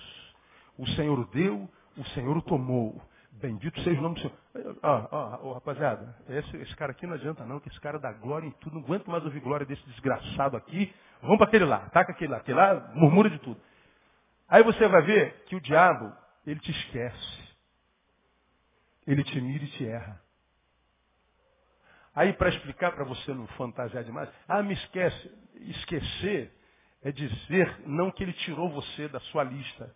O 0.76 0.86
Senhor 0.90 1.28
deu, 1.30 1.68
o 1.96 2.04
Senhor 2.10 2.40
tomou. 2.42 3.00
Bendito 3.40 3.80
seja 3.82 3.98
o 4.00 4.02
nome 4.02 4.16
do 4.16 4.20
Senhor. 4.20 4.78
Ó, 4.82 5.08
ó, 5.12 5.52
rapaziada, 5.54 6.16
esse, 6.28 6.56
esse, 6.56 6.74
cara 6.74 6.90
aqui 6.90 7.06
não 7.06 7.14
adianta 7.14 7.44
não, 7.44 7.60
que 7.60 7.68
esse 7.68 7.80
cara 7.80 7.98
dá 7.98 8.12
glória 8.12 8.46
em 8.46 8.50
tudo. 8.52 8.74
Não 8.74 8.82
aguento 8.82 9.08
mais 9.08 9.24
ouvir 9.24 9.40
glória 9.40 9.64
desse 9.64 9.84
desgraçado 9.86 10.56
aqui. 10.56 10.92
Vamos 11.22 11.38
para 11.38 11.46
aquele 11.46 11.64
lá, 11.64 11.88
taca 11.90 12.12
aquele 12.12 12.32
lá. 12.32 12.38
Aquele 12.38 12.58
lá 12.58 12.90
murmura 12.94 13.30
de 13.30 13.38
tudo. 13.38 13.60
Aí 14.48 14.62
você 14.64 14.88
vai 14.88 15.02
ver 15.02 15.44
que 15.44 15.54
o 15.54 15.60
diabo, 15.60 16.12
ele 16.44 16.58
te 16.58 16.70
esquece. 16.72 17.48
Ele 19.06 19.22
te 19.22 19.40
mira 19.40 19.64
e 19.64 19.68
te 19.68 19.86
erra. 19.86 20.20
Aí 22.14 22.32
para 22.32 22.48
explicar 22.48 22.90
para 22.92 23.04
você 23.04 23.32
não 23.32 23.46
fantasiar 23.48 24.02
demais, 24.02 24.28
ah, 24.48 24.62
me 24.64 24.74
esquece. 24.74 25.30
Esquecer 25.54 26.52
é 27.02 27.12
dizer 27.12 27.86
não 27.86 28.10
que 28.10 28.24
ele 28.24 28.32
tirou 28.32 28.68
você 28.70 29.06
da 29.06 29.20
sua 29.20 29.44
lista, 29.44 29.94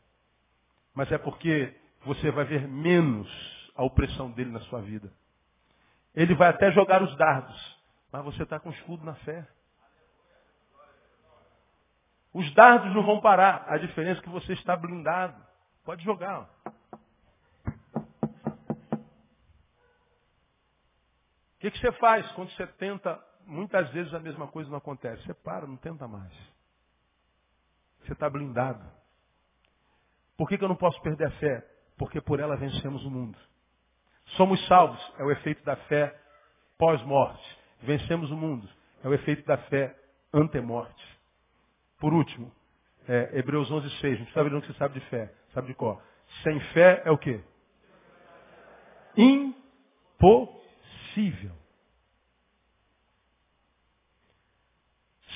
mas 0.95 1.11
é 1.11 1.19
porque 1.19 1.75
você 2.05 2.31
vai 2.31 2.45
ver 2.45 2.67
menos 2.67 3.29
a 3.75 3.83
opressão 3.85 4.31
dele 4.31 4.51
na 4.51 4.61
sua 4.61 4.81
vida. 4.81 5.13
Ele 6.15 6.35
vai 6.35 6.49
até 6.49 6.71
jogar 6.73 7.03
os 7.03 7.17
dardos, 7.17 7.81
mas 8.11 8.25
você 8.25 8.43
está 8.43 8.61
com 8.61 8.71
escudo 8.71 9.05
na 9.05 9.15
fé. 9.17 9.47
Os 12.35 12.53
dardos 12.55 12.95
não 12.95 13.05
vão 13.05 13.21
parar, 13.21 13.65
a 13.69 13.77
diferença 13.79 14.21
é 14.21 14.23
que 14.23 14.29
você 14.29 14.53
está 14.55 14.77
blindado. 14.77 15.41
Pode 15.85 16.03
jogar. 16.03 16.49
O 21.55 21.59
que, 21.61 21.71
que 21.71 21.79
você 21.79 21.93
faz 21.93 22.31
quando 22.33 22.51
você 22.51 22.67
tenta, 22.67 23.23
muitas 23.47 23.89
vezes 23.91 24.13
a 24.13 24.19
mesma 24.19 24.49
coisa 24.49 24.69
não 24.71 24.79
acontece? 24.79 25.23
Você 25.25 25.35
para, 25.35 25.67
não 25.67 25.77
tenta 25.77 26.09
mais. 26.09 26.33
Você 28.01 28.13
está 28.13 28.29
blindado. 28.29 28.85
Por 30.37 30.49
que, 30.49 30.59
que 30.59 30.65
eu 30.65 30.69
não 30.69 30.77
posso 30.77 31.01
perder 31.03 31.27
a 31.27 31.31
fé? 31.33 31.72
Porque 32.03 32.21
por 32.21 32.41
ela 32.41 32.57
vencemos 32.57 33.05
o 33.05 33.11
mundo. 33.11 33.39
Somos 34.37 34.61
salvos, 34.67 35.01
é 35.19 35.23
o 35.23 35.31
efeito 35.31 35.63
da 35.65 35.77
fé 35.77 36.13
pós-morte. 36.77 37.41
vencemos 37.81 38.29
o 38.33 38.37
mundo. 38.37 38.69
É 39.05 39.09
o 39.09 39.15
efeito 39.15 39.47
da 39.47 39.57
fé 39.57 39.97
antemorte. 40.35 41.21
Por 42.01 42.13
último, 42.13 42.53
é, 43.07 43.39
Hebreus 43.39 43.71
11, 43.71 43.89
6. 44.01 44.19
Não 44.19 44.25
precisa 44.25 44.43
ver 44.43 44.61
que 44.63 44.67
você 44.67 44.73
sabe 44.79 44.99
de 44.99 45.07
fé. 45.07 45.33
Sabe 45.55 45.69
de 45.69 45.75
qual? 45.75 46.03
Sem 46.43 46.59
fé 46.73 47.03
é 47.05 47.11
o 47.13 47.19
quê? 47.19 47.41
Impossível. 49.17 50.43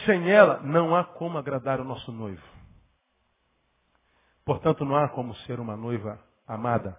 Sem 0.05 0.29
ela, 0.29 0.61
não 0.63 0.97
há 0.97 1.05
como 1.05 1.39
agradar 1.39 1.81
o 1.81 1.85
nosso 1.85 2.11
noivo. 2.11 2.43
Portanto, 4.45 4.85
não 4.85 4.97
há 4.97 5.09
como 5.09 5.33
ser 5.37 5.61
uma 5.61 5.77
noiva 5.77 6.27
amada, 6.47 6.99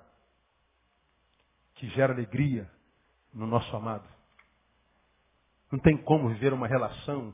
que 1.76 1.88
gera 1.90 2.14
alegria 2.14 2.70
no 3.34 3.46
nosso 3.46 3.76
amado. 3.76 4.08
Não 5.72 5.80
tem 5.80 5.98
como 5.98 6.30
viver 6.30 6.54
uma 6.54 6.68
relação 6.68 7.34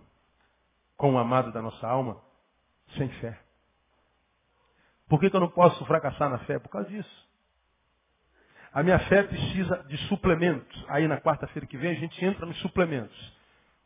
com 0.98 1.14
o 1.14 1.18
amado 1.18 1.52
da 1.52 1.62
nossa 1.62 1.88
alma 1.88 2.22
sem 2.98 3.10
fé. 3.20 3.40
Por 5.08 5.20
que, 5.20 5.30
que 5.30 5.36
eu 5.36 5.40
não 5.40 5.50
posso 5.50 5.86
fracassar 5.86 6.30
na 6.30 6.40
fé? 6.40 6.60
Por 6.60 6.70
causa 6.70 6.90
disso. 6.90 7.28
A 8.74 8.82
minha 8.82 8.98
fé 9.08 9.24
precisa 9.24 9.84
de 9.84 9.98
suplementos. 10.08 10.86
Aí 10.88 11.08
na 11.08 11.22
quarta-feira 11.22 11.68
que 11.68 11.78
vem 11.78 11.92
a 11.92 12.00
gente 12.00 12.24
entra 12.26 12.46
nos 12.46 12.60
suplementos. 12.62 13.34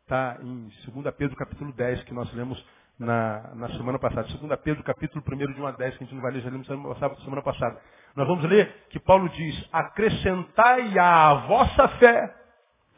Está 0.02 0.38
em 0.40 0.70
2 0.86 1.14
Pedro 1.14 1.36
capítulo 1.36 1.72
10, 1.74 2.04
que 2.04 2.14
nós 2.14 2.32
lemos 2.32 2.64
na, 2.98 3.54
na 3.54 3.68
semana 3.76 3.98
passada. 3.98 4.26
2 4.26 4.60
Pedro 4.60 4.82
capítulo 4.82 5.22
1 5.30 5.36
de 5.52 5.60
1 5.60 5.66
a 5.66 5.72
10, 5.72 5.96
que 5.98 6.04
a 6.04 6.06
gente 6.06 6.14
não 6.14 6.22
vai 6.22 6.32
ler, 6.32 6.40
já 6.40 6.50
lemos 6.50 6.66
semana 6.66 7.42
passada. 7.42 7.78
Nós 8.18 8.26
vamos 8.26 8.44
ler 8.46 8.86
que 8.90 8.98
Paulo 8.98 9.28
diz, 9.28 9.68
acrescentai 9.72 10.98
à 10.98 11.34
vossa 11.34 11.86
fé. 12.00 12.34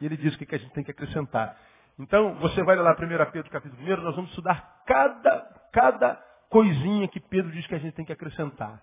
E 0.01 0.05
ele 0.07 0.17
diz 0.17 0.33
o 0.33 0.37
que 0.39 0.55
a 0.55 0.57
gente 0.57 0.73
tem 0.73 0.83
que 0.83 0.89
acrescentar. 0.89 1.55
Então, 1.99 2.33
você 2.39 2.63
vai 2.63 2.75
lá 2.75 2.93
1 2.93 3.31
Pedro 3.31 3.51
capítulo 3.51 3.83
1, 3.83 4.01
nós 4.01 4.15
vamos 4.15 4.31
estudar 4.31 4.81
cada, 4.83 5.41
cada 5.71 6.15
coisinha 6.49 7.07
que 7.07 7.19
Pedro 7.19 7.51
diz 7.51 7.67
que 7.67 7.75
a 7.75 7.77
gente 7.77 7.93
tem 7.93 8.03
que 8.03 8.11
acrescentar. 8.11 8.81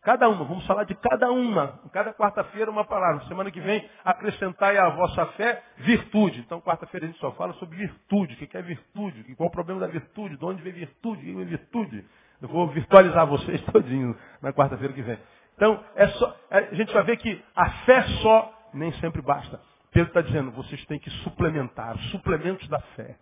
Cada 0.00 0.26
uma, 0.30 0.42
vamos 0.42 0.66
falar 0.66 0.84
de 0.84 0.94
cada 0.94 1.30
uma. 1.30 1.78
Cada 1.92 2.14
quarta-feira 2.14 2.70
uma 2.70 2.86
palavra. 2.86 3.26
Semana 3.26 3.50
que 3.50 3.60
vem, 3.60 3.86
acrescentai 4.02 4.78
à 4.78 4.88
vossa 4.88 5.26
fé 5.32 5.62
virtude. 5.76 6.40
Então, 6.40 6.62
quarta-feira 6.62 7.04
a 7.04 7.10
gente 7.10 7.20
só 7.20 7.30
fala 7.32 7.52
sobre 7.54 7.76
virtude. 7.76 8.32
O 8.32 8.36
que 8.38 8.56
é 8.56 8.62
virtude? 8.62 9.34
Qual 9.34 9.50
o 9.50 9.52
problema 9.52 9.80
da 9.80 9.86
virtude? 9.86 10.38
De 10.38 10.44
onde 10.46 10.62
vem 10.62 10.72
virtude? 10.72 11.30
O 11.30 11.36
que 11.36 11.42
é 11.42 11.44
virtude? 11.44 12.06
Eu 12.40 12.48
vou 12.48 12.68
virtualizar 12.68 13.26
vocês 13.26 13.60
todinho 13.70 14.16
na 14.40 14.50
quarta-feira 14.50 14.94
que 14.94 15.02
vem. 15.02 15.18
Então, 15.58 15.84
é 15.96 16.06
só, 16.06 16.36
é, 16.50 16.58
a 16.58 16.74
gente 16.74 16.94
vai 16.94 17.02
ver 17.02 17.16
que 17.16 17.44
a 17.56 17.68
fé 17.84 18.00
só 18.22 18.70
nem 18.72 18.92
sempre 19.00 19.20
basta. 19.20 19.60
Pedro 19.90 20.10
está 20.10 20.20
dizendo, 20.20 20.52
vocês 20.52 20.86
têm 20.86 21.00
que 21.00 21.10
suplementar, 21.10 21.98
suplementos 22.12 22.68
da 22.68 22.78
fé. 22.94 23.16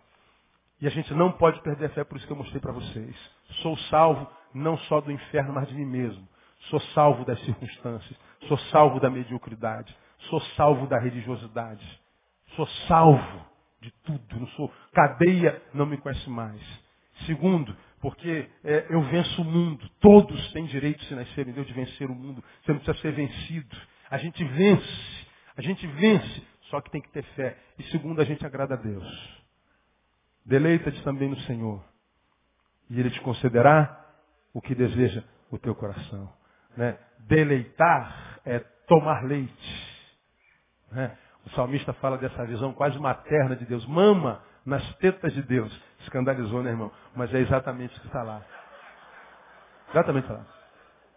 E 0.79 0.85
a 0.85 0.91
gente 0.91 1.11
não 1.15 1.31
pode 1.31 1.59
perder 1.61 1.85
a 1.85 1.89
fé, 1.89 2.03
por 2.03 2.15
isso 2.15 2.27
que 2.27 2.31
eu 2.31 2.37
mostrei 2.37 2.61
para 2.61 2.71
vocês. 2.71 3.15
Sou 3.63 3.75
salvo 3.89 4.29
não 4.53 4.77
só 4.77 5.01
do 5.01 5.11
inferno, 5.11 5.51
mas 5.51 5.67
de 5.67 5.73
mim 5.73 5.85
mesmo. 5.85 6.27
Sou 6.69 6.79
salvo 6.93 7.25
das 7.25 7.39
circunstâncias. 7.39 8.15
Sou 8.47 8.57
salvo 8.71 8.99
da 8.99 9.09
mediocridade. 9.09 9.97
Sou 10.29 10.39
salvo 10.55 10.85
da 10.85 10.99
religiosidade. 10.99 11.83
Sou 12.55 12.67
salvo 12.87 13.45
de 13.81 13.89
tudo. 14.03 14.39
Não 14.39 14.47
sou 14.49 14.71
cadeia, 14.93 15.59
não 15.73 15.87
me 15.87 15.97
conhece 15.97 16.29
mais. 16.29 16.61
Segundo, 17.25 17.75
porque 18.07 18.47
é, 18.63 18.85
eu 18.89 19.01
venço 19.01 19.41
o 19.41 19.43
mundo. 19.43 19.85
Todos 19.99 20.53
têm 20.53 20.63
direito, 20.63 21.03
se 21.03 21.13
nascerem 21.13 21.53
Deus, 21.53 21.67
de 21.67 21.73
vencer 21.73 22.09
o 22.09 22.15
mundo. 22.15 22.41
Você 22.63 22.71
não 22.71 22.79
precisa 22.79 23.01
ser 23.01 23.11
vencido. 23.11 23.75
A 24.09 24.17
gente 24.17 24.41
vence. 24.45 25.27
A 25.57 25.61
gente 25.61 25.85
vence. 25.85 26.47
Só 26.69 26.79
que 26.79 26.89
tem 26.89 27.01
que 27.01 27.11
ter 27.11 27.23
fé. 27.35 27.57
E 27.77 27.83
segundo, 27.91 28.21
a 28.21 28.23
gente 28.23 28.45
agrada 28.45 28.75
a 28.75 28.77
Deus. 28.77 29.43
Deleita-te 30.45 31.03
também 31.03 31.27
no 31.27 31.37
Senhor. 31.41 31.83
E 32.89 32.97
Ele 32.97 33.09
te 33.09 33.19
concederá 33.19 34.05
o 34.53 34.61
que 34.61 34.73
deseja 34.73 35.21
o 35.51 35.57
teu 35.57 35.75
coração. 35.75 36.31
Né? 36.77 36.97
Deleitar 37.27 38.39
é 38.45 38.59
tomar 38.87 39.25
leite. 39.25 40.07
Né? 40.93 41.13
O 41.45 41.49
salmista 41.49 41.91
fala 41.91 42.17
dessa 42.17 42.45
visão 42.45 42.71
quase 42.71 42.97
materna 42.99 43.57
de 43.57 43.65
Deus. 43.65 43.85
Mama 43.85 44.41
nas 44.65 44.95
tetas 44.95 45.33
de 45.33 45.41
Deus. 45.41 45.77
Escandalizou, 46.07 46.63
né, 46.63 46.71
irmão? 46.71 46.91
Mas 47.15 47.33
é 47.33 47.39
exatamente 47.39 47.95
o 47.97 48.01
que 48.01 48.07
está 48.07 48.23
lá. 48.23 48.41
Exatamente 49.89 50.31
lá. 50.31 50.45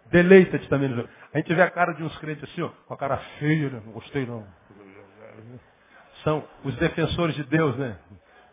Deleita-te 0.06 0.68
também. 0.68 0.88
No 0.88 1.08
a 1.32 1.38
gente 1.38 1.54
vê 1.54 1.62
a 1.62 1.70
cara 1.70 1.92
de 1.92 2.02
uns 2.02 2.16
crentes 2.18 2.42
assim, 2.44 2.62
ó, 2.62 2.70
com 2.86 2.94
a 2.94 2.96
cara 2.96 3.16
feia, 3.38 3.70
né? 3.70 3.80
não 3.84 3.92
gostei 3.92 4.26
não. 4.26 4.44
São 6.24 6.44
os 6.64 6.74
defensores 6.76 7.36
de 7.36 7.44
Deus, 7.44 7.76
né? 7.76 7.96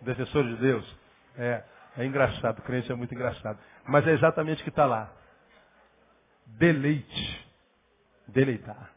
Defensores 0.02 0.56
de 0.56 0.62
Deus. 0.62 1.00
É, 1.36 1.64
é 1.98 2.06
engraçado, 2.06 2.62
crente 2.62 2.92
é 2.92 2.96
muito 2.96 3.14
engraçado. 3.16 3.58
Mas 3.88 4.08
é 4.08 4.12
exatamente 4.12 4.62
o 4.62 4.64
que 4.64 4.70
está 4.70 4.86
lá 4.86 5.12
deleite. 6.46 7.48
Deleitar. 8.28 8.92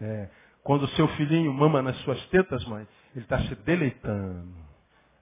É. 0.00 0.28
Quando 0.62 0.84
o 0.84 0.88
seu 0.88 1.06
filhinho 1.08 1.52
mama 1.52 1.82
nas 1.82 1.96
suas 1.98 2.20
tetas, 2.28 2.64
mãe, 2.64 2.86
ele 3.14 3.24
está 3.24 3.38
se 3.40 3.54
deleitando. 3.56 4.63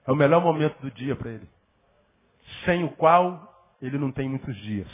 É 0.05 0.11
o 0.11 0.15
melhor 0.15 0.41
momento 0.41 0.79
do 0.81 0.91
dia 0.91 1.15
para 1.15 1.31
ele. 1.31 1.47
Sem 2.65 2.83
o 2.83 2.89
qual 2.91 3.75
ele 3.81 3.97
não 3.97 4.11
tem 4.11 4.29
muitos 4.29 4.55
dias. 4.57 4.89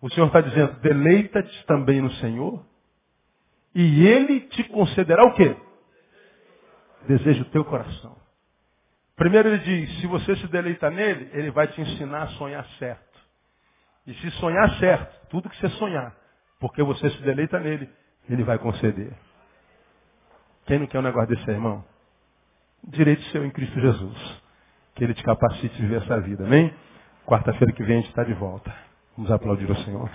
O 0.00 0.10
Senhor 0.10 0.26
está 0.26 0.40
dizendo, 0.40 0.74
deleita-te 0.80 1.66
também 1.66 2.00
no 2.00 2.10
Senhor, 2.12 2.64
e 3.74 4.06
Ele 4.06 4.40
te 4.40 4.64
concederá 4.64 5.24
o 5.24 5.34
quê? 5.34 5.56
Desejo 7.08 7.42
o 7.42 7.50
teu 7.50 7.64
coração. 7.64 8.16
Primeiro 9.14 9.48
ele 9.48 9.58
diz, 9.58 10.00
se 10.00 10.06
você 10.06 10.36
se 10.36 10.46
deleita 10.48 10.90
nele, 10.90 11.30
ele 11.32 11.50
vai 11.50 11.66
te 11.68 11.80
ensinar 11.80 12.22
a 12.22 12.28
sonhar 12.28 12.66
certo. 12.78 13.18
E 14.06 14.12
se 14.14 14.30
sonhar 14.32 14.78
certo, 14.78 15.28
tudo 15.28 15.48
que 15.48 15.56
você 15.56 15.70
sonhar, 15.70 16.14
porque 16.60 16.82
você 16.82 17.08
se 17.10 17.22
deleita 17.22 17.58
nele, 17.58 17.88
ele 18.28 18.44
vai 18.44 18.58
conceder. 18.58 19.12
Quem 20.66 20.78
não 20.78 20.86
quer 20.86 20.98
um 20.98 21.02
negócio 21.02 21.34
desse, 21.34 21.50
irmão? 21.50 21.84
Direito 22.84 23.22
seu 23.30 23.44
em 23.44 23.50
Cristo 23.50 23.80
Jesus. 23.80 24.42
Que 24.94 25.04
ele 25.04 25.14
te 25.14 25.22
capacite 25.22 25.74
a 25.74 25.80
viver 25.80 26.02
essa 26.02 26.20
vida. 26.20 26.44
Amém? 26.44 26.72
Quarta-feira 27.26 27.72
que 27.72 27.82
vem 27.82 27.98
a 27.98 28.00
gente 28.00 28.10
está 28.10 28.24
de 28.24 28.34
volta. 28.34 28.74
Vamos 29.16 29.30
aplaudir 29.30 29.70
o 29.70 29.76
Senhor. 29.84 30.10